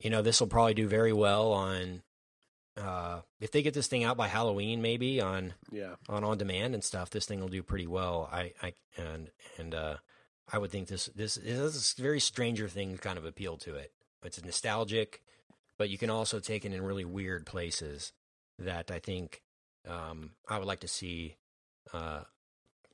you 0.00 0.10
know, 0.10 0.20
this 0.22 0.40
will 0.40 0.48
probably 0.48 0.74
do 0.74 0.88
very 0.88 1.12
well 1.12 1.52
on. 1.52 2.02
Uh, 2.76 3.20
if 3.40 3.52
they 3.52 3.62
get 3.62 3.72
this 3.72 3.86
thing 3.86 4.02
out 4.02 4.16
by 4.16 4.26
Halloween, 4.26 4.82
maybe 4.82 5.20
on 5.20 5.54
yeah. 5.70 5.94
on 6.08 6.24
on 6.24 6.38
demand 6.38 6.74
and 6.74 6.82
stuff, 6.82 7.10
this 7.10 7.24
thing 7.24 7.40
will 7.40 7.48
do 7.48 7.62
pretty 7.62 7.86
well. 7.86 8.28
I, 8.32 8.52
I 8.60 8.74
and 8.96 9.30
and 9.58 9.74
uh, 9.74 9.96
I 10.52 10.58
would 10.58 10.70
think 10.70 10.88
this 10.88 11.06
this 11.14 11.36
is 11.36 11.94
very 11.98 12.20
Stranger 12.20 12.68
Things 12.68 13.00
kind 13.00 13.18
of 13.18 13.24
appeal 13.24 13.56
to 13.58 13.74
it. 13.76 13.92
It's 14.22 14.42
nostalgic, 14.44 15.22
but 15.78 15.88
you 15.90 15.98
can 15.98 16.10
also 16.10 16.38
take 16.40 16.64
it 16.64 16.72
in 16.72 16.82
really 16.82 17.04
weird 17.04 17.46
places 17.46 18.12
that 18.58 18.90
I 18.90 18.98
think 18.98 19.42
um, 19.88 20.32
I 20.48 20.58
would 20.58 20.66
like 20.68 20.80
to 20.80 20.88
see. 20.88 21.36
Uh, 21.92 22.20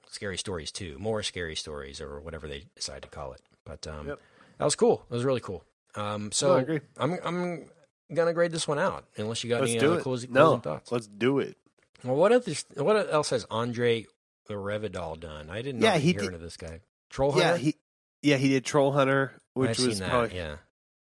scary 0.09 0.37
stories 0.37 0.73
too, 0.73 0.97
more 0.99 1.23
scary 1.23 1.55
stories 1.55 2.01
or 2.01 2.19
whatever 2.21 2.49
they 2.49 2.65
decide 2.75 3.01
to 3.03 3.09
call 3.09 3.33
it. 3.33 3.41
But 3.65 3.87
um, 3.87 4.09
Yep. 4.09 4.19
that 4.59 4.65
was 4.65 4.75
cool. 4.75 5.07
It 5.09 5.15
was 5.15 5.25
really 5.25 5.41
cool. 5.41 5.63
Um, 5.95 6.33
so 6.33 6.49
No, 6.49 6.55
I 6.57 6.61
agree. 6.63 6.81
I'm 6.97 7.17
I'm 7.25 7.71
gonna 8.13 8.33
grade 8.33 8.51
this 8.51 8.67
one 8.67 8.81
out 8.81 9.05
unless 9.17 9.45
you 9.45 9.51
got 9.51 9.61
Let's 9.61 9.73
any 9.73 9.81
other 9.85 10.01
closing, 10.01 10.33
no, 10.33 10.47
closing 10.47 10.61
thoughts. 10.63 10.91
let's 10.93 11.07
do 11.07 11.39
it. 11.39 11.57
Well, 12.03 12.17
what 12.17 12.33
else? 12.33 12.65
What 12.77 13.13
else 13.13 13.31
has 13.31 13.47
Andre 13.51 14.07
Revidal 14.49 15.15
done? 15.15 15.49
I 15.49 15.63
didn't. 15.63 15.83
Yeah, 15.83 15.97
he 15.99 16.11
hear 16.13 16.23
did- 16.23 16.35
of 16.35 16.41
this 16.41 16.57
guy. 16.57 16.81
Troll 17.11 17.33
Hunter. 17.33 17.47
Yeah, 17.49 17.57
he 17.57 17.75
yeah 18.23 18.37
he 18.37 18.49
did 18.49 18.65
Troll 18.65 18.93
Hunter, 18.93 19.33
which 19.55 19.79
I've 19.79 19.87
was 19.87 19.97
seen 19.97 19.99
that. 20.05 20.11
probably 20.11 20.37
yeah. 20.37 20.57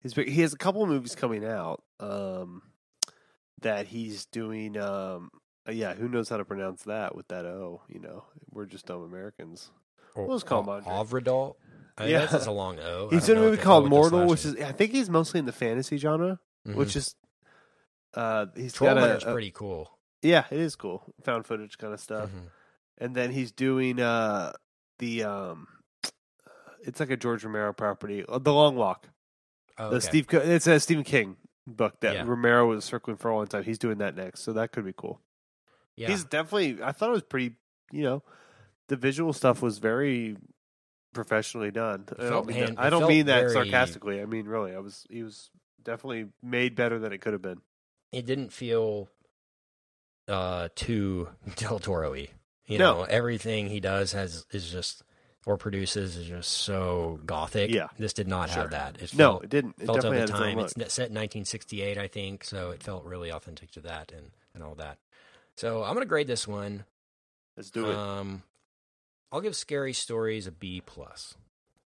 his. 0.02 0.14
He 0.14 0.41
has 0.41 0.54
a 0.54 0.58
couple 0.58 0.84
of 0.84 0.89
movies 0.89 1.16
coming 1.16 1.45
out 1.45 1.82
um, 1.99 2.62
that 3.62 3.88
he's 3.88 4.26
doing. 4.26 4.78
Um, 4.78 5.30
Uh, 5.68 5.72
yeah, 5.74 5.93
who 5.93 6.10
knows 6.10 6.28
how 6.28 6.38
to 6.38 6.45
pronounce 6.45 6.84
that 6.84 7.16
with 7.16 7.28
that 7.28 7.45
O? 7.45 7.84
You 7.88 7.99
know, 7.99 8.26
we're 8.49 8.66
just 8.66 8.88
dumb 8.88 9.04
Americans. 9.04 9.70
Or, 10.16 10.26
We'll 10.28 10.38
just 10.38 10.47
call 10.47 10.64
him 10.64 10.70
Andre. 10.70 10.91
Avradol. 10.91 11.56
I 11.97 12.08
Yeah. 12.08 12.22
guess 12.22 12.34
it's 12.34 12.45
a 12.47 12.52
long 12.52 12.80
O. 12.80 13.10
He's 13.12 13.30
in 13.30 13.38
a 13.38 13.41
movie 13.41 13.58
called 13.62 13.84
go 13.89 13.95
with 14.02 14.10
the 14.10 14.18
Mortal, 14.18 14.30
which 14.32 14.43
is 14.45 14.56
I 14.56 14.72
think 14.72 14.91
he's 14.91 15.10
mostly 15.10 15.39
in 15.39 15.45
the 15.45 15.52
fantasy 15.52 15.97
genre, 15.97 16.39
Mhm. 16.68 16.76
which 16.76 16.95
is 16.95 17.16
uh 18.16 18.47
he's 18.56 18.74
Troll 18.74 18.93
got 18.95 19.02
Hunter's 19.02 19.24
a, 19.24 19.32
pretty 19.32 19.52
cool. 19.52 19.97
yeah, 20.24 20.45
it 20.52 20.60
is 20.60 20.76
cool 20.76 21.04
found 21.24 21.45
footage 21.45 21.78
kind 21.78 21.93
of 21.93 21.99
stuff. 21.99 22.30
Mhm. 22.32 22.47
And 22.97 23.16
then 23.16 23.32
he's 23.32 23.52
doing 23.52 23.99
uh 23.99 24.54
the 24.99 25.24
um 25.26 25.68
it's 26.84 27.00
like 27.00 27.10
a 27.12 27.18
George 27.18 27.44
Romero 27.44 27.74
property, 27.74 28.26
uh, 28.28 28.40
The 28.40 28.54
Long 28.54 28.76
Walk. 28.76 29.10
Oh, 29.78 29.90
The 29.90 29.96
okay. 29.98 30.06
Steve 30.08 30.28
it's 30.34 30.68
a 30.68 30.80
Stephen 30.80 31.04
King 31.04 31.38
book 31.68 32.00
that 32.02 32.14
Yeah. 32.16 32.24
Romero 32.26 32.68
was 32.68 32.84
circling 32.86 33.18
for 33.18 33.30
a 33.30 33.36
long 33.36 33.48
time. 33.48 33.64
He's 33.64 33.78
doing 33.80 34.00
that 34.00 34.16
next, 34.16 34.42
so 34.42 34.54
that 34.54 34.72
could 34.72 34.86
be 34.86 34.94
cool. 34.96 35.22
yeah. 35.96 36.08
He's 36.10 36.24
definitely. 36.24 36.82
I 36.84 36.92
thought 36.92 37.10
it 37.10 37.14
was 37.14 37.24
pretty. 37.24 37.56
You 37.92 38.04
know, 38.04 38.24
the 38.88 38.96
visual 38.96 39.34
stuff 39.34 39.62
was 39.62 39.78
very 39.80 40.38
professionally 41.14 41.72
done. 41.72 42.06
I 42.18 42.30
don't 42.30 42.48
mean 42.48 42.58
hand- 42.58 42.78
that, 42.78 42.84
I 42.86 42.90
don't 42.90 43.08
mean 43.08 43.26
that 43.26 43.42
very- 43.42 43.54
sarcastically. 43.54 44.22
I 44.22 44.26
mean 44.26 44.46
really. 44.46 44.74
I 44.74 44.80
was. 44.80 45.06
He 45.10 45.24
was 45.24 45.50
definitely 45.84 46.28
made 46.42 46.76
better 46.76 47.00
than 47.00 47.12
it 47.12 47.20
could 47.22 47.34
have 47.34 47.42
been. 47.42 47.62
it 48.12 48.26
didn't 48.26 48.52
feel 48.54 49.10
uh 50.28 50.70
too 50.76 51.28
Del 51.56 51.80
Toro-y. 51.80 52.28
You 52.66 52.78
No. 52.78 53.00
know, 53.00 53.04
everything 53.04 53.68
he 53.68 53.80
does 53.80 54.14
has 54.14 54.46
is 54.52 54.72
just 54.72 55.04
or 55.46 55.58
produces 55.58 56.16
is 56.18 56.28
just 56.28 56.50
so 56.52 57.20
gothic. 57.26 57.72
Yeah. 57.72 57.88
This 57.98 58.14
did 58.14 58.28
not 58.28 58.50
Sure. 58.50 58.64
have 58.64 58.72
that. 58.72 59.02
It 59.02 59.14
No, 59.16 59.39
it 59.39 59.50
didn't. 59.50 59.76
It 59.80 59.86
felt 59.88 60.04
of 60.04 60.12
the 60.14 60.22
its 60.24 60.32
time. 60.32 60.60
It's 60.60 60.74
set 60.74 61.10
in 61.10 61.16
1968, 61.16 61.98
I 61.98 62.08
think, 62.08 62.44
so 62.44 62.70
it 62.72 62.84
felt 62.84 63.04
really 63.06 63.32
authentic 63.32 63.72
to 63.72 63.82
that 63.82 64.12
and 64.12 64.32
and 64.54 64.64
all 64.64 64.76
that. 64.76 64.98
So 65.58 65.84
I'm 65.84 65.94
gonna 65.94 66.06
grade 66.06 66.28
this 66.28 66.48
one. 66.48 66.86
Let's 67.58 67.70
do 67.72 67.89
it. 67.89 67.96
Um, 67.96 68.44
I'll 69.32 69.42
give 69.42 69.56
Scary 69.56 69.94
Stories 69.94 70.46
a 70.48 70.52
B 70.52 70.82
plus. 70.86 71.36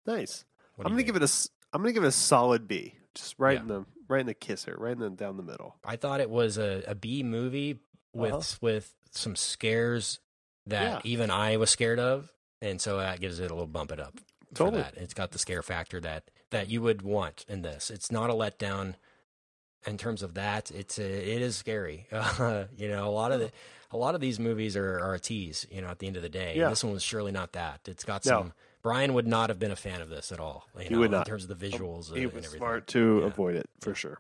nice. 0.07 0.45
What 0.77 0.87
I'm 0.87 0.93
gonna 0.93 1.03
give 1.03 1.17
it 1.17 1.23
a. 1.23 1.49
I'm 1.73 1.83
gonna 1.83 1.93
give 1.93 2.05
it 2.05 2.09
a 2.09 2.13
solid 2.13 2.67
B. 2.69 2.95
Just 3.15 3.35
right 3.39 3.55
Yeah. 3.57 3.61
in 3.63 3.69
the 3.69 3.85
right 4.09 4.21
in 4.21 4.27
the 4.27 4.35
kisser, 4.35 4.75
right 4.79 4.93
in 4.93 4.99
the 4.99 5.11
down 5.11 5.37
the 5.37 5.43
middle. 5.43 5.77
I 5.85 5.97
thought 5.97 6.21
it 6.21 6.31
was 6.31 6.57
a, 6.59 6.83
a 6.87 6.95
B 6.95 7.23
movie 7.23 7.79
with 8.15 8.33
Uh-huh. 8.33 8.57
with 8.61 8.95
some 9.11 9.37
scares 9.37 10.21
that 10.67 11.05
Yeah. 11.05 11.11
even 11.11 11.31
I 11.31 11.57
was 11.57 11.71
scared 11.71 11.99
of, 11.99 12.33
and 12.61 12.81
so 12.81 12.99
that 12.99 13.21
gives 13.21 13.41
it 13.41 13.51
a 13.51 13.55
little 13.55 13.67
bump 13.67 13.93
it 13.93 14.01
up 14.01 14.19
Totally. 14.55 14.83
that. 14.83 14.95
It's 14.97 15.15
got 15.15 15.31
the 15.33 15.39
scare 15.39 15.63
factor 15.63 16.01
that 16.01 16.25
that 16.51 16.69
you 16.69 16.83
would 16.83 17.03
want 17.03 17.45
in 17.49 17.63
this. 17.63 17.91
It's 17.91 18.11
not 18.11 18.31
a 18.31 18.33
letdown 18.35 18.95
in 19.87 19.97
terms 19.97 20.23
of 20.23 20.35
that. 20.35 20.71
It's 20.71 20.99
a, 20.99 21.05
it 21.05 21.41
is 21.43 21.57
scary. 21.57 22.07
Uh, 22.13 22.65
you 22.77 22.89
know, 22.89 23.07
a 23.09 23.11
lot 23.11 23.33
of 23.33 23.41
the 23.41 23.51
a 23.93 23.97
lot 23.97 24.15
of 24.15 24.21
these 24.21 24.39
movies 24.39 24.77
are, 24.77 24.99
are 25.01 25.15
a 25.15 25.19
tease. 25.21 25.67
You 25.71 25.81
know, 25.83 25.89
at 25.89 25.99
the 25.99 26.07
end 26.07 26.17
of 26.17 26.23
the 26.23 26.29
day, 26.29 26.55
Yeah. 26.57 26.69
this 26.69 26.85
one 26.85 26.93
was 26.93 27.03
surely 27.03 27.33
not 27.33 27.53
that. 27.53 27.81
It's 27.87 28.05
got 28.05 28.25
No. 28.27 28.31
some. 28.31 28.53
Brian 28.83 29.13
would 29.15 29.27
not 29.27 29.51
have 29.51 29.59
been 29.59 29.71
a 29.73 29.77
fan 29.77 30.01
of 30.01 30.09
this 30.09 30.33
at 30.33 30.41
all. 30.41 30.67
You 30.77 30.83
He 30.85 30.89
know, 30.95 31.01
would 31.01 31.13
in 31.13 31.25
terms 31.25 31.45
of 31.45 31.59
the 31.59 31.69
visuals 31.69 32.15
He 32.15 32.23
and 32.23 32.33
was 32.33 32.47
everything. 32.47 32.59
smart 32.59 32.87
to 32.89 33.19
Yeah. 33.21 33.27
avoid 33.27 33.55
it 33.57 33.69
for 33.81 33.95
sure. 33.95 34.19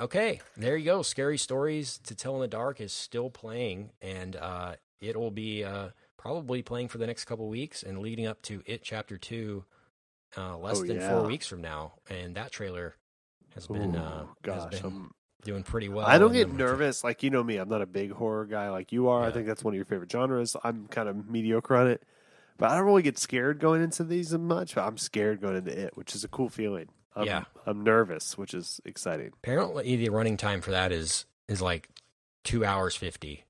Okay, 0.00 0.40
there 0.56 0.76
you 0.76 0.84
go. 0.84 1.02
Scary 1.02 1.38
Stories 1.38 1.98
to 2.04 2.14
Tell 2.14 2.34
in 2.36 2.40
the 2.42 2.48
Dark 2.48 2.80
is 2.80 2.92
still 2.92 3.30
playing, 3.30 3.90
and 4.02 4.36
uh, 4.36 4.74
it 5.00 5.16
will 5.18 5.30
be 5.32 5.64
uh, 5.64 5.88
probably 6.18 6.60
playing 6.62 6.88
for 6.88 6.98
the 6.98 7.06
next 7.06 7.24
couple 7.24 7.48
weeks 7.48 7.82
and 7.82 7.98
leading 8.00 8.26
up 8.26 8.42
to 8.42 8.62
It 8.66 8.82
Chapter 8.82 9.16
2 9.16 9.64
uh, 10.36 10.58
less 10.58 10.78
Oh, 10.80 10.84
than 10.84 10.96
yeah. 10.96 11.08
four 11.10 11.26
weeks 11.26 11.46
from 11.46 11.62
now. 11.62 11.94
And 12.10 12.34
that 12.34 12.52
trailer 12.52 12.96
has 13.54 13.66
been, 13.66 13.96
uh, 13.96 14.26
gosh, 14.42 14.70
has 14.72 14.82
been 14.82 14.90
I'm- 14.92 15.14
doing 15.44 15.62
pretty 15.62 15.88
well. 15.88 16.04
I 16.04 16.18
don't 16.18 16.32
get 16.32 16.52
nervous. 16.52 17.02
Like 17.04 17.22
you 17.22 17.30
know 17.30 17.42
me, 17.42 17.56
I'm 17.56 17.68
not 17.68 17.80
a 17.80 17.86
big 17.86 18.10
horror 18.10 18.44
guy 18.44 18.68
like 18.70 18.92
you 18.92 19.08
are. 19.08 19.22
I 19.24 19.30
think 19.30 19.46
that's 19.46 19.62
one 19.64 19.72
of 19.72 19.76
your 19.76 19.86
favorite 19.86 20.10
genres. 20.12 20.54
I'm 20.64 20.88
kind 20.88 21.08
of 21.08 21.30
mediocre 21.30 21.76
on 21.76 21.86
it, 21.86 22.02
but 22.58 22.70
I 22.70 22.76
don't 22.76 22.84
really 22.86 23.02
get 23.02 23.16
scared 23.18 23.60
going 23.60 23.80
into 23.82 24.02
these 24.04 24.32
as 24.34 24.38
much. 24.40 24.74
But 24.74 24.84
I'm 24.84 24.98
scared 24.98 25.40
going 25.40 25.56
into 25.56 25.80
it, 25.80 25.96
which 25.96 26.14
is 26.16 26.24
a 26.24 26.28
cool 26.28 26.48
feeling. 26.50 26.88
I'm, 27.16 27.24
Yeah. 27.26 27.44
I'm 27.64 27.82
nervous, 27.84 28.36
which 28.36 28.52
is 28.52 28.80
exciting. 28.84 29.30
Apparently, 29.42 29.94
the 29.96 30.10
running 30.10 30.36
time 30.36 30.60
for 30.60 30.72
that 30.72 30.90
is 30.92 31.24
is 31.48 31.62
like 31.62 31.88
two 32.44 32.64
hours 32.64 32.96
50. 32.96 33.44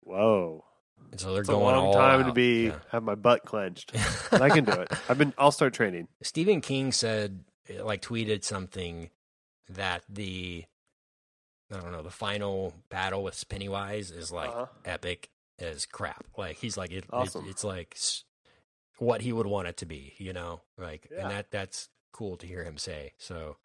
Whoa, 0.00 0.64
And 1.10 1.20
so 1.20 1.32
they're 1.32 1.40
it's 1.40 1.48
a 1.48 1.56
long 1.56 1.92
time 1.92 2.24
to 2.26 2.32
be 2.32 2.66
Yeah. 2.66 2.78
have 2.90 3.02
my 3.02 3.14
butt 3.14 3.44
clenched. 3.44 3.92
I 4.32 4.48
can 4.50 4.64
do 4.64 4.72
it. 4.72 4.92
I've 5.08 5.18
been. 5.18 5.32
I'll 5.38 5.52
start 5.52 5.72
training. 5.74 6.08
Stephen 6.22 6.60
King 6.60 6.92
said, 6.92 7.44
like, 7.80 8.02
tweeted 8.02 8.44
something 8.44 9.10
that 9.70 10.02
the, 10.08 10.64
I 11.72 11.76
don't 11.80 11.92
know, 11.92 12.02
the 12.02 12.10
final 12.10 12.74
battle 12.90 13.22
with 13.22 13.48
Pennywise 13.48 14.10
is 14.10 14.30
like 14.32 14.50
Uh-huh. 14.50 14.66
epic 14.84 15.30
as 15.58 15.86
crap. 15.86 16.24
Like 16.36 16.56
he's 16.56 16.76
like 16.76 16.90
it, 16.92 17.04
Awesome. 17.10 17.42
it's, 17.44 17.50
it's 17.50 17.64
like 17.64 17.96
what 18.98 19.20
he 19.22 19.32
would 19.32 19.46
want 19.46 19.68
it 19.68 19.76
to 19.78 19.86
be, 19.86 20.14
you 20.18 20.32
know. 20.32 20.60
Like, 20.76 21.08
Yeah. 21.10 21.22
and 21.22 21.30
that 21.30 21.50
that's 21.50 21.88
cool 22.12 22.36
to 22.38 22.46
hear 22.46 22.64
him 22.64 22.78
say. 22.78 23.12
So 23.18 23.56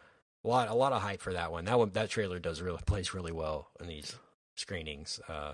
a 0.43 0.47
lot 0.47 0.67
a 0.69 0.73
lot 0.73 0.91
of 0.93 1.01
hype 1.01 1.21
for 1.21 1.33
that 1.33 1.51
one. 1.51 1.65
That 1.65 1.77
one 1.79 1.91
that 1.91 2.09
trailer 2.09 2.39
does 2.39 2.61
really 2.61 2.79
plays 2.85 3.13
really 3.13 3.31
well 3.31 3.69
in 3.79 3.87
these 3.87 4.15
screenings. 4.55 5.19
Uh, 5.27 5.53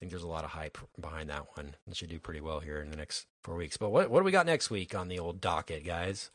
think 0.00 0.10
there's 0.10 0.22
a 0.22 0.28
lot 0.28 0.44
of 0.44 0.50
hype 0.50 0.78
behind 1.00 1.30
that 1.30 1.46
one. 1.56 1.74
It 1.88 1.96
should 1.96 2.08
do 2.08 2.18
pretty 2.20 2.40
well 2.40 2.60
here 2.60 2.80
in 2.80 2.90
the 2.90 2.96
next 2.96 3.26
four 3.42 3.56
weeks. 3.56 3.76
But 3.76 3.90
what 3.90 4.10
what 4.10 4.20
do 4.20 4.24
we 4.24 4.32
got 4.32 4.46
next 4.46 4.70
week 4.70 4.94
on 4.94 5.08
the 5.08 5.18
old 5.18 5.40
docket, 5.40 5.84
guys? 5.84 6.30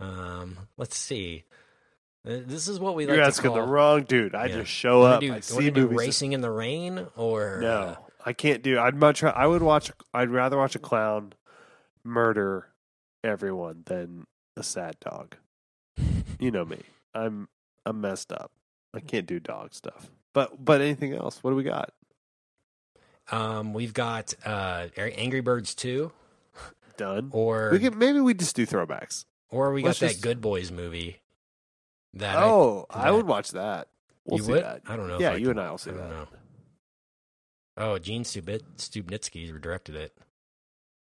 Um, 0.00 0.58
let's 0.76 0.96
see. 0.96 1.44
Uh, 2.26 2.38
This 2.44 2.66
is 2.68 2.80
what 2.80 2.94
we 2.96 3.04
You're 3.04 3.12
like 3.16 3.22
to 3.22 3.26
asking 3.28 3.50
call. 3.52 3.56
the 3.66 3.70
wrong 3.70 4.02
dude. 4.02 4.34
I 4.34 4.46
Yeah. 4.46 4.56
just 4.58 4.70
show 4.72 5.02
up. 5.02 5.20
do, 5.20 5.32
I 5.34 5.40
see 5.40 5.70
do 5.70 5.82
movies. 5.82 5.98
racing 5.98 6.32
in 6.32 6.40
the 6.40 6.50
rain 6.50 7.06
or 7.16 7.58
No, 7.60 7.68
uh, 7.80 7.96
I 8.26 8.32
can't 8.32 8.62
do. 8.62 8.78
I'd 8.78 8.96
much. 8.96 9.22
I 9.22 9.46
would 9.46 9.62
watch. 9.62 9.92
I'd 10.12 10.30
rather 10.30 10.56
watch 10.56 10.74
a 10.74 10.78
clown 10.80 11.34
murder 12.02 12.68
everyone 13.22 13.82
than 13.86 14.26
a 14.56 14.62
sad 14.62 14.96
dog. 15.00 15.36
You 16.40 16.50
know 16.50 16.64
me. 16.64 16.80
I'm. 17.14 17.48
I'm 17.86 18.00
messed 18.00 18.32
up. 18.32 18.50
I 18.94 19.00
can't 19.00 19.26
do 19.26 19.38
dog 19.38 19.74
stuff. 19.74 20.10
But 20.32 20.64
but 20.64 20.80
anything 20.80 21.12
else? 21.14 21.42
What 21.42 21.50
do 21.50 21.56
we 21.56 21.62
got? 21.62 21.92
Um, 23.30 23.72
we've 23.72 23.94
got 23.94 24.34
uh, 24.44 24.88
Angry 24.96 25.40
Birds 25.40 25.74
two, 25.74 26.12
Done. 26.96 27.30
or 27.32 27.70
we 27.72 27.78
can 27.78 27.98
maybe 27.98 28.20
we 28.20 28.34
just 28.34 28.54
do 28.54 28.66
throwbacks. 28.66 29.24
or 29.50 29.72
we 29.72 29.82
got 29.82 29.88
let's 29.88 30.00
that 30.00 30.08
just- 30.10 30.22
Good 30.22 30.40
Boys 30.40 30.70
movie. 30.70 31.20
That 32.14 32.36
oh, 32.36 32.86
I, 32.90 33.04
that- 33.04 33.14
would 33.14 33.26
watch 33.26 33.50
that. 33.52 33.88
We'll 34.26 34.38
you 34.38 34.44
see 34.44 34.52
would? 34.52 34.62
that. 34.64 34.82
I 34.86 34.96
don't 34.96 35.08
know. 35.08 35.18
Yeah, 35.18 35.30
I 35.32 35.36
you 35.36 35.46
could- 35.46 35.56
and 35.56 35.60
I 35.66 35.70
will 35.70 35.78
see 35.78 35.90
I 35.90 35.94
that. 35.94 36.10
know. 36.10 36.28
Oh, 37.76 37.98
Gene 37.98 38.22
Stubit, 38.24 38.60
Stupnitsky 38.76 39.60
directed 39.60 39.96
it. 39.96 40.16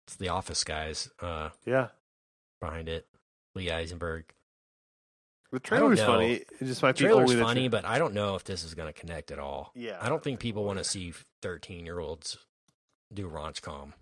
It's 0.06 0.16
the 0.16 0.28
Office 0.30 0.64
guys 0.64 1.08
uh, 1.20 1.50
Yeah, 1.64 1.88
behind 2.60 2.88
it. 2.88 3.06
Lee 3.54 3.70
Eisenberg. 3.70 4.24
The 5.52 5.56
I 5.56 5.58
don't 5.58 5.62
trailer 5.62 5.88
was 5.88 6.00
funny. 6.02 6.32
It 6.34 6.48
just 6.64 6.82
might 6.82 6.96
be 6.96 7.04
Trailer's 7.04 7.22
only 7.22 7.34
the 7.36 7.40
tra- 7.40 7.48
funny, 7.48 7.68
but 7.68 7.84
I 7.84 7.98
don't 7.98 8.14
know 8.14 8.34
if 8.34 8.44
this 8.44 8.64
is 8.64 8.74
going 8.74 8.92
to 8.92 8.98
connect 8.98 9.30
at 9.30 9.38
all. 9.38 9.72
Yeah, 9.74 9.96
I 10.00 10.08
don't 10.08 10.22
think 10.22 10.40
people 10.40 10.64
want 10.64 10.78
to 10.78 10.84
see 10.84 11.12
thirteen-year-olds 11.42 12.38
do 13.12 13.28
raunchcom. 13.28 13.92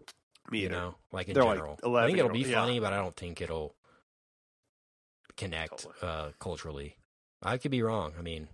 Me 0.51 0.61
you 0.61 0.65
either. 0.67 0.75
know, 0.75 0.95
like 1.13 1.29
in 1.29 1.35
They're 1.35 1.45
like 1.45 1.57
general. 1.57 1.79
I 1.97 2.07
think 2.07 2.19
it'll 2.19 2.31
be 2.31 2.41
11-year-old, 2.41 2.47
yeah. 2.51 2.61
funny, 2.61 2.81
but 2.81 2.93
I 2.93 2.97
don't 2.97 3.17
think 3.17 3.41
it'll 3.41 3.75
connect 5.37 5.85
Totally. 5.85 5.95
uh, 6.03 6.29
culturally. 6.39 6.97
I 7.43 7.59
could 7.59 7.71
be 7.71 7.83
wrong. 7.83 8.13
I 8.19 8.23
mean, 8.23 8.49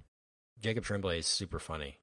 Jacob 0.60 0.84
Tremblay 0.84 1.18
is 1.18 1.26
super 1.26 1.58
funny, 1.58 1.98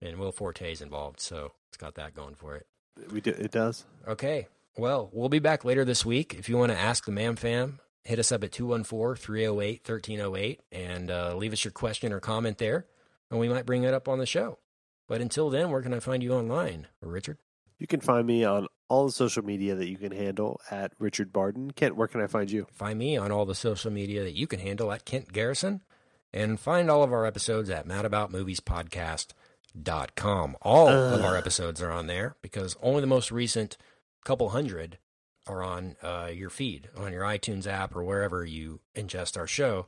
and 0.00 0.18
Will 0.18 0.32
Forte 0.32 0.70
is 0.70 0.80
involved, 0.80 1.20
so 1.20 1.52
it's 1.68 1.76
got 1.76 1.94
that 1.96 2.14
going 2.14 2.34
for 2.34 2.56
it. 2.56 2.66
We 3.12 3.20
do. 3.20 3.30
It 3.30 3.50
does. 3.52 3.84
Okay. 4.06 4.48
Well, 4.76 5.10
we'll 5.12 5.28
be 5.28 5.38
back 5.40 5.64
later 5.64 5.84
this 5.84 6.04
week. 6.04 6.34
If 6.38 6.48
you 6.48 6.56
want 6.56 6.70
to 6.72 6.78
ask 6.78 7.04
the 7.04 7.12
Mam 7.12 7.34
Fam, 7.36 7.80
hit 8.08 8.18
us 8.18 8.32
up 8.32 8.42
at 8.42 8.50
214 8.52 9.22
308 9.22 9.86
1308 9.86 10.60
and 10.72 11.10
uh, 11.10 11.36
leave 11.36 11.52
us 11.52 11.62
your 11.62 11.72
question 11.72 12.10
or 12.10 12.20
comment 12.20 12.56
there, 12.56 12.86
and 13.30 13.38
we 13.38 13.50
might 13.50 13.66
bring 13.66 13.82
it 13.82 13.92
up 13.92 14.08
on 14.08 14.18
the 14.18 14.24
show. 14.24 14.58
But 15.06 15.20
until 15.20 15.50
then, 15.50 15.70
where 15.70 15.82
can 15.82 15.92
I 15.92 16.00
find 16.00 16.22
you 16.22 16.32
online, 16.32 16.86
Richard? 17.02 17.36
You 17.78 17.86
can 17.86 18.00
find 18.00 18.26
me 18.26 18.44
on 18.44 18.66
all 18.88 19.04
the 19.06 19.12
social 19.12 19.44
media 19.44 19.74
that 19.74 19.90
you 19.90 19.98
can 19.98 20.12
handle 20.12 20.58
at 20.70 20.94
Richard 20.98 21.34
Barden. 21.34 21.72
Kent, 21.72 21.96
where 21.96 22.08
can 22.08 22.22
I 22.22 22.26
find 22.26 22.50
you? 22.50 22.66
Find 22.72 22.98
me 22.98 23.18
on 23.18 23.30
all 23.30 23.44
the 23.44 23.54
social 23.54 23.90
media 23.90 24.24
that 24.24 24.34
you 24.34 24.46
can 24.46 24.60
handle 24.60 24.90
at 24.90 25.04
Kent 25.04 25.30
Garrison, 25.30 25.82
and 26.32 26.58
find 26.58 26.90
all 26.90 27.02
of 27.02 27.12
our 27.12 27.26
episodes 27.26 27.68
at 27.68 27.86
madaboutmoviespodcast.com. 27.86 30.56
All 30.62 30.88
of 30.88 31.22
our 31.22 31.36
episodes 31.36 31.82
are 31.82 31.92
on 31.92 32.06
there 32.06 32.36
because 32.40 32.74
only 32.82 33.02
the 33.02 33.06
most 33.06 33.30
recent 33.30 33.76
couple 34.24 34.48
hundred 34.48 34.96
are 35.50 35.62
on 35.62 35.96
uh, 36.02 36.30
your 36.32 36.50
feed, 36.50 36.88
on 36.96 37.12
your 37.12 37.22
iTunes 37.22 37.66
app 37.66 37.94
or 37.94 38.02
wherever 38.02 38.44
you 38.44 38.80
ingest 38.94 39.36
our 39.36 39.46
show. 39.46 39.86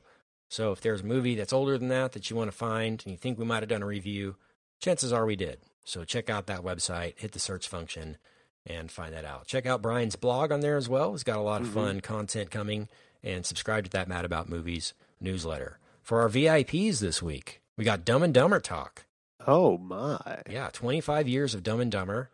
So 0.49 0.71
if 0.71 0.81
there's 0.81 1.01
a 1.01 1.05
movie 1.05 1.35
that's 1.35 1.53
older 1.53 1.77
than 1.77 1.87
that 1.89 2.11
that 2.11 2.29
you 2.29 2.35
want 2.35 2.51
to 2.51 2.57
find 2.57 3.01
and 3.05 3.11
you 3.11 3.17
think 3.17 3.37
we 3.37 3.45
might 3.45 3.61
have 3.61 3.69
done 3.69 3.83
a 3.83 3.87
review, 3.87 4.35
chances 4.81 5.13
are 5.13 5.25
we 5.25 5.35
did. 5.35 5.59
So 5.85 6.03
check 6.03 6.29
out 6.29 6.47
that 6.47 6.61
website, 6.61 7.17
hit 7.19 7.31
the 7.31 7.39
search 7.39 7.67
function, 7.67 8.17
and 8.65 8.91
find 8.91 9.13
that 9.13 9.25
out. 9.25 9.47
Check 9.47 9.65
out 9.65 9.81
Brian's 9.81 10.15
blog 10.15 10.51
on 10.51 10.59
there 10.59 10.77
as 10.77 10.89
well. 10.89 11.11
He's 11.11 11.23
got 11.23 11.37
a 11.37 11.41
lot 11.41 11.61
of 11.61 11.69
fun 11.69 12.01
content 12.01 12.51
coming, 12.51 12.89
and 13.23 13.45
subscribe 13.45 13.85
to 13.85 13.89
that 13.91 14.07
Mad 14.07 14.25
About 14.25 14.49
Movies 14.49 14.93
newsletter. 15.19 15.79
For 16.03 16.21
our 16.21 16.29
VIPs 16.29 16.99
this 16.99 17.21
week, 17.21 17.61
we 17.77 17.83
got 17.83 18.05
Dumb 18.05 18.23
and 18.23 18.33
Dumber 18.33 18.59
Talk. 18.59 19.05
Oh 19.47 19.77
my! 19.77 20.41
Yeah, 20.49 20.69
25 20.71 21.27
years 21.27 21.55
of 21.55 21.63
Dumb 21.63 21.79
and 21.79 21.91
Dumber. 21.91 22.29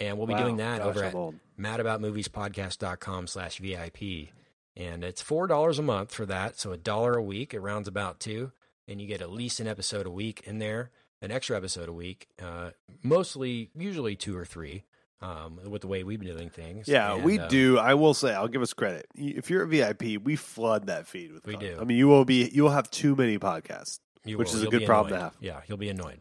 And 0.00 0.16
we'll 0.18 0.26
be 0.26 0.34
Wow. 0.34 0.42
doing 0.42 0.56
that 0.58 0.78
Gosh, 0.78 0.86
over 0.88 1.04
at 1.04 1.14
old. 1.14 1.34
madaboutmoviespodcast.com 1.58 3.26
slash 3.26 3.58
VIP. 3.58 4.30
And 4.76 5.02
it's 5.02 5.22
$4 5.22 5.78
a 5.78 5.82
month 5.82 6.14
for 6.14 6.24
that. 6.26 6.58
So 6.58 6.72
a 6.72 6.76
dollar 6.76 7.14
a 7.14 7.22
week. 7.22 7.52
It 7.54 7.60
rounds 7.60 7.88
about 7.88 8.20
two. 8.20 8.52
And 8.86 9.00
you 9.00 9.06
get 9.06 9.20
at 9.20 9.30
least 9.30 9.60
an 9.60 9.66
episode 9.66 10.06
a 10.06 10.10
week 10.10 10.42
in 10.46 10.58
there, 10.58 10.90
an 11.20 11.30
extra 11.30 11.56
episode 11.56 11.88
a 11.88 11.92
week. 11.92 12.28
Uh, 12.40 12.70
mostly, 13.02 13.70
usually 13.74 14.14
two 14.16 14.36
or 14.36 14.44
three 14.46 14.84
um, 15.20 15.58
with 15.68 15.82
the 15.82 15.88
way 15.88 16.04
we've 16.04 16.20
been 16.20 16.28
doing 16.34 16.48
things. 16.48 16.88
Yeah, 16.88 17.14
And, 17.14 17.24
we 17.24 17.38
uh, 17.38 17.48
do. 17.48 17.76
I 17.76 17.94
will 17.94 18.14
say, 18.14 18.32
I'll 18.34 18.48
give 18.48 18.62
us 18.62 18.72
credit. 18.72 19.06
If 19.16 19.50
you're 19.50 19.64
a 19.64 19.66
VIP, 19.66 20.22
we 20.24 20.36
flood 20.36 20.86
that 20.86 21.06
feed 21.06 21.32
with. 21.32 21.44
We 21.46 21.54
content. 21.54 21.76
do. 21.76 21.82
I 21.82 21.84
mean, 21.84 21.98
you 21.98 22.08
will 22.08 22.24
be. 22.24 22.48
You 22.48 22.62
will 22.62 22.70
have 22.70 22.90
too 22.90 23.14
many 23.16 23.38
podcasts. 23.38 23.98
You 24.24 24.38
which 24.38 24.48
will. 24.48 24.54
is 24.56 24.60
a 24.60 24.62
You'll 24.64 24.70
good 24.70 24.86
problem 24.86 25.12
to 25.14 25.20
have. 25.20 25.34
Yeah, 25.40 25.60
you'll 25.66 25.76
be 25.78 25.88
annoyed. 25.90 26.20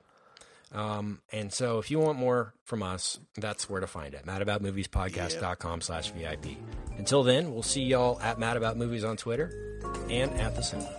Um, 0.73 1.21
and 1.31 1.51
so 1.51 1.79
if 1.79 1.89
you 1.89 1.99
want 1.99 2.17
more 2.17 2.53
from 2.63 2.83
us, 2.83 3.19
that's 3.35 3.69
where 3.69 3.79
to 3.81 3.87
find 3.87 4.13
it. 4.13 4.25
MadAboutMoviesPodcast.com 4.25 5.81
slash 5.81 6.11
VIP. 6.11 6.57
Until 6.97 7.23
then, 7.23 7.53
we'll 7.53 7.63
see 7.63 7.83
y'all 7.83 8.19
at 8.21 8.37
Mad 8.39 8.57
About 8.57 8.77
Movies 8.77 9.03
on 9.03 9.17
Twitter 9.17 9.79
and 10.09 10.31
at 10.33 10.55
the 10.55 10.61
cinema. 10.61 10.89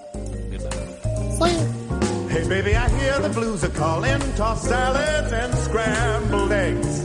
Goodbye. 0.50 0.88
Hey, 2.30 2.46
baby, 2.46 2.76
I 2.76 2.88
hear 3.00 3.18
the 3.20 3.30
blues 3.30 3.64
are 3.64 3.70
calling. 3.70 4.20
Tossed 4.36 4.64
salads 4.64 5.32
and 5.32 5.54
scrambled 5.54 6.52
eggs. 6.52 7.00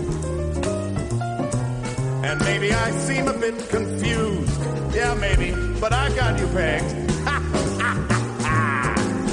And 2.24 2.40
maybe 2.42 2.74
I 2.74 2.92
seem 2.92 3.28
a 3.28 3.34
bit 3.34 3.70
confused. 3.70 4.62
Yeah, 4.94 5.14
maybe, 5.16 5.54
but 5.80 5.94
I 5.94 6.14
got 6.16 6.40
you 6.40 6.48
pegged. 6.48 7.12